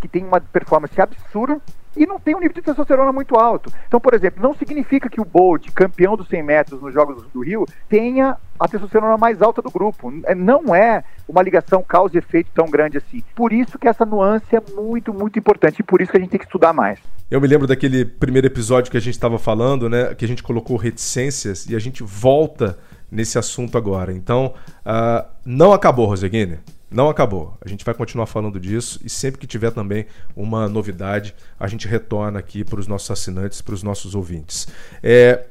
que 0.00 0.08
têm 0.08 0.24
uma 0.24 0.40
performance 0.40 1.00
absurda 1.00 1.60
e 1.96 2.06
não 2.06 2.18
tem 2.18 2.34
um 2.34 2.40
nível 2.40 2.54
de 2.54 2.62
testosterona 2.62 3.12
muito 3.12 3.36
alto. 3.36 3.72
Então, 3.86 4.00
por 4.00 4.14
exemplo, 4.14 4.42
não 4.42 4.54
significa 4.54 5.08
que 5.08 5.20
o 5.20 5.24
Bolt, 5.24 5.68
campeão 5.74 6.16
dos 6.16 6.28
100 6.28 6.42
metros 6.42 6.82
nos 6.82 6.92
Jogos 6.92 7.24
do 7.32 7.40
Rio, 7.40 7.66
tenha 7.88 8.36
a 8.58 8.68
testosterona 8.68 9.16
mais 9.16 9.42
alta 9.42 9.60
do 9.60 9.70
grupo. 9.70 10.12
É, 10.24 10.34
não 10.34 10.74
é 10.74 11.04
uma 11.28 11.42
ligação 11.42 11.82
causa 11.82 12.16
e 12.16 12.18
efeito 12.18 12.50
tão 12.54 12.66
grande 12.66 12.98
assim. 12.98 13.22
Por 13.34 13.52
isso 13.52 13.78
que 13.78 13.88
essa 13.88 14.04
nuance 14.04 14.54
é 14.54 14.62
muito, 14.74 15.12
muito 15.12 15.38
importante 15.38 15.80
e 15.80 15.82
por 15.82 16.00
isso 16.00 16.10
que 16.10 16.16
a 16.16 16.20
gente 16.20 16.30
tem 16.30 16.40
que 16.40 16.46
estudar 16.46 16.72
mais. 16.72 16.98
Eu 17.30 17.40
me 17.40 17.48
lembro 17.48 17.66
daquele 17.66 18.04
primeiro 18.04 18.46
episódio 18.46 18.90
que 18.90 18.96
a 18.96 19.00
gente 19.00 19.14
estava 19.14 19.38
falando, 19.38 19.88
né, 19.88 20.14
que 20.14 20.24
a 20.24 20.28
gente 20.28 20.42
colocou 20.42 20.76
reticências 20.76 21.66
e 21.66 21.74
a 21.74 21.78
gente 21.78 22.02
volta 22.02 22.78
nesse 23.10 23.38
assunto 23.38 23.76
agora. 23.76 24.12
Então, 24.12 24.54
uh, 24.86 25.26
não 25.44 25.72
acabou, 25.72 26.06
Roseguine. 26.06 26.58
Não 26.92 27.08
acabou. 27.08 27.56
A 27.64 27.68
gente 27.68 27.84
vai 27.84 27.94
continuar 27.94 28.26
falando 28.26 28.60
disso 28.60 29.00
e 29.02 29.08
sempre 29.08 29.40
que 29.40 29.46
tiver 29.46 29.70
também 29.70 30.06
uma 30.36 30.68
novidade, 30.68 31.34
a 31.58 31.66
gente 31.66 31.88
retorna 31.88 32.38
aqui 32.38 32.64
para 32.64 32.78
os 32.78 32.86
nossos 32.86 33.10
assinantes, 33.10 33.60
para 33.62 33.74
os 33.74 33.82
nossos 33.82 34.14
ouvintes. 34.14 34.68
É, 35.02 35.44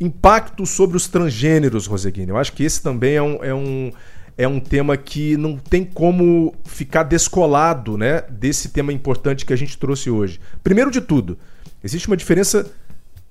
impacto 0.00 0.66
sobre 0.66 0.96
os 0.96 1.06
transgêneros, 1.06 1.86
Roseguini. 1.86 2.30
Eu 2.30 2.38
acho 2.38 2.52
que 2.52 2.64
esse 2.64 2.82
também 2.82 3.14
é 3.14 3.22
um, 3.22 3.44
é 3.44 3.54
um, 3.54 3.92
é 4.36 4.48
um 4.48 4.58
tema 4.58 4.96
que 4.96 5.36
não 5.36 5.56
tem 5.56 5.84
como 5.84 6.54
ficar 6.64 7.02
descolado 7.02 7.96
né, 7.96 8.22
desse 8.30 8.70
tema 8.70 8.92
importante 8.92 9.44
que 9.44 9.52
a 9.52 9.56
gente 9.56 9.78
trouxe 9.78 10.10
hoje. 10.10 10.40
Primeiro 10.64 10.90
de 10.90 11.00
tudo, 11.00 11.38
existe 11.84 12.08
uma 12.08 12.16
diferença 12.16 12.70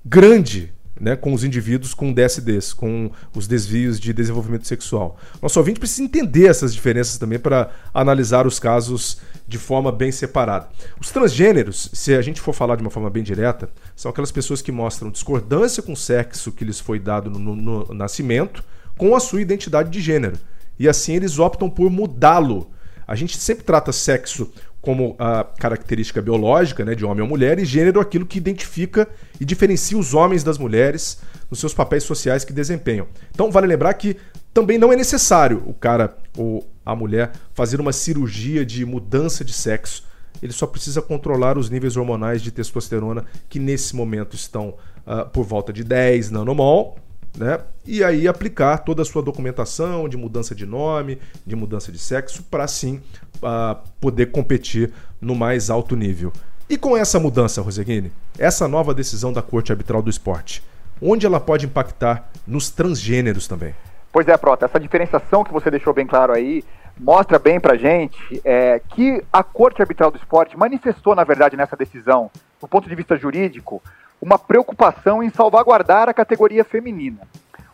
grande 0.06 0.72
né, 1.00 1.16
com 1.16 1.34
os 1.34 1.44
indivíduos 1.44 1.94
com 1.94 2.14
DSDs, 2.14 2.74
com 2.74 3.10
os 3.36 3.48
desvios 3.48 4.00
de 4.00 4.12
desenvolvimento 4.12 4.68
sexual. 4.68 5.18
Nosso 5.42 5.60
ouvinte 5.60 5.80
precisa 5.80 6.04
entender 6.04 6.48
essas 6.48 6.74
diferenças 6.74 7.18
também 7.18 7.40
para 7.40 7.72
analisar 7.94 8.46
os 8.46 8.60
casos 8.60 9.20
de 9.48 9.58
forma 9.58 9.92
bem 9.92 10.12
separada. 10.12 10.70
Os 11.00 11.10
transgêneros, 11.10 11.90
se 11.94 12.14
a 12.14 12.22
gente 12.22 12.42
for 12.42 12.54
falar 12.54 12.76
de 12.76 12.82
uma 12.82 12.92
forma 12.92 13.10
bem 13.10 13.24
direta, 13.24 13.70
são 13.96 14.12
aquelas 14.12 14.32
pessoas 14.32 14.62
que 14.62 14.72
mostram 14.72 15.10
discordância 15.10 15.82
com 15.82 15.94
o 15.94 15.98
sexo 15.98 16.52
que 16.52 16.66
lhes 16.66 16.80
foi 16.80 17.00
dado 17.00 17.30
no, 17.30 17.40
no, 17.40 17.86
no 17.86 17.94
nascimento 17.94 18.64
com 18.98 19.16
a 19.16 19.20
sua 19.20 19.42
identidade 19.42 19.90
de 19.90 20.02
gênero. 20.02 20.38
E 20.78 20.88
assim 20.88 21.16
eles 21.16 21.40
optam 21.40 21.70
por 21.70 21.90
mudá-lo. 21.90 22.70
A 23.08 23.16
gente 23.16 23.38
sempre 23.38 23.64
trata 23.64 23.92
sexo 23.92 24.52
como 24.82 25.16
a 25.20 25.44
característica 25.44 26.22
biológica, 26.22 26.86
né, 26.86 26.96
de 26.96 27.06
homem 27.06 27.22
ou 27.22 27.28
mulher, 27.28 27.60
e 27.60 27.66
gênero 27.66 28.00
aquilo 28.00 28.26
que 28.26 28.38
identifica 28.38 29.08
e 29.40 29.46
diferencia 29.46 29.98
os 29.98 30.14
homens 30.14 30.44
das 30.44 30.58
mulheres 30.58 31.20
nos 31.50 31.60
seus 31.60 31.74
papéis 31.74 32.04
sociais 32.04 32.46
que 32.46 32.54
desempenham. 32.54 33.08
Então 33.32 33.52
vale 33.52 33.68
lembrar 33.68 33.94
que 33.96 34.16
também 34.54 34.78
não 34.78 34.92
é 34.92 34.96
necessário 34.96 35.64
o 35.66 35.74
cara 35.74 36.18
ou 36.38 36.68
a 36.86 36.96
mulher 36.96 37.32
fazer 37.54 37.80
uma 37.80 37.92
cirurgia 37.94 38.66
de 38.66 38.86
mudança 38.86 39.44
de 39.44 39.54
sexo. 39.54 40.08
Ele 40.42 40.54
só 40.54 40.66
precisa 40.66 41.02
controlar 41.02 41.58
os 41.58 41.70
níveis 41.70 41.98
hormonais 41.98 42.42
de 42.42 42.52
testosterona 42.52 43.26
que 43.50 43.60
nesse 43.60 43.96
momento 43.96 44.36
estão 44.36 44.76
uh, 45.06 45.30
por 45.32 45.44
volta 45.44 45.74
de 45.74 45.84
10 45.84 46.32
nanomol 46.32 46.98
né? 47.38 47.60
E 47.86 48.04
aí 48.04 48.28
aplicar 48.28 48.80
toda 48.80 49.02
a 49.02 49.06
sua 49.06 49.22
documentação 49.22 50.08
de 50.08 50.18
mudança 50.18 50.54
de 50.54 50.66
nome, 50.66 51.20
de 51.46 51.56
mudança 51.56 51.92
de 51.92 51.98
sexo, 51.98 52.44
para 52.44 52.68
sim 52.68 53.02
uh, 53.38 53.78
poder 54.00 54.28
competir 54.28 54.92
no 55.20 55.36
mais 55.36 55.70
alto 55.70 55.96
nível. 55.96 56.32
E 56.70 56.78
com 56.78 56.96
essa 56.96 57.20
mudança, 57.20 57.62
Roseguini, 57.62 58.12
essa 58.38 58.68
nova 58.68 58.94
decisão 58.94 59.34
da 59.34 59.42
Corte 59.42 59.72
Arbitral 59.72 60.02
do 60.02 60.10
Esporte, 60.10 60.64
onde 61.02 61.26
ela 61.26 61.40
pode 61.40 61.66
impactar 61.66 62.30
nos 62.46 62.70
transgêneros 62.70 63.48
também? 63.48 63.74
Pois 64.12 64.28
é, 64.28 64.38
Prota, 64.38 64.66
essa 64.66 64.80
diferenciação 64.80 65.44
que 65.44 65.52
você 65.54 65.72
deixou 65.72 65.94
bem 65.94 66.06
claro 66.06 66.34
aí 66.34 66.64
mostra 67.00 67.40
bem 67.40 67.60
pra 67.60 67.78
gente 67.78 68.42
é, 68.44 68.82
que 68.90 69.24
a 69.32 69.42
Corte 69.42 69.82
Arbitral 69.82 70.12
do 70.12 70.18
Esporte 70.18 70.58
manifestou, 70.58 71.16
na 71.16 71.24
verdade, 71.24 71.56
nessa 71.56 71.76
decisão, 71.76 72.30
do 72.60 72.68
ponto 72.68 72.90
de 72.90 72.96
vista 72.96 73.16
jurídico, 73.18 73.82
uma 74.22 74.38
preocupação 74.38 75.24
em 75.24 75.30
salvaguardar 75.30 76.10
a 76.10 76.14
categoria 76.14 76.64
feminina. 76.64 77.22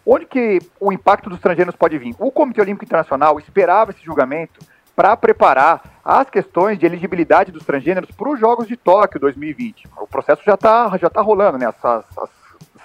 Onde 0.06 0.26
que 0.26 0.60
o 0.80 0.92
impacto 0.92 1.30
dos 1.30 1.40
transgêneros 1.40 1.76
pode 1.76 1.98
vir? 1.98 2.16
O 2.20 2.32
Comitê 2.32 2.62
Olímpico 2.62 2.86
Internacional 2.86 3.40
esperava 3.40 3.92
esse 3.92 4.04
julgamento 4.04 4.60
para 4.96 5.18
preparar 5.18 5.82
as 6.04 6.30
questões 6.30 6.78
de 6.78 6.86
elegibilidade 6.86 7.52
dos 7.52 7.66
transgêneros 7.66 8.12
para 8.12 8.30
os 8.30 8.40
Jogos 8.40 8.68
de 8.68 8.78
Tóquio 8.78 9.20
2020. 9.20 9.88
O 9.98 10.08
processo 10.08 10.44
já 10.46 10.54
está 10.54 10.96
já 10.98 11.10
tá 11.10 11.22
rolando, 11.22 11.58
né? 11.58 11.66
As, 11.66 11.84
as 11.84 12.30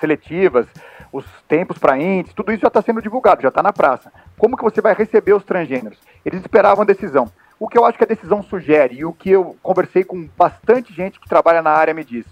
seletivas, 0.01 0.67
os 1.13 1.25
tempos 1.47 1.79
para 1.79 1.99
índices, 1.99 2.35
tudo 2.35 2.53
isso 2.53 2.63
já 2.63 2.69
está 2.69 2.81
sendo 2.81 3.03
divulgado, 3.03 3.43
já 3.43 3.49
está 3.49 3.63
na 3.63 3.73
praça. 3.73 4.11
Como 4.39 4.57
que 4.57 4.65
você 4.65 4.81
vai 4.81 4.95
receber 4.95 5.35
os 5.35 5.45
transgêneros? 5.45 5.99
Eles 6.25 6.41
esperavam 6.41 6.83
a 6.83 6.87
decisão. 6.87 7.31
O 7.59 7.69
que 7.69 7.77
eu 7.77 7.85
acho 7.85 7.99
que 7.99 8.05
a 8.05 8.07
decisão 8.07 8.43
sugere 8.43 8.97
e 8.97 9.05
o 9.05 9.13
que 9.13 9.31
eu 9.31 9.55
conversei 9.63 10.03
com 10.03 10.27
bastante 10.37 10.95
gente 10.95 11.21
que 11.21 11.29
trabalha 11.29 11.61
na 11.61 11.71
área 11.71 11.93
me 11.93 12.03
disse, 12.03 12.31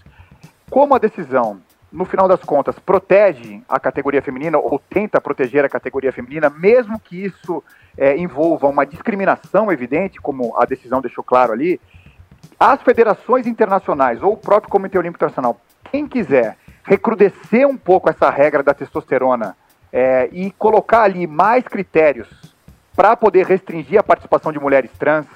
como 0.71 0.95
a 0.95 0.99
decisão, 0.99 1.61
no 1.91 2.05
final 2.05 2.29
das 2.29 2.43
contas, 2.43 2.79
protege 2.79 3.63
a 3.69 3.81
categoria 3.81 4.23
feminina 4.23 4.59
ou 4.59 4.79
tenta 4.79 5.21
proteger 5.21 5.65
a 5.65 5.69
categoria 5.69 6.13
feminina, 6.13 6.51
mesmo 6.51 6.99
que 7.01 7.25
isso 7.25 7.63
é, 7.97 8.17
envolva 8.17 8.67
uma 8.69 8.85
discriminação 8.85 9.73
evidente, 9.73 10.21
como 10.21 10.55
a 10.57 10.65
decisão 10.65 11.01
deixou 11.01 11.25
claro 11.25 11.53
ali, 11.53 11.81
as 12.61 12.83
federações 12.83 13.47
internacionais 13.47 14.23
ou 14.23 14.33
o 14.33 14.37
próprio 14.37 14.71
Comitê 14.71 14.99
Olímpico 14.99 15.19
Internacional, 15.19 15.61
quem 15.91 16.07
quiser 16.07 16.57
recrudescer 16.85 17.67
um 17.67 17.77
pouco 17.77 18.11
essa 18.11 18.31
regra 18.31 18.63
da 18.63 18.75
testosterona 18.75 19.57
é, 19.93 20.29
e 20.33 20.51
colocar 20.53 21.03
ali 21.03 21.27
mais 21.27 21.65
critérios 21.65 22.29
para 22.95 23.17
poder 23.17 23.47
restringir 23.47 23.99
a 23.99 24.03
participação 24.03 24.53
de 24.53 24.59
mulheres 24.59 24.91
trans, 24.99 25.27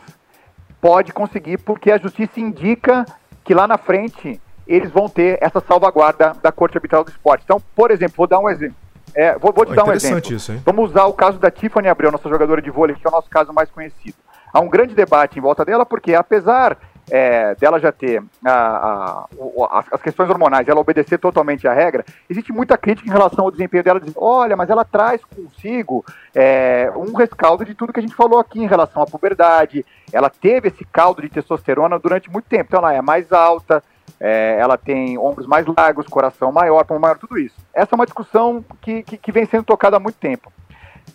pode 0.80 1.12
conseguir, 1.12 1.58
porque 1.58 1.92
a 1.92 1.98
justiça 1.98 2.40
indica 2.40 3.06
que 3.44 3.54
lá 3.54 3.68
na 3.68 3.78
frente 3.78 4.40
eles 4.66 4.90
vão 4.90 5.08
ter 5.08 5.38
essa 5.40 5.60
salvaguarda 5.60 6.34
da 6.42 6.52
Corte 6.52 6.76
Arbitral 6.76 7.04
do 7.04 7.10
Esporte. 7.10 7.42
Então, 7.44 7.60
por 7.74 7.90
exemplo, 7.90 8.14
vou 8.16 8.26
dar 8.26 8.38
um 8.38 8.48
exemplo. 8.48 8.76
É, 9.14 9.38
vou, 9.38 9.52
vou, 9.52 9.66
te 9.66 9.72
oh, 9.72 9.74
dar 9.74 9.84
um 9.84 9.92
exemplo. 9.92 10.32
Isso, 10.32 10.52
Vamos 10.64 10.90
usar 10.90 11.04
o 11.04 11.12
caso 11.12 11.38
da 11.38 11.50
Tiffany 11.50 11.88
Abreu, 11.88 12.10
nossa 12.10 12.28
jogadora 12.28 12.62
de 12.62 12.70
vôlei, 12.70 12.96
que 12.96 13.06
é 13.06 13.10
o 13.10 13.12
nosso 13.12 13.28
caso 13.28 13.52
mais 13.52 13.70
conhecido. 13.70 14.16
Há 14.52 14.60
um 14.60 14.68
grande 14.68 14.94
debate 14.94 15.38
em 15.38 15.42
volta 15.42 15.64
dela, 15.64 15.84
porque 15.84 16.14
apesar 16.14 16.76
é, 17.10 17.54
dela 17.56 17.80
já 17.80 17.90
ter 17.90 18.22
a, 18.44 19.26
a, 19.70 19.84
as 19.90 20.02
questões 20.02 20.30
hormonais, 20.30 20.68
ela 20.68 20.80
obedecer 20.80 21.18
totalmente 21.18 21.66
à 21.66 21.72
regra, 21.72 22.04
existe 22.28 22.52
muita 22.52 22.76
crítica 22.76 23.08
em 23.08 23.12
relação 23.12 23.44
ao 23.44 23.50
desempenho 23.50 23.82
dela, 23.82 24.00
dizendo, 24.00 24.18
olha, 24.18 24.56
mas 24.56 24.70
ela 24.70 24.84
traz 24.84 25.20
consigo 25.24 26.04
é, 26.34 26.92
um 26.96 27.12
rescaldo 27.14 27.64
de 27.64 27.74
tudo 27.74 27.92
que 27.92 27.98
a 27.98 28.02
gente 28.02 28.14
falou 28.14 28.38
aqui 28.38 28.60
em 28.60 28.68
relação 28.68 29.02
à 29.02 29.06
puberdade, 29.06 29.84
ela 30.12 30.30
teve 30.30 30.68
esse 30.68 30.84
caldo 30.84 31.22
de 31.22 31.28
testosterona 31.28 31.98
durante 31.98 32.30
muito 32.30 32.46
tempo, 32.46 32.66
então 32.68 32.78
ela 32.78 32.94
é 32.94 33.02
mais 33.02 33.32
alta, 33.32 33.82
é, 34.20 34.56
ela 34.58 34.76
tem 34.76 35.18
ombros 35.18 35.46
mais 35.46 35.66
largos, 35.66 36.06
coração 36.06 36.52
maior, 36.52 36.84
pulmão 36.84 37.00
maior, 37.00 37.18
tudo 37.18 37.38
isso. 37.38 37.56
Essa 37.74 37.94
é 37.94 37.96
uma 37.96 38.06
discussão 38.06 38.64
que, 38.80 39.02
que, 39.02 39.16
que 39.16 39.32
vem 39.32 39.46
sendo 39.46 39.64
tocada 39.64 39.96
há 39.96 40.00
muito 40.00 40.16
tempo. 40.16 40.52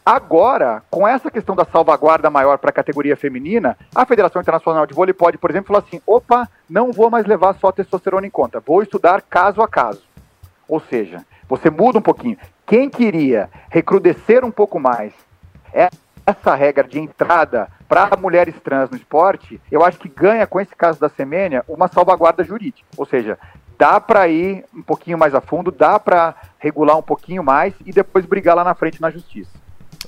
Agora, 0.05 0.83
com 0.89 1.07
essa 1.07 1.29
questão 1.31 1.55
da 1.55 1.65
salvaguarda 1.65 2.29
maior 2.29 2.57
para 2.57 2.69
a 2.69 2.73
categoria 2.73 3.15
feminina, 3.15 3.77
a 3.93 4.05
Federação 4.05 4.41
Internacional 4.41 4.85
de 4.85 4.93
Vôlei 4.93 5.13
pode, 5.13 5.37
por 5.37 5.49
exemplo, 5.49 5.67
falar 5.67 5.79
assim: 5.79 6.01
opa, 6.05 6.49
não 6.69 6.91
vou 6.91 7.09
mais 7.09 7.25
levar 7.25 7.55
só 7.55 7.71
testosterona 7.71 8.27
em 8.27 8.29
conta, 8.29 8.59
vou 8.59 8.81
estudar 8.81 9.21
caso 9.21 9.61
a 9.61 9.67
caso. 9.67 10.03
Ou 10.67 10.79
seja, 10.79 11.25
você 11.47 11.69
muda 11.69 11.99
um 11.99 12.01
pouquinho. 12.01 12.37
Quem 12.65 12.89
queria 12.89 13.49
recrudescer 13.69 14.43
um 14.43 14.51
pouco 14.51 14.79
mais 14.79 15.13
essa 16.25 16.55
regra 16.55 16.85
de 16.85 16.99
entrada 16.99 17.69
para 17.87 18.17
mulheres 18.17 18.55
trans 18.63 18.89
no 18.89 18.97
esporte, 18.97 19.59
eu 19.71 19.83
acho 19.83 19.97
que 19.97 20.09
ganha 20.09 20.45
com 20.45 20.59
esse 20.59 20.75
caso 20.75 20.99
da 20.99 21.09
Semênia 21.09 21.63
uma 21.67 21.87
salvaguarda 21.87 22.43
jurídica. 22.43 22.87
Ou 22.97 23.05
seja, 23.05 23.37
dá 23.77 23.99
para 23.99 24.27
ir 24.27 24.65
um 24.73 24.81
pouquinho 24.81 25.17
mais 25.17 25.33
a 25.33 25.41
fundo, 25.41 25.71
dá 25.71 25.99
para 25.99 26.35
regular 26.59 26.97
um 26.97 27.01
pouquinho 27.01 27.43
mais 27.43 27.73
e 27.85 27.91
depois 27.91 28.25
brigar 28.25 28.55
lá 28.55 28.63
na 28.63 28.75
frente 28.75 29.01
na 29.01 29.09
justiça. 29.09 29.51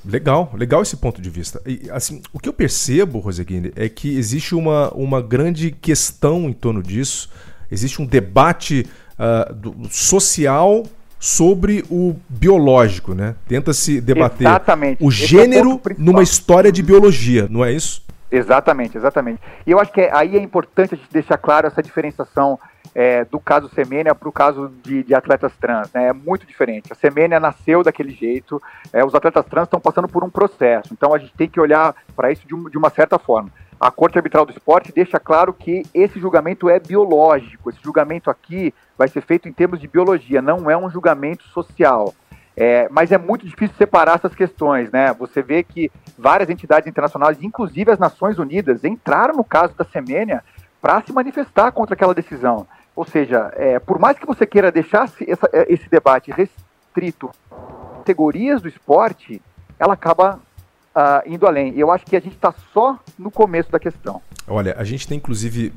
Legal, 0.06 0.52
legal 0.54 0.82
esse 0.82 0.98
ponto 0.98 1.22
de 1.22 1.30
vista. 1.30 1.62
E, 1.66 1.90
assim, 1.92 2.22
o 2.32 2.40
que 2.40 2.48
eu 2.48 2.54
percebo, 2.54 3.20
Roseguine, 3.20 3.72
é 3.76 3.90
que 3.90 4.18
existe 4.18 4.56
uma, 4.56 4.90
uma 4.94 5.22
grande 5.22 5.72
questão 5.72 6.50
em 6.50 6.54
torno 6.54 6.82
disso. 6.82 7.30
Existe 7.72 8.02
um 8.02 8.06
debate 8.06 8.88
uh, 9.18 9.54
do, 9.54 9.90
social 9.90 10.84
sobre 11.20 11.84
o 11.90 12.16
biológico, 12.30 13.14
né? 13.14 13.36
Tenta-se 13.48 14.00
debater 14.00 14.48
exatamente. 14.48 15.04
o 15.04 15.12
gênero 15.12 15.82
é 15.86 15.94
o 15.94 15.96
numa 15.98 16.24
história 16.24 16.72
de 16.72 16.82
biologia, 16.82 17.48
não 17.50 17.64
é 17.64 17.72
isso? 17.74 18.02
Exatamente, 18.32 18.96
exatamente. 18.98 19.42
E 19.66 19.72
eu 19.72 19.80
acho 19.80 19.92
que 19.92 20.02
é, 20.02 20.16
aí 20.16 20.38
é 20.38 20.40
importante 20.40 20.94
a 20.94 20.98
gente 20.98 21.12
deixar 21.12 21.38
claro 21.38 21.68
essa 21.68 21.82
diferenciação 21.82 22.60
é, 22.94 23.26
do 23.26 23.40
caso 23.40 23.70
Semênia 23.70 24.16
para 24.16 24.30
o 24.30 24.32
caso 24.32 24.72
de, 24.84 25.04
de, 25.04 25.14
atletas 25.14 25.52
trans. 25.60 25.92
Né? 25.94 26.08
É 26.08 26.14
muito 26.14 26.46
diferente. 26.46 26.92
A 26.92 26.96
Semênia 26.96 27.40
nasceu 27.40 27.84
daquele 27.84 28.12
jeito, 28.12 28.62
é, 28.94 29.04
os 29.04 29.14
atletas 29.14 29.46
trans 29.46 29.64
estão 29.66 29.80
passando 29.80 30.08
por 30.08 30.24
um 30.24 30.30
processo. 30.30 30.94
Então 30.94 31.14
a 31.14 31.18
gente 31.18 31.34
tem 31.34 31.50
que 31.50 31.60
olhar 31.60 31.96
para 32.16 32.32
isso 32.32 32.48
de, 32.48 32.56
um, 32.56 32.70
de 32.70 32.78
uma 32.78 32.90
certa 32.90 33.18
forma. 33.20 33.52
A 33.80 33.90
Corte 33.90 34.18
Arbitral 34.18 34.46
do 34.46 34.52
Esporte 34.52 34.92
deixa 34.92 35.20
claro 35.20 35.54
que 35.54 35.84
esse 35.94 36.20
julgamento 36.20 36.70
é 36.70 36.80
biológico. 36.80 37.70
Esse 37.70 37.82
julgamento 37.82 38.30
aqui 38.30 38.74
vai 38.98 39.08
ser 39.08 39.22
feito 39.22 39.48
em 39.48 39.54
termos 39.54 39.80
de 39.80 39.88
biologia, 39.88 40.42
não 40.42 40.70
é 40.70 40.78
um 40.78 40.90
julgamento 40.90 41.44
social. 41.46 42.14
É, 42.58 42.90
mas 42.92 43.14
é 43.14 43.18
muito 43.18 43.46
difícil 43.46 43.74
separar 43.78 44.16
essas 44.16 44.36
questões, 44.36 44.92
né? 44.92 45.14
Você 45.14 45.42
vê 45.42 45.64
que 45.64 45.90
várias 46.18 46.50
entidades 46.50 46.90
internacionais, 46.90 47.42
inclusive 47.42 47.90
as 47.90 47.98
Nações 47.98 48.38
Unidas, 48.38 48.84
entraram 48.84 49.34
no 49.34 49.46
caso 49.46 49.74
da 49.76 49.86
Semênia 49.86 50.44
para 50.82 51.02
se 51.02 51.14
manifestar 51.14 51.72
contra 51.72 51.94
aquela 51.94 52.14
decisão. 52.14 52.68
Ou 52.94 53.06
seja, 53.06 53.54
é, 53.56 53.80
por 53.80 53.98
mais 53.98 54.20
que 54.20 54.26
você 54.26 54.46
queira 54.46 54.74
deixar 54.74 55.10
essa, 55.26 55.50
é, 55.54 55.72
esse 55.74 55.90
debate 55.90 56.32
restrito 56.32 57.30
categorias 58.00 58.62
do 58.62 58.68
esporte, 58.68 59.42
ela 59.78 59.94
acaba 59.94 60.40
uh, 61.00 61.22
indo 61.26 61.48
além. 61.48 61.74
Eu 61.78 61.90
acho 61.92 62.06
que 62.06 62.16
a 62.16 62.20
gente 62.20 62.36
está 62.36 62.54
só 62.74 63.00
no 63.18 63.32
começo 63.32 63.72
da 63.72 63.80
questão. 63.80 64.22
Olha, 64.48 64.76
a 64.78 64.84
gente 64.84 65.08
tem 65.08 65.18
inclusive 65.18 65.72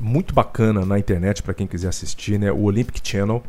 muito 0.00 0.34
bacana 0.34 0.84
na 0.84 0.98
internet 0.98 1.42
para 1.42 1.54
quem 1.54 1.66
quiser 1.66 1.88
assistir, 1.88 2.38
né? 2.38 2.50
O 2.50 2.62
Olympic 2.62 3.00
Channel. 3.06 3.42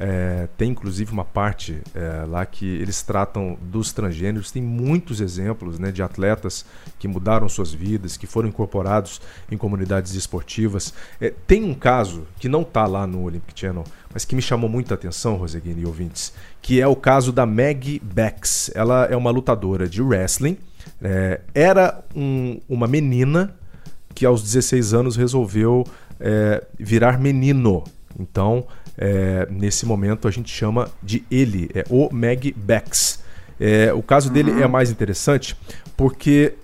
É, 0.00 0.48
tem 0.56 0.70
inclusive 0.70 1.10
uma 1.10 1.24
parte 1.24 1.80
é, 1.92 2.24
lá 2.24 2.46
que 2.46 2.64
eles 2.64 3.02
tratam 3.02 3.58
dos 3.60 3.92
transgêneros. 3.92 4.50
Tem 4.50 4.62
muitos 4.62 5.20
exemplos 5.20 5.78
né, 5.78 5.90
de 5.90 6.02
atletas 6.02 6.64
que 6.98 7.08
mudaram 7.08 7.48
suas 7.48 7.72
vidas, 7.74 8.16
que 8.16 8.26
foram 8.26 8.48
incorporados 8.48 9.20
em 9.50 9.56
comunidades 9.56 10.14
esportivas. 10.14 10.94
É, 11.20 11.32
tem 11.46 11.64
um 11.64 11.74
caso 11.74 12.26
que 12.38 12.48
não 12.48 12.62
está 12.62 12.86
lá 12.86 13.06
no 13.06 13.22
Olympic 13.22 13.58
Channel, 13.58 13.84
mas 14.12 14.24
que 14.24 14.36
me 14.36 14.42
chamou 14.42 14.70
muita 14.70 14.94
atenção, 14.94 15.36
Roseguini 15.36 15.82
e 15.82 15.86
ouvintes, 15.86 16.32
que 16.62 16.80
é 16.80 16.86
o 16.86 16.96
caso 16.96 17.32
da 17.32 17.44
Maggie 17.44 18.00
Bex. 18.00 18.70
Ela 18.74 19.06
é 19.06 19.16
uma 19.16 19.30
lutadora 19.30 19.88
de 19.88 20.00
wrestling. 20.00 20.56
É, 21.02 21.40
era 21.54 22.02
um, 22.14 22.60
uma 22.68 22.86
menina 22.86 23.54
que 24.14 24.24
aos 24.24 24.42
16 24.42 24.94
anos 24.94 25.16
resolveu 25.16 25.84
é, 26.20 26.64
virar 26.78 27.18
menino. 27.18 27.84
Então, 28.18 28.66
é, 28.98 29.46
nesse 29.48 29.86
momento 29.86 30.26
a 30.26 30.30
gente 30.30 30.50
chama 30.50 30.90
de 31.02 31.24
ele, 31.30 31.70
é 31.72 31.84
o 31.88 32.12
Meg 32.12 32.52
Bex. 32.56 33.22
É, 33.60 33.92
o 33.92 34.02
caso 34.02 34.30
dele 34.30 34.50
uhum. 34.50 34.62
é 34.62 34.66
mais 34.66 34.90
interessante 34.90 35.56
porque 35.96 36.54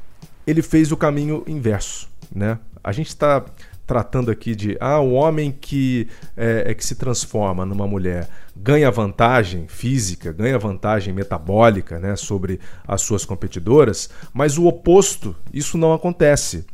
ele 0.47 0.61
fez 0.61 0.93
o 0.93 0.97
caminho 0.97 1.45
inverso. 1.47 2.09
Né? 2.35 2.59
A 2.83 2.93
gente 2.93 3.09
está 3.09 3.45
tratando 3.87 4.31
aqui 4.31 4.55
de 4.55 4.77
ah, 4.81 5.01
um 5.01 5.15
homem 5.15 5.53
que 5.53 6.09
é, 6.37 6.65
é, 6.67 6.75
que 6.75 6.85
se 6.85 6.95
transforma 6.95 7.67
numa 7.67 7.87
mulher 7.87 8.29
ganha 8.57 8.91
vantagem 8.91 9.67
física, 9.69 10.33
ganha 10.33 10.59
vantagem 10.59 11.13
metabólica 11.13 11.99
né, 11.99 12.17
sobre 12.17 12.59
as 12.87 13.03
suas 13.03 13.25
competidoras, 13.25 14.09
mas 14.33 14.57
o 14.57 14.67
oposto, 14.67 15.37
isso 15.53 15.77
não 15.77 15.93
acontece. 15.93 16.65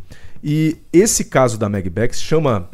E 0.43 0.79
esse 0.93 1.25
caso 1.25 1.59
da 1.59 1.69
Meg 1.69 1.91
Bex 1.91 2.21
chama 2.21 2.69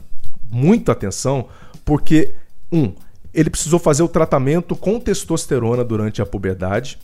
muito 0.51 0.93
atenção 0.93 1.49
porque 1.85 2.35
um, 2.73 2.93
ele 3.33 3.51
precisou 3.51 3.79
fazer 3.79 4.03
o 4.03 4.09
tratamento 4.09 4.75
com 4.75 4.99
testosterona 4.99 5.85
durante 5.85 6.23
a 6.23 6.27
puberdade 6.27 6.99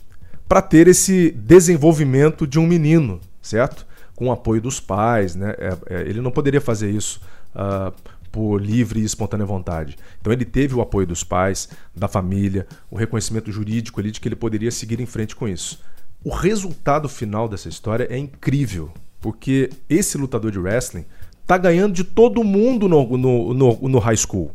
para 0.47 0.61
ter 0.61 0.87
esse 0.87 1.31
desenvolvimento 1.31 2.45
de 2.47 2.59
um 2.59 2.65
menino, 2.65 3.21
certo? 3.41 3.85
Com 4.15 4.27
o 4.27 4.31
apoio 4.31 4.61
dos 4.61 4.79
pais, 4.79 5.35
né? 5.35 5.55
É, 5.57 5.77
é, 5.89 6.01
ele 6.01 6.21
não 6.21 6.31
poderia 6.31 6.59
fazer 6.59 6.89
isso 6.89 7.21
uh, 7.55 7.93
por 8.31 8.59
livre 8.59 8.99
e 8.99 9.05
espontânea 9.05 9.45
vontade. 9.45 9.95
Então 10.19 10.33
ele 10.33 10.43
teve 10.43 10.73
o 10.73 10.81
apoio 10.81 11.05
dos 11.05 11.23
pais, 11.23 11.69
da 11.95 12.07
família, 12.07 12.65
o 12.89 12.97
reconhecimento 12.97 13.51
jurídico 13.51 13.99
ali 13.99 14.09
de 14.09 14.19
que 14.19 14.27
ele 14.27 14.35
poderia 14.35 14.71
seguir 14.71 14.99
em 14.99 15.05
frente 15.05 15.35
com 15.35 15.47
isso. 15.47 15.79
O 16.23 16.33
resultado 16.33 17.07
final 17.07 17.47
dessa 17.47 17.69
história 17.69 18.07
é 18.09 18.17
incrível, 18.17 18.91
porque 19.21 19.69
esse 19.87 20.17
lutador 20.17 20.49
de 20.49 20.57
wrestling 20.57 21.05
tá 21.45 21.59
ganhando 21.59 21.93
de 21.93 22.03
todo 22.03 22.43
mundo 22.43 22.89
no, 22.89 23.17
no, 23.17 23.53
no, 23.53 23.89
no 23.89 23.99
high 23.99 24.17
school 24.17 24.51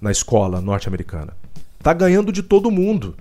na 0.00 0.10
escola 0.10 0.60
norte-americana. 0.60 1.36
Tá 1.82 1.92
ganhando 1.92 2.32
de 2.32 2.42
todo 2.42 2.70
mundo. 2.70 3.16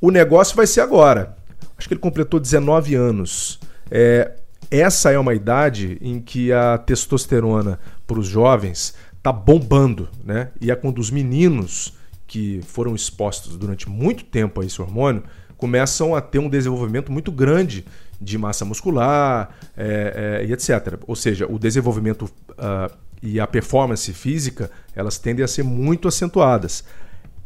O 0.00 0.10
negócio 0.10 0.56
vai 0.56 0.66
ser 0.66 0.80
agora. 0.80 1.36
Acho 1.76 1.88
que 1.88 1.94
ele 1.94 2.00
completou 2.00 2.38
19 2.38 2.94
anos. 2.94 3.58
É, 3.90 4.32
essa 4.70 5.10
é 5.10 5.18
uma 5.18 5.34
idade 5.34 5.98
em 6.00 6.20
que 6.20 6.52
a 6.52 6.78
testosterona 6.78 7.78
para 8.06 8.18
os 8.18 8.26
jovens 8.26 8.94
tá 9.22 9.32
bombando, 9.32 10.08
né? 10.24 10.50
E 10.60 10.70
é 10.70 10.76
quando 10.76 10.98
os 10.98 11.10
meninos 11.10 11.96
que 12.26 12.60
foram 12.66 12.94
expostos 12.94 13.56
durante 13.56 13.88
muito 13.88 14.24
tempo 14.24 14.60
a 14.60 14.64
esse 14.64 14.80
hormônio 14.80 15.22
começam 15.56 16.14
a 16.14 16.20
ter 16.20 16.38
um 16.38 16.48
desenvolvimento 16.48 17.12
muito 17.12 17.30
grande 17.30 17.84
de 18.20 18.36
massa 18.36 18.64
muscular 18.64 19.50
é, 19.76 20.40
é, 20.42 20.46
e 20.46 20.52
etc. 20.52 20.98
Ou 21.06 21.16
seja, 21.16 21.46
o 21.50 21.58
desenvolvimento 21.58 22.24
uh, 22.50 22.94
e 23.24 23.40
a 23.40 23.46
performance 23.46 24.12
física, 24.12 24.70
elas 24.94 25.16
tendem 25.16 25.42
a 25.42 25.48
ser 25.48 25.62
muito 25.62 26.06
acentuadas. 26.06 26.84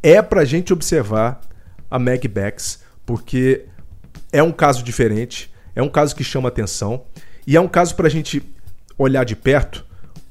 É 0.03 0.20
para 0.20 0.41
a 0.41 0.45
gente 0.45 0.72
observar 0.72 1.41
a 1.89 1.99
Meg 2.01 2.29
porque 3.07 3.64
é 4.33 4.43
um 4.43 4.51
caso 4.51 4.83
diferente, 4.83 5.53
é 5.76 5.83
um 5.83 5.89
caso 5.89 6.16
que 6.16 6.24
chama 6.24 6.49
atenção 6.49 7.05
e 7.47 7.57
é 7.57 7.61
um 7.61 7.68
caso 7.68 7.95
para 7.95 8.09
a 8.09 8.11
gente 8.11 8.43
olhar 8.99 9.24
de 9.24 9.37
perto 9.37 9.87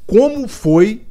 como 0.06 0.48
foi 0.50 1.06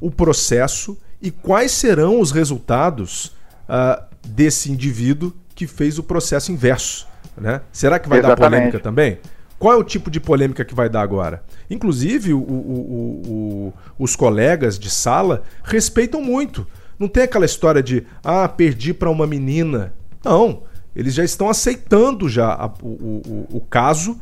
o 0.00 0.10
processo 0.10 0.98
e 1.22 1.30
quais 1.30 1.70
serão 1.70 2.20
os 2.20 2.32
resultados 2.32 3.26
uh, 3.68 4.02
desse 4.26 4.70
indivíduo 4.70 5.32
que 5.54 5.66
fez 5.66 5.96
o 5.96 6.02
processo 6.02 6.50
inverso. 6.50 7.06
Né? 7.36 7.60
Será 7.72 7.98
que 7.98 8.08
vai 8.08 8.18
Exatamente. 8.18 8.40
dar 8.40 8.50
polêmica 8.50 8.80
também? 8.80 9.18
Qual 9.58 9.72
é 9.72 9.76
o 9.76 9.84
tipo 9.84 10.10
de 10.10 10.20
polêmica 10.20 10.64
que 10.64 10.74
vai 10.74 10.88
dar 10.88 11.00
agora? 11.00 11.42
Inclusive, 11.70 12.34
o, 12.34 12.38
o, 12.38 13.22
o, 13.26 13.72
os 13.98 14.14
colegas 14.14 14.78
de 14.78 14.90
sala 14.90 15.42
respeitam 15.64 16.20
muito. 16.20 16.66
Não 16.98 17.08
tem 17.08 17.22
aquela 17.22 17.46
história 17.46 17.82
de, 17.82 18.06
ah, 18.22 18.48
perdi 18.48 18.92
para 18.92 19.10
uma 19.10 19.26
menina. 19.26 19.94
Não. 20.24 20.62
Eles 20.94 21.12
já 21.12 21.24
estão 21.24 21.48
aceitando 21.50 22.28
já 22.28 22.52
a, 22.52 22.66
o, 22.82 23.60
caso, 23.68 24.18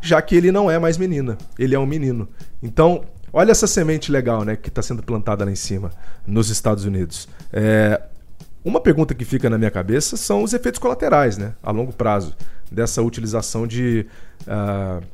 já 0.00 0.20
que 0.20 0.34
ele 0.34 0.52
não 0.52 0.70
é 0.70 0.78
mais 0.78 0.98
menina. 0.98 1.38
Ele 1.58 1.74
é 1.74 1.78
um 1.78 1.86
menino. 1.86 2.28
Então, 2.62 3.04
olha 3.32 3.50
essa 3.50 3.66
semente 3.66 4.12
legal 4.12 4.44
né, 4.44 4.54
que 4.54 4.68
está 4.68 4.82
sendo 4.82 5.02
plantada 5.02 5.44
lá 5.44 5.50
em 5.50 5.56
cima, 5.56 5.90
nos 6.26 6.50
Estados 6.50 6.84
Unidos. 6.84 7.26
É, 7.50 8.02
uma 8.64 8.80
pergunta 8.80 9.14
que 9.14 9.24
fica 9.24 9.50
na 9.50 9.58
minha 9.58 9.70
cabeça 9.70 10.16
são 10.16 10.42
os 10.42 10.52
efeitos 10.52 10.78
colaterais, 10.78 11.36
né, 11.36 11.54
a 11.62 11.70
longo 11.70 11.92
prazo, 11.92 12.34
dessa 12.70 13.02
utilização 13.02 13.66
de 13.66 14.06
uh, 14.42 15.04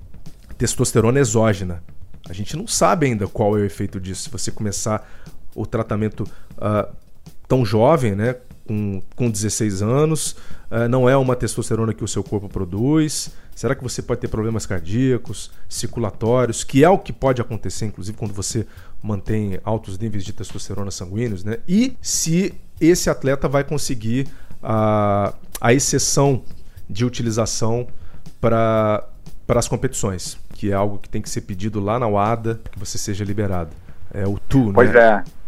testosterona 0.56 1.18
exógena. 1.18 1.82
A 2.28 2.32
gente 2.32 2.56
não 2.56 2.66
sabe 2.66 3.06
ainda 3.06 3.26
qual 3.26 3.56
é 3.56 3.62
o 3.62 3.64
efeito 3.64 3.98
disso. 3.98 4.24
Se 4.24 4.30
você 4.30 4.50
começar 4.50 5.08
o 5.54 5.66
tratamento 5.66 6.24
uh, 6.56 6.94
tão 7.48 7.64
jovem, 7.64 8.14
né, 8.14 8.36
com, 8.66 9.02
com 9.16 9.30
16 9.30 9.80
anos, 9.82 10.32
uh, 10.70 10.86
não 10.90 11.08
é 11.08 11.16
uma 11.16 11.34
testosterona 11.34 11.94
que 11.94 12.04
o 12.04 12.08
seu 12.08 12.22
corpo 12.22 12.48
produz. 12.48 13.30
Será 13.54 13.74
que 13.74 13.82
você 13.82 14.02
pode 14.02 14.20
ter 14.20 14.28
problemas 14.28 14.66
cardíacos, 14.66 15.50
circulatórios, 15.68 16.62
que 16.62 16.84
é 16.84 16.88
o 16.88 16.98
que 16.98 17.12
pode 17.12 17.40
acontecer, 17.40 17.86
inclusive, 17.86 18.16
quando 18.16 18.34
você 18.34 18.66
mantém 19.02 19.58
altos 19.64 19.98
níveis 19.98 20.24
de 20.24 20.32
testosterona 20.32 20.90
sanguíneos, 20.90 21.42
né? 21.42 21.58
E 21.66 21.96
se 22.00 22.54
esse 22.80 23.10
atleta 23.10 23.48
vai 23.48 23.64
conseguir 23.64 24.28
a, 24.62 25.32
a 25.60 25.72
exceção 25.72 26.42
de 26.88 27.04
utilização 27.04 27.86
para 28.40 29.04
as 29.48 29.68
competições, 29.68 30.38
que 30.54 30.70
é 30.70 30.74
algo 30.74 30.98
que 30.98 31.08
tem 31.08 31.20
que 31.20 31.30
ser 31.30 31.42
pedido 31.42 31.80
lá 31.80 31.98
na 31.98 32.06
UADA 32.06 32.60
que 32.70 32.78
você 32.78 32.98
seja 32.98 33.24
liberado. 33.24 33.70
É 34.12 34.26
o 34.26 34.38
TU, 34.38 34.72
pois 34.72 34.92
né? 34.92 34.94
Pois 34.94 34.94
é. 34.94 35.38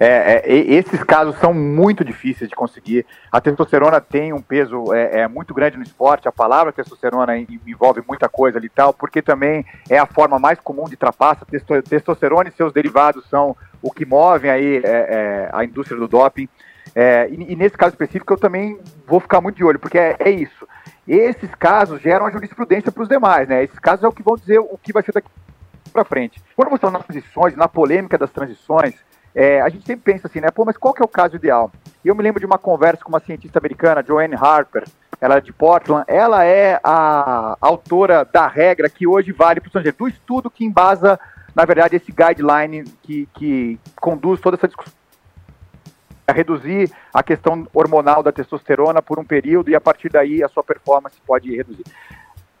É, 0.00 0.42
é, 0.44 0.56
esses 0.74 1.02
casos 1.02 1.36
são 1.38 1.52
muito 1.52 2.04
difíceis 2.04 2.48
de 2.48 2.54
conseguir. 2.54 3.04
A 3.32 3.40
testosterona 3.40 4.00
tem 4.00 4.32
um 4.32 4.40
peso 4.40 4.94
é, 4.94 5.20
é, 5.20 5.28
muito 5.28 5.52
grande 5.52 5.76
no 5.76 5.82
esporte. 5.82 6.28
A 6.28 6.32
palavra 6.32 6.72
testosterona 6.72 7.36
envolve 7.36 8.02
muita 8.06 8.28
coisa 8.28 8.58
ali 8.58 8.66
e 8.66 8.70
tal, 8.70 8.92
porque 8.92 9.20
também 9.20 9.64
é 9.88 9.98
a 9.98 10.06
forma 10.06 10.38
mais 10.38 10.60
comum 10.60 10.84
de 10.84 10.96
trapaça. 10.96 11.46
Testosterona 11.88 12.48
e 12.48 12.52
seus 12.52 12.72
derivados 12.72 13.28
são 13.28 13.56
o 13.82 13.90
que 13.90 14.04
movem 14.04 14.50
aí 14.50 14.76
é, 14.78 14.80
é, 14.84 15.50
a 15.52 15.64
indústria 15.64 15.98
do 15.98 16.08
doping. 16.08 16.48
É, 16.94 17.28
e, 17.30 17.52
e, 17.52 17.56
nesse 17.56 17.76
caso 17.76 17.92
específico 17.92 18.32
eu 18.32 18.38
também 18.38 18.78
vou 19.06 19.20
ficar 19.20 19.40
muito 19.40 19.56
de 19.56 19.64
olho, 19.64 19.78
porque 19.78 19.98
é, 19.98 20.30
isso. 20.30 20.66
Esses 21.06 21.54
casos 21.54 22.00
geram 22.00 22.26
a 22.26 22.30
jurisprudência 22.30 22.90
para 22.90 23.02
os 23.02 23.08
demais, 23.08 23.48
né? 23.48 23.62
Esses 23.62 23.78
casos 23.78 24.04
é 24.04 24.08
o 24.08 24.12
que 24.12 24.22
vão 24.22 24.36
dizer 24.36 24.58
o 24.58 24.78
que 24.82 24.92
vai 24.92 25.02
ser 25.02 25.12
daqui 25.12 25.28
para 25.92 26.04
frente. 26.04 26.42
Quando 26.54 26.70
você 26.70 26.80
fala 26.80 26.94
nas 26.94 27.06
transições, 27.06 27.56
na 27.56 27.68
polêmica 27.68 28.18
das 28.18 28.30
transições, 28.30 28.94
é, 29.34 29.60
a 29.60 29.68
gente 29.68 29.86
sempre 29.86 30.12
pensa 30.12 30.26
assim, 30.26 30.40
né? 30.40 30.50
Pô, 30.50 30.64
mas 30.64 30.76
qual 30.76 30.92
que 30.92 31.02
é 31.02 31.04
o 31.04 31.08
caso 31.08 31.36
ideal? 31.36 31.70
Eu 32.04 32.14
me 32.14 32.22
lembro 32.22 32.40
de 32.40 32.46
uma 32.46 32.58
conversa 32.58 33.02
com 33.02 33.10
uma 33.10 33.20
cientista 33.20 33.58
americana, 33.58 34.04
Joanne 34.06 34.34
Harper, 34.34 34.84
ela 35.20 35.36
é 35.36 35.40
de 35.40 35.52
Portland, 35.52 36.04
ela 36.06 36.44
é 36.44 36.80
a 36.82 37.56
autora 37.60 38.24
da 38.24 38.46
regra 38.46 38.88
que 38.88 39.06
hoje 39.06 39.32
vale 39.32 39.60
para 39.60 39.66
o 39.66 39.68
estrangeiro, 39.68 39.96
do 39.96 40.08
estudo 40.08 40.50
que 40.50 40.64
embasa, 40.64 41.18
na 41.54 41.64
verdade, 41.64 41.96
esse 41.96 42.12
guideline 42.12 42.84
que, 43.02 43.28
que, 43.34 43.78
conduz 44.00 44.40
toda 44.40 44.56
essa 44.56 44.68
discussão 44.68 44.98
a 46.26 46.32
reduzir 46.32 46.92
a 47.12 47.22
questão 47.22 47.66
hormonal 47.72 48.22
da 48.22 48.30
testosterona 48.30 49.00
por 49.00 49.18
um 49.18 49.24
período 49.24 49.70
e 49.70 49.74
a 49.74 49.80
partir 49.80 50.10
daí 50.10 50.44
a 50.44 50.48
sua 50.48 50.62
performance 50.62 51.16
pode 51.26 51.56
reduzir. 51.56 51.84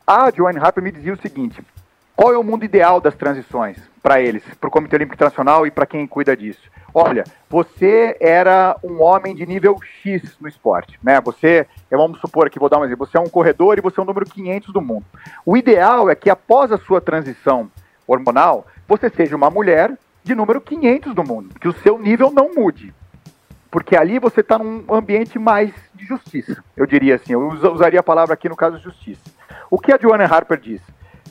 A 0.06 0.30
Joanne 0.34 0.58
Harper 0.58 0.82
me 0.82 0.90
dizia 0.90 1.12
o 1.12 1.20
seguinte: 1.20 1.62
qual 2.16 2.32
é 2.32 2.38
o 2.38 2.42
mundo 2.42 2.64
ideal 2.64 3.00
das 3.00 3.14
transições 3.14 3.76
para 4.02 4.20
eles, 4.20 4.42
para 4.58 4.68
o 4.68 4.70
Comitê 4.70 4.96
Olímpico 4.96 5.14
Internacional 5.14 5.66
e 5.66 5.70
para 5.70 5.86
quem 5.86 6.06
cuida 6.06 6.36
disso? 6.36 6.62
Olha, 6.92 7.22
você 7.48 8.16
era 8.18 8.74
um 8.82 9.02
homem 9.02 9.34
de 9.34 9.46
nível 9.46 9.76
X 10.02 10.36
no 10.40 10.48
esporte, 10.48 10.98
né? 11.02 11.20
Você, 11.20 11.66
vamos 11.90 12.18
supor 12.20 12.46
aqui, 12.46 12.58
vou 12.58 12.68
dar 12.68 12.78
um 12.78 12.84
exemplo, 12.84 13.06
você 13.06 13.18
é 13.18 13.20
um 13.20 13.28
corredor 13.28 13.78
e 13.78 13.82
você 13.82 14.00
é 14.00 14.02
o 14.02 14.06
número 14.06 14.26
500 14.26 14.72
do 14.72 14.80
mundo. 14.80 15.04
O 15.44 15.56
ideal 15.56 16.08
é 16.08 16.14
que 16.14 16.30
após 16.30 16.72
a 16.72 16.78
sua 16.78 17.00
transição 17.00 17.70
hormonal, 18.06 18.66
você 18.88 19.10
seja 19.10 19.36
uma 19.36 19.50
mulher 19.50 19.92
de 20.24 20.34
número 20.34 20.60
500 20.60 21.14
do 21.14 21.22
mundo, 21.22 21.54
que 21.60 21.68
o 21.68 21.72
seu 21.72 21.98
nível 21.98 22.30
não 22.30 22.54
mude. 22.54 22.94
Porque 23.70 23.94
ali 23.94 24.18
você 24.18 24.40
está 24.40 24.58
num 24.58 24.82
ambiente 24.88 25.38
mais 25.38 25.70
de 25.94 26.06
justiça, 26.06 26.64
eu 26.74 26.86
diria 26.86 27.16
assim, 27.16 27.34
eu 27.34 27.48
usaria 27.48 28.00
a 28.00 28.02
palavra 28.02 28.32
aqui 28.32 28.48
no 28.48 28.56
caso 28.56 28.78
justiça. 28.78 29.20
O 29.70 29.78
que 29.78 29.92
a 29.92 29.98
Joanna 30.00 30.24
Harper 30.24 30.58
diz? 30.58 30.80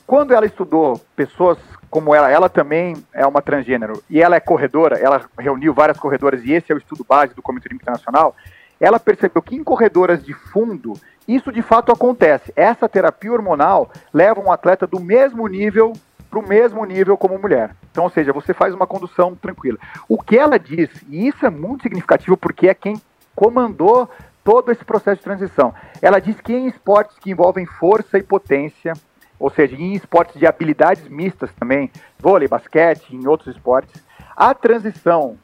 Quando 0.06 0.34
ela 0.34 0.46
estudou 0.46 1.02
pessoas 1.16 1.58
como 1.90 2.14
ela, 2.14 2.30
ela 2.30 2.48
também 2.48 2.96
é 3.12 3.26
uma 3.26 3.42
transgênero 3.42 4.04
e 4.10 4.22
ela 4.22 4.36
é 4.36 4.40
corredora, 4.40 5.00
ela 5.00 5.22
reuniu 5.40 5.74
várias 5.74 5.98
corredoras 5.98 6.44
e 6.46 6.52
esse 6.52 6.72
é 6.72 6.76
o 6.76 6.78
estudo 6.78 7.04
base 7.04 7.34
do 7.34 7.42
Comitê 7.42 7.74
Internacional, 7.74 8.36
ela 8.80 9.00
percebeu 9.00 9.42
que 9.42 9.56
em 9.56 9.64
corredoras 9.64 10.24
de 10.24 10.34
fundo 10.34 10.94
isso 11.28 11.52
de 11.52 11.62
fato 11.62 11.92
acontece. 11.92 12.54
Essa 12.56 12.88
terapia 12.88 13.34
hormonal 13.34 13.92
leva 14.14 14.40
um 14.40 14.52
atleta 14.52 14.86
do 14.86 15.00
mesmo 15.00 15.48
nível 15.48 15.94
para 16.30 16.40
o 16.40 16.48
mesmo 16.48 16.84
nível 16.86 17.18
como 17.18 17.40
mulher. 17.40 17.76
Então, 17.92 18.04
ou 18.04 18.10
seja, 18.10 18.34
você 18.34 18.54
faz 18.54 18.74
uma 18.74 18.88
condução 18.88 19.36
tranquila. 19.36 19.78
O 20.08 20.22
que 20.22 20.38
ela 20.38 20.58
diz, 20.58 20.90
e 21.10 21.28
isso 21.28 21.46
é 21.46 21.50
muito 21.50 21.84
significativo 21.84 22.38
porque 22.38 22.68
é 22.68 22.74
quem 22.74 23.02
comandou 23.36 24.10
todo 24.44 24.72
esse 24.72 24.84
processo 24.86 25.18
de 25.18 25.24
transição. 25.24 25.74
Ela 26.02 26.20
diz 26.20 26.40
que 26.40 26.54
em 26.54 26.68
esportes 26.68 27.18
que 27.20 27.32
envolvem 27.32 27.66
força 27.66 28.18
e 28.18 28.24
potência, 28.24 28.94
ou 29.40 29.50
seja, 29.50 29.76
em 29.76 29.94
esportes 29.94 30.40
de 30.40 30.48
habilidades 30.48 31.08
mistas 31.08 31.52
também, 31.60 31.92
vôlei, 32.18 32.48
basquete, 32.48 33.16
em 33.16 33.28
outros 33.28 33.56
esportes, 33.56 34.02
a 34.36 34.54
transição 34.54 35.38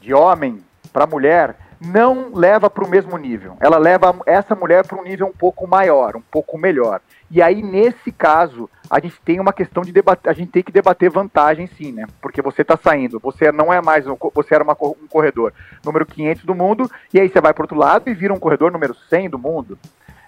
de 0.00 0.12
homem 0.12 0.62
para 0.92 1.06
mulher 1.06 1.56
não 1.80 2.30
leva 2.34 2.70
para 2.70 2.84
o 2.84 2.88
mesmo 2.88 3.16
nível. 3.16 3.56
Ela 3.60 3.78
leva 3.78 4.14
essa 4.24 4.54
mulher 4.54 4.86
para 4.86 4.98
um 4.98 5.02
nível 5.02 5.26
um 5.26 5.32
pouco 5.32 5.66
maior, 5.66 6.16
um 6.16 6.22
pouco 6.22 6.58
melhor. 6.58 7.00
E 7.30 7.42
aí, 7.42 7.62
nesse 7.62 8.12
caso, 8.12 8.70
a 8.88 9.00
gente 9.00 9.20
tem 9.20 9.40
uma 9.40 9.52
questão 9.52 9.82
de 9.82 9.90
debater, 9.90 10.30
a 10.30 10.32
gente 10.32 10.52
tem 10.52 10.62
que 10.62 10.70
debater 10.70 11.10
vantagem 11.10 11.66
sim, 11.66 11.92
né? 11.92 12.06
Porque 12.20 12.40
você 12.40 12.62
está 12.62 12.76
saindo, 12.76 13.18
você 13.18 13.50
não 13.50 13.72
é 13.72 13.82
mais, 13.82 14.06
um, 14.06 14.16
você 14.32 14.54
era 14.54 14.62
uma, 14.62 14.76
um 14.80 15.08
corredor 15.08 15.52
número 15.84 16.06
500 16.06 16.44
do 16.44 16.54
mundo, 16.54 16.90
e 17.12 17.18
aí 17.18 17.28
você 17.28 17.40
vai 17.40 17.52
para 17.52 17.64
outro 17.64 17.76
lado 17.76 18.08
e 18.08 18.14
vira 18.14 18.32
um 18.32 18.38
corredor 18.38 18.70
número 18.70 18.94
100 18.94 19.30
do 19.30 19.38
mundo. 19.38 19.76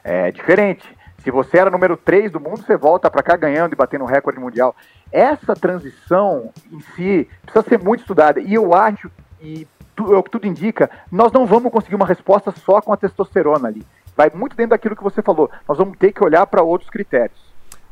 É 0.02 0.32
diferente. 0.32 0.96
Se 1.22 1.30
você 1.30 1.58
era 1.58 1.70
número 1.70 1.96
3 1.96 2.32
do 2.32 2.40
mundo, 2.40 2.62
você 2.62 2.76
volta 2.76 3.10
para 3.10 3.22
cá 3.22 3.36
ganhando 3.36 3.72
e 3.72 3.76
batendo 3.76 4.04
o 4.04 4.06
recorde 4.06 4.40
mundial. 4.40 4.74
Essa 5.12 5.54
transição 5.54 6.52
em 6.70 6.80
si 6.94 7.28
precisa 7.42 7.68
ser 7.68 7.78
muito 7.78 8.00
estudada. 8.00 8.40
E 8.40 8.54
eu 8.54 8.72
acho, 8.72 9.10
e 9.40 9.66
tu, 9.94 10.16
o 10.16 10.22
que 10.22 10.30
tudo 10.30 10.46
indica, 10.46 10.88
nós 11.10 11.32
não 11.32 11.44
vamos 11.44 11.72
conseguir 11.72 11.96
uma 11.96 12.06
resposta 12.06 12.52
só 12.52 12.80
com 12.80 12.92
a 12.92 12.96
testosterona 12.96 13.68
ali. 13.68 13.84
Vai 14.18 14.32
muito 14.34 14.56
dentro 14.56 14.70
daquilo 14.70 14.96
que 14.96 15.02
você 15.02 15.22
falou. 15.22 15.48
Nós 15.68 15.78
vamos 15.78 15.96
ter 15.96 16.12
que 16.12 16.24
olhar 16.24 16.44
para 16.44 16.60
outros 16.60 16.90
critérios. 16.90 17.38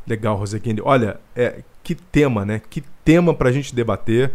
Legal, 0.04 0.34
Rosequinde. 0.36 0.82
Olha, 0.84 1.20
é, 1.36 1.60
que 1.84 1.94
tema, 1.94 2.44
né? 2.44 2.60
Que 2.68 2.80
tema 3.04 3.32
para 3.32 3.48
a 3.48 3.52
gente 3.52 3.72
debater, 3.72 4.32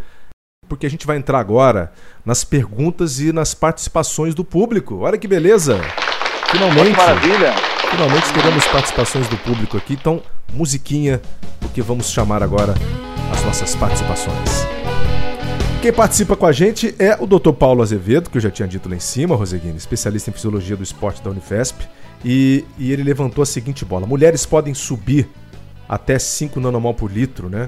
porque 0.70 0.86
a 0.86 0.89
gente 0.89 1.06
vai 1.06 1.18
entrar 1.18 1.39
agora 1.39 1.92
nas 2.26 2.46
perguntas 2.46 3.20
e 3.20 3.34
nas 3.34 3.54
participações 3.54 4.34
do 4.34 4.46
público. 4.46 5.00
Olha 5.00 5.18
que 5.18 5.28
beleza! 5.28 5.82
Finalmente! 6.50 6.96
Maravilha! 6.96 7.52
Finalmente 7.89 8.34
teremos 8.34 8.66
participações 8.68 9.28
do 9.28 9.36
público 9.39 9.76
aqui. 9.76 9.94
Então, 9.96 10.24
musiquinha, 10.54 11.22
porque 11.60 11.82
vamos 11.82 12.10
chamar 12.10 12.42
agora 12.42 12.74
as 13.34 13.44
nossas 13.44 13.76
participações. 13.76 14.81
Quem 15.82 15.92
participa 15.92 16.36
com 16.36 16.46
a 16.46 16.52
gente 16.52 16.94
é 17.00 17.18
o 17.20 17.26
Dr. 17.26 17.54
Paulo 17.54 17.82
Azevedo, 17.82 18.30
que 18.30 18.38
eu 18.38 18.42
já 18.42 18.52
tinha 18.52 18.68
dito 18.68 18.88
lá 18.88 18.96
em 18.96 19.00
cima, 19.00 19.36
Roseguini, 19.36 19.78
especialista 19.78 20.30
em 20.30 20.34
fisiologia 20.34 20.78
do 20.78 20.84
esporte 20.84 21.24
da 21.24 21.32
Unifesp. 21.32 21.88
E, 22.24 22.64
e 22.78 22.92
ele 22.92 23.02
levantou 23.02 23.42
a 23.42 23.48
seguinte 23.48 23.84
bola: 23.84 24.06
mulheres 24.06 24.46
podem 24.46 24.76
subir 24.76 25.28
até 25.90 26.20
5 26.20 26.60
nanomol 26.60 26.94
por 26.94 27.12
litro, 27.12 27.50
né? 27.50 27.68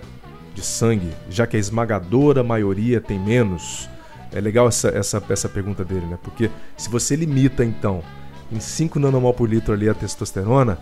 De 0.54 0.62
sangue, 0.62 1.10
já 1.28 1.48
que 1.48 1.58
a 1.58 1.60
esmagadora 1.60 2.44
maioria 2.44 3.02
tem 3.02 3.20
menos. 3.20 3.90
É 4.32 4.40
legal 4.40 4.68
essa, 4.68 4.90
essa, 4.90 5.24
essa 5.28 5.50
pergunta 5.50 5.84
dele, 5.84 6.06
né? 6.06 6.20
Porque 6.22 6.52
se 6.78 6.90
você 6.90 7.16
limita, 7.16 7.66
então, 7.66 8.04
em 8.52 8.60
5 8.60 9.00
nanomol 9.00 9.34
por 9.34 9.50
litro 9.50 9.74
ali 9.74 9.90
a 9.90 9.94
testosterona, 9.96 10.78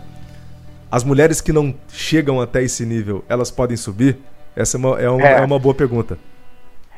as 0.90 1.02
mulheres 1.02 1.40
que 1.40 1.50
não 1.50 1.74
chegam 1.88 2.42
até 2.42 2.62
esse 2.62 2.84
nível, 2.84 3.24
elas 3.26 3.50
podem 3.50 3.78
subir? 3.78 4.18
Essa 4.54 4.76
é 4.76 4.78
uma, 4.78 5.00
é 5.00 5.08
uma, 5.08 5.26
é. 5.26 5.32
É 5.38 5.40
uma 5.40 5.58
boa 5.58 5.74
pergunta. 5.74 6.18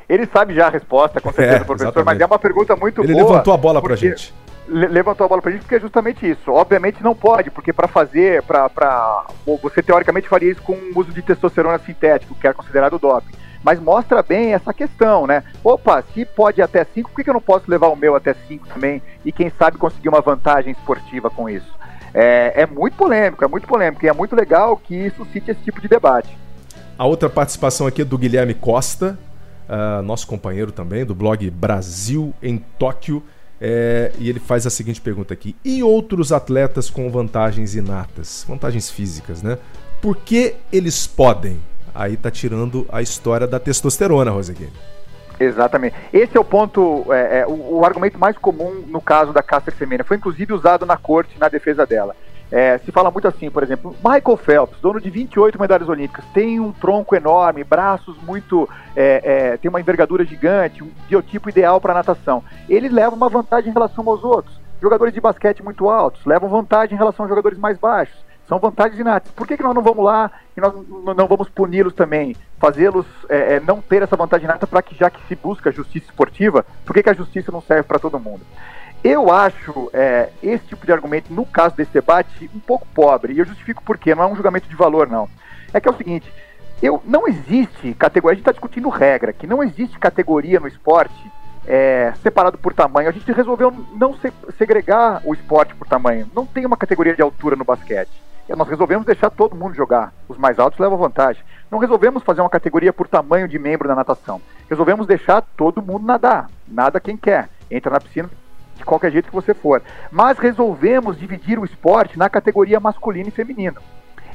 Ele 0.08 0.26
sabe 0.26 0.54
já 0.54 0.66
a 0.66 0.70
resposta, 0.70 1.20
com 1.20 1.32
certeza, 1.32 1.56
é, 1.56 1.64
professor, 1.64 1.88
exatamente. 1.88 2.06
mas 2.06 2.20
é 2.20 2.26
uma 2.26 2.38
pergunta 2.38 2.76
muito 2.76 3.00
Ele 3.02 3.12
boa. 3.12 3.22
Ele 3.22 3.28
levantou 3.28 3.54
a 3.54 3.56
bola 3.56 3.80
pra 3.80 3.96
gente 3.96 4.34
levantou 4.66 5.26
a 5.26 5.28
bola 5.28 5.42
pra 5.42 5.52
gente 5.52 5.62
porque 5.62 5.74
é 5.74 5.80
justamente 5.80 6.28
isso. 6.28 6.50
Obviamente 6.50 7.02
não 7.02 7.14
pode, 7.14 7.50
porque 7.50 7.72
para 7.72 7.88
fazer, 7.88 8.42
para 8.42 9.26
você 9.62 9.82
teoricamente 9.82 10.28
faria 10.28 10.50
isso 10.50 10.62
com 10.62 10.72
o 10.72 10.98
uso 10.98 11.12
de 11.12 11.22
testosterona 11.22 11.78
sintético, 11.78 12.34
que 12.34 12.46
é 12.46 12.52
considerado 12.52 12.98
doping. 12.98 13.34
Mas 13.62 13.80
mostra 13.80 14.22
bem 14.22 14.52
essa 14.52 14.74
questão, 14.74 15.26
né? 15.26 15.42
Opa, 15.62 16.04
se 16.12 16.24
pode 16.24 16.60
até 16.60 16.84
5, 16.84 17.08
por 17.08 17.16
que, 17.16 17.24
que 17.24 17.30
eu 17.30 17.34
não 17.34 17.40
posso 17.40 17.70
levar 17.70 17.88
o 17.88 17.96
meu 17.96 18.14
até 18.14 18.34
5 18.46 18.68
também? 18.68 19.02
E 19.24 19.32
quem 19.32 19.50
sabe 19.58 19.78
conseguir 19.78 20.10
uma 20.10 20.20
vantagem 20.20 20.72
esportiva 20.72 21.30
com 21.30 21.48
isso? 21.48 21.72
É, 22.12 22.62
é 22.62 22.66
muito 22.66 22.94
polêmico, 22.94 23.42
é 23.42 23.48
muito 23.48 23.66
polêmico, 23.66 24.04
e 24.04 24.08
é 24.08 24.12
muito 24.12 24.36
legal 24.36 24.76
que 24.76 25.10
suscite 25.16 25.50
esse 25.50 25.62
tipo 25.62 25.80
de 25.80 25.88
debate. 25.88 26.36
A 26.98 27.06
outra 27.06 27.30
participação 27.30 27.86
aqui 27.86 28.02
é 28.02 28.04
do 28.04 28.18
Guilherme 28.18 28.52
Costa, 28.52 29.18
uh, 29.68 30.02
nosso 30.02 30.26
companheiro 30.26 30.72
também, 30.72 31.04
do 31.04 31.14
blog 31.14 31.48
Brasil 31.50 32.34
em 32.42 32.58
Tóquio. 32.78 33.22
É, 33.60 34.12
e 34.18 34.28
ele 34.28 34.40
faz 34.40 34.66
a 34.66 34.70
seguinte 34.70 35.00
pergunta 35.00 35.32
aqui: 35.32 35.56
e 35.64 35.82
outros 35.82 36.32
atletas 36.32 36.90
com 36.90 37.10
vantagens 37.10 37.74
inatas, 37.74 38.44
vantagens 38.48 38.90
físicas, 38.90 39.42
né? 39.42 39.58
Por 40.02 40.16
que 40.16 40.56
eles 40.72 41.06
podem? 41.06 41.60
Aí 41.94 42.16
tá 42.16 42.30
tirando 42.30 42.86
a 42.90 43.00
história 43.00 43.46
da 43.46 43.60
testosterona, 43.60 44.30
Roseguini. 44.30 44.72
Exatamente. 45.38 45.96
Esse 46.12 46.36
é 46.36 46.40
o 46.40 46.44
ponto, 46.44 47.06
é, 47.12 47.40
é, 47.40 47.46
o, 47.46 47.78
o, 47.78 47.84
argumento 47.84 48.18
mais 48.18 48.36
comum 48.36 48.84
no 48.86 49.00
caso 49.00 49.32
da 49.32 49.42
Caster 49.42 49.74
Semenya. 49.76 50.04
Foi 50.04 50.16
inclusive 50.16 50.52
usado 50.52 50.86
na 50.86 50.96
corte 50.96 51.38
na 51.38 51.48
defesa 51.48 51.86
dela. 51.86 52.14
É, 52.56 52.78
se 52.78 52.92
fala 52.92 53.10
muito 53.10 53.26
assim, 53.26 53.50
por 53.50 53.64
exemplo, 53.64 53.96
Michael 53.96 54.36
Phelps, 54.36 54.80
dono 54.80 55.00
de 55.00 55.10
28 55.10 55.60
medalhas 55.60 55.88
olímpicas, 55.88 56.24
tem 56.32 56.60
um 56.60 56.70
tronco 56.70 57.16
enorme, 57.16 57.64
braços 57.64 58.16
muito. 58.22 58.68
É, 58.94 59.22
é, 59.24 59.56
tem 59.56 59.68
uma 59.68 59.80
envergadura 59.80 60.24
gigante, 60.24 60.84
um 60.84 60.88
biotipo 61.08 61.48
ideal 61.48 61.80
para 61.80 61.92
natação. 61.92 62.44
Ele 62.68 62.88
leva 62.88 63.16
uma 63.16 63.28
vantagem 63.28 63.70
em 63.70 63.72
relação 63.72 64.08
aos 64.08 64.22
outros. 64.22 64.56
Jogadores 64.80 65.12
de 65.12 65.20
basquete 65.20 65.64
muito 65.64 65.90
altos 65.90 66.24
levam 66.24 66.48
vantagem 66.48 66.94
em 66.94 66.98
relação 66.98 67.24
a 67.24 67.28
jogadores 67.28 67.58
mais 67.58 67.76
baixos. 67.76 68.24
São 68.46 68.60
vantagens 68.60 69.00
inatas. 69.00 69.32
Por 69.32 69.48
que, 69.48 69.56
que 69.56 69.62
nós 69.62 69.74
não 69.74 69.82
vamos 69.82 70.04
lá 70.04 70.30
e 70.56 70.60
nós 70.60 70.72
não 71.16 71.26
vamos 71.26 71.48
puni-los 71.48 71.94
também? 71.94 72.36
Fazê-los 72.60 73.06
é, 73.28 73.54
é, 73.54 73.60
não 73.60 73.80
ter 73.80 74.02
essa 74.02 74.16
vantagem 74.16 74.44
inata 74.44 74.64
para 74.64 74.80
que, 74.80 74.94
já 74.94 75.10
que 75.10 75.26
se 75.26 75.34
busca 75.34 75.72
justiça 75.72 76.06
esportiva, 76.06 76.64
por 76.84 76.94
que, 76.94 77.02
que 77.02 77.10
a 77.10 77.14
justiça 77.14 77.50
não 77.50 77.60
serve 77.60 77.82
para 77.82 77.98
todo 77.98 78.20
mundo? 78.20 78.42
Eu 79.04 79.30
acho 79.30 79.90
é, 79.92 80.30
esse 80.42 80.64
tipo 80.64 80.86
de 80.86 80.92
argumento, 80.92 81.30
no 81.30 81.44
caso 81.44 81.76
desse 81.76 81.92
debate, 81.92 82.50
um 82.54 82.58
pouco 82.58 82.86
pobre. 82.94 83.34
E 83.34 83.38
eu 83.38 83.44
justifico 83.44 83.82
por 83.84 83.98
quê. 83.98 84.14
Não 84.14 84.22
é 84.22 84.26
um 84.26 84.34
julgamento 84.34 84.66
de 84.66 84.74
valor, 84.74 85.06
não. 85.06 85.28
É 85.74 85.78
que 85.78 85.86
é 85.86 85.90
o 85.90 85.96
seguinte: 85.96 86.32
eu, 86.82 87.02
não 87.04 87.28
existe 87.28 87.92
categoria. 87.94 88.32
A 88.32 88.36
gente 88.36 88.42
está 88.42 88.52
discutindo 88.52 88.88
regra, 88.88 89.34
que 89.34 89.46
não 89.46 89.62
existe 89.62 89.98
categoria 89.98 90.58
no 90.58 90.66
esporte 90.66 91.14
é, 91.66 92.14
separado 92.22 92.56
por 92.56 92.72
tamanho. 92.72 93.10
A 93.10 93.12
gente 93.12 93.30
resolveu 93.30 93.70
não 93.94 94.14
se, 94.14 94.32
segregar 94.56 95.20
o 95.22 95.34
esporte 95.34 95.74
por 95.74 95.86
tamanho. 95.86 96.26
Não 96.34 96.46
tem 96.46 96.64
uma 96.64 96.76
categoria 96.76 97.14
de 97.14 97.20
altura 97.20 97.56
no 97.56 97.64
basquete. 97.64 98.10
Nós 98.48 98.68
resolvemos 98.68 99.06
deixar 99.06 99.28
todo 99.28 99.56
mundo 99.56 99.74
jogar. 99.74 100.14
Os 100.28 100.38
mais 100.38 100.58
altos 100.58 100.78
levam 100.78 100.96
vantagem. 100.96 101.42
Não 101.70 101.78
resolvemos 101.78 102.22
fazer 102.22 102.40
uma 102.40 102.50
categoria 102.50 102.92
por 102.92 103.06
tamanho 103.06 103.48
de 103.48 103.58
membro 103.58 103.88
da 103.88 103.94
natação. 103.94 104.40
Resolvemos 104.68 105.06
deixar 105.06 105.42
todo 105.56 105.82
mundo 105.82 106.06
nadar. 106.06 106.50
Nada 106.66 107.00
quem 107.00 107.16
quer. 107.16 107.48
Entra 107.70 107.90
na 107.90 108.00
piscina, 108.00 108.28
de 108.76 108.84
qualquer 108.84 109.12
jeito 109.12 109.28
que 109.28 109.34
você 109.34 109.54
for. 109.54 109.82
Mas 110.10 110.38
resolvemos 110.38 111.18
dividir 111.18 111.58
o 111.58 111.64
esporte 111.64 112.18
na 112.18 112.28
categoria 112.28 112.80
masculino 112.80 113.28
e 113.28 113.32
feminino. 113.32 113.80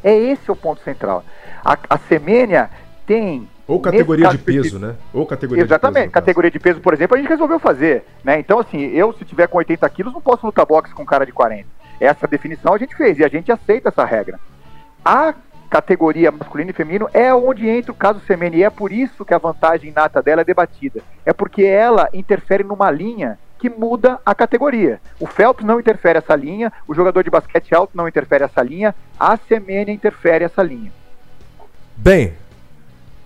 É 0.03 0.15
esse 0.15 0.49
o 0.51 0.55
ponto 0.55 0.81
central. 0.81 1.23
A, 1.63 1.77
a 1.89 1.97
Semênia 1.97 2.69
tem 3.05 3.47
ou 3.67 3.79
categoria 3.79 4.29
de 4.29 4.37
peso, 4.39 4.79
né? 4.79 4.95
Ou 5.13 5.27
categoria 5.27 5.63
Exatamente. 5.63 5.95
de 5.95 6.03
peso. 6.05 6.13
Categoria 6.13 6.49
de 6.49 6.59
peso, 6.59 6.79
por 6.79 6.91
exemplo, 6.91 7.15
a 7.15 7.19
gente 7.19 7.29
resolveu 7.29 7.59
fazer. 7.59 8.03
Né? 8.23 8.39
Então, 8.39 8.57
assim, 8.57 8.79
eu, 8.79 9.13
se 9.13 9.23
tiver 9.23 9.47
com 9.47 9.59
80 9.59 9.87
quilos, 9.91 10.11
não 10.11 10.21
posso 10.21 10.43
lutar 10.45 10.65
boxe 10.65 10.91
com 10.91 11.05
cara 11.05 11.23
de 11.23 11.31
40. 11.31 11.67
Essa 11.99 12.27
definição 12.27 12.73
a 12.73 12.77
gente 12.79 12.95
fez 12.95 13.19
e 13.19 13.23
a 13.23 13.27
gente 13.27 13.51
aceita 13.51 13.89
essa 13.89 14.03
regra. 14.03 14.39
A 15.05 15.35
categoria 15.69 16.31
masculino 16.31 16.71
e 16.71 16.73
feminino, 16.73 17.07
é 17.13 17.33
onde 17.33 17.69
entra 17.69 17.91
o 17.91 17.95
caso 17.95 18.19
Semene. 18.21 18.57
E 18.57 18.63
é 18.63 18.69
por 18.69 18.91
isso 18.91 19.23
que 19.23 19.33
a 19.33 19.37
vantagem 19.37 19.91
inata 19.91 20.21
dela 20.21 20.41
é 20.41 20.45
debatida. 20.45 21.01
É 21.23 21.31
porque 21.31 21.63
ela 21.63 22.09
interfere 22.11 22.63
numa 22.63 22.89
linha 22.89 23.37
que 23.59 23.69
muda 23.69 24.19
a 24.25 24.33
categoria. 24.33 25.01
O 25.19 25.27
Phelps 25.27 25.65
não 25.65 25.79
interfere 25.79 26.17
essa 26.17 26.35
linha, 26.35 26.71
o 26.87 26.95
jogador 26.95 27.23
de 27.23 27.29
basquete 27.29 27.75
alto 27.75 27.95
não 27.95 28.07
interfere 28.07 28.43
essa 28.43 28.63
linha, 28.63 28.95
a 29.19 29.37
Semene 29.37 29.91
interfere 29.91 30.45
essa 30.45 30.63
linha. 30.63 30.91
Bem, 31.95 32.33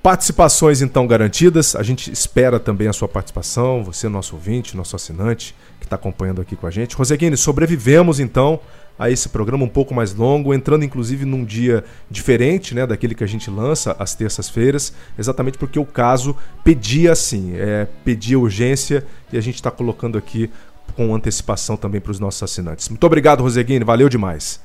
participações 0.01 0.81
então 0.81 1.05
garantidas. 1.05 1.75
A 1.75 1.83
gente 1.83 2.11
espera 2.11 2.59
também 2.59 2.87
a 2.87 2.93
sua 2.93 3.07
participação, 3.07 3.83
você, 3.83 4.09
nosso 4.09 4.35
ouvinte, 4.35 4.75
nosso 4.75 4.95
assinante, 4.95 5.55
que 5.79 5.85
está 5.85 5.95
acompanhando 5.95 6.41
aqui 6.41 6.55
com 6.55 6.65
a 6.65 6.71
gente. 6.71 6.95
Roseguini, 6.95 7.37
sobrevivemos 7.37 8.19
então 8.19 8.59
a 8.97 9.09
esse 9.09 9.29
programa 9.29 9.65
um 9.65 9.69
pouco 9.69 9.93
mais 9.93 10.13
longo, 10.13 10.53
entrando 10.53 10.83
inclusive 10.83 11.25
num 11.25 11.43
dia 11.43 11.83
diferente 12.09 12.75
né, 12.75 12.85
daquele 12.85 13.15
que 13.15 13.23
a 13.23 13.27
gente 13.27 13.49
lança 13.49 13.95
às 13.99 14.15
terças-feiras, 14.15 14.93
exatamente 15.17 15.57
porque 15.57 15.79
o 15.79 15.85
caso 15.85 16.35
pedia 16.63 17.11
assim, 17.11 17.53
é, 17.55 17.87
pedia 18.03 18.39
urgência 18.39 19.05
e 19.31 19.37
a 19.37 19.41
gente 19.41 19.55
está 19.55 19.71
colocando 19.71 20.17
aqui 20.17 20.49
com 20.95 21.13
antecipação 21.13 21.75
também 21.75 21.99
para 21.99 22.11
os 22.11 22.19
nossos 22.19 22.43
assinantes. 22.43 22.89
Muito 22.89 23.03
obrigado, 23.05 23.41
Roseguini, 23.41 23.83
valeu 23.83 24.09
demais. 24.09 24.61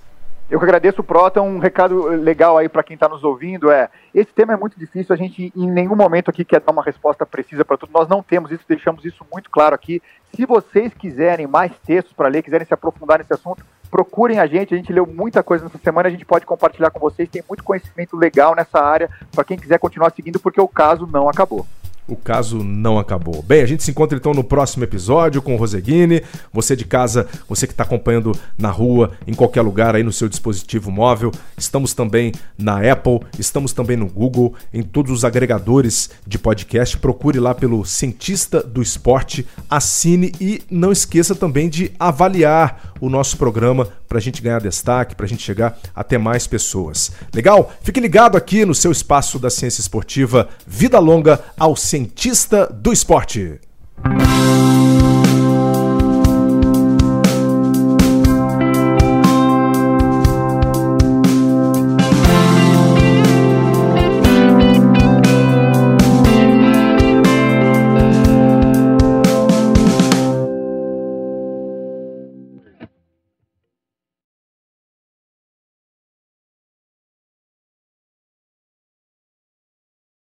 Eu 0.51 0.59
que 0.59 0.65
agradeço, 0.65 1.03
Prota. 1.03 1.43
Um 1.43 1.59
recado 1.59 2.07
legal 2.07 2.57
aí 2.57 2.71
para 2.71 2.83
quem 2.83 2.95
está 2.95 3.07
nos 3.07 3.23
ouvindo 3.23 3.71
é: 3.71 3.91
esse 4.15 4.33
tema 4.33 4.55
é 4.55 4.57
muito 4.57 4.79
difícil. 4.79 5.15
A 5.15 5.19
gente 5.19 5.53
em 5.55 5.71
nenhum 5.71 5.95
momento 5.95 6.31
aqui 6.31 6.43
quer 6.43 6.61
dar 6.61 6.73
uma 6.73 6.83
resposta 6.83 7.27
precisa 7.27 7.67
para 7.67 7.77
tudo. 7.77 7.93
Nós 7.93 8.09
não 8.09 8.23
temos 8.23 8.51
isso, 8.51 8.65
deixamos 8.67 9.05
isso 9.05 9.27
muito 9.31 9.51
claro 9.51 9.75
aqui. 9.75 10.01
Se 10.35 10.47
vocês 10.47 10.95
quiserem 10.95 11.47
mais 11.47 11.73
textos 11.85 12.15
para 12.15 12.29
ler, 12.29 12.43
quiserem 12.43 12.67
se 12.67 12.73
aprofundar 12.73 13.19
nesse 13.19 13.35
assunto, 13.35 13.63
procurem 13.91 14.39
a 14.39 14.47
gente. 14.47 14.75
A 14.75 14.77
gente 14.77 14.93
leu 14.93 15.07
muita 15.07 15.43
coisa 15.43 15.65
nessa 15.65 15.79
semana. 15.79 16.09
A 16.09 16.11
gente 16.11 16.25
pode 16.25 16.47
compartilhar 16.47 16.91
com 16.91 17.01
vocês. 17.01 17.29
Tem 17.29 17.43
muito 17.49 17.65
conhecimento 17.65 18.17
legal 18.17 18.55
nessa 18.55 18.81
área 18.81 19.11
para 19.33 19.45
quem 19.45 19.59
quiser 19.59 19.79
continuar 19.79 20.13
seguindo, 20.15 20.39
porque 20.39 20.61
o 20.61 20.69
caso 20.69 21.07
não 21.07 21.29
acabou 21.29 21.67
o 22.09 22.17
caso 22.17 22.65
não 22.65 22.99
acabou. 22.99 23.43
Bem, 23.43 23.61
a 23.61 23.67
gente 23.67 23.85
se 23.85 23.91
encontra 23.91 24.17
então 24.17 24.33
no 24.33 24.43
próximo 24.43 24.83
episódio 24.83 25.43
com 25.43 25.55
o 25.55 25.59
Roseguini. 25.59 26.23
Você 26.53 26.75
de 26.75 26.87
casa, 26.87 27.29
você 27.47 27.67
que 27.67 27.73
está 27.75 27.85
acompanhando 27.85 28.33
na 28.57 28.71
rua, 28.71 29.13
em 29.27 29.35
qualquer 29.35 29.61
lugar 29.61 29.95
aí 29.95 30.03
no 30.03 30.13
seu 30.13 30.29
dispositivo 30.29 30.91
móvel. 30.91 31.31
Estamos 31.57 31.93
também 31.93 32.33
na 32.57 32.81
Apple, 32.91 33.21
estamos 33.39 33.75
também 33.75 33.97
no 33.97 34.09
Google, 34.09 34.55
em 34.73 34.83
todos 34.83 35.13
os 35.13 35.25
agregadores 35.25 36.11
de 36.27 36.39
podcast. 36.39 36.97
Procure 36.97 37.39
lá 37.39 37.55
pelo 37.55 37.85
Cientista 37.85 38.63
do 38.63 38.81
Esporte, 38.81 39.47
assine 39.69 40.33
e 40.41 40.63
não 40.71 40.91
esqueça 40.91 41.35
também 41.35 41.69
de 41.69 41.93
avaliar 41.99 42.95
o 43.01 43.09
nosso 43.09 43.37
programa 43.37 43.89
para 44.09 44.19
a 44.19 44.21
gente 44.21 44.41
ganhar 44.41 44.61
destaque, 44.61 45.15
para 45.15 45.27
a 45.27 45.29
gente 45.29 45.43
chegar 45.43 45.79
até 45.95 46.17
mais 46.17 46.47
pessoas. 46.47 47.13
Legal? 47.33 47.71
Fique 47.83 48.01
ligado 48.01 48.37
aqui 48.37 48.65
no 48.65 48.75
seu 48.75 48.91
espaço 48.91 49.39
da 49.39 49.51
ciência 49.51 49.81
esportiva. 49.81 50.49
Vida 50.67 50.99
longa 50.99 51.41
ao 51.59 51.77
cientista 51.99 52.67
do 52.67 52.93
esporte. 52.93 53.61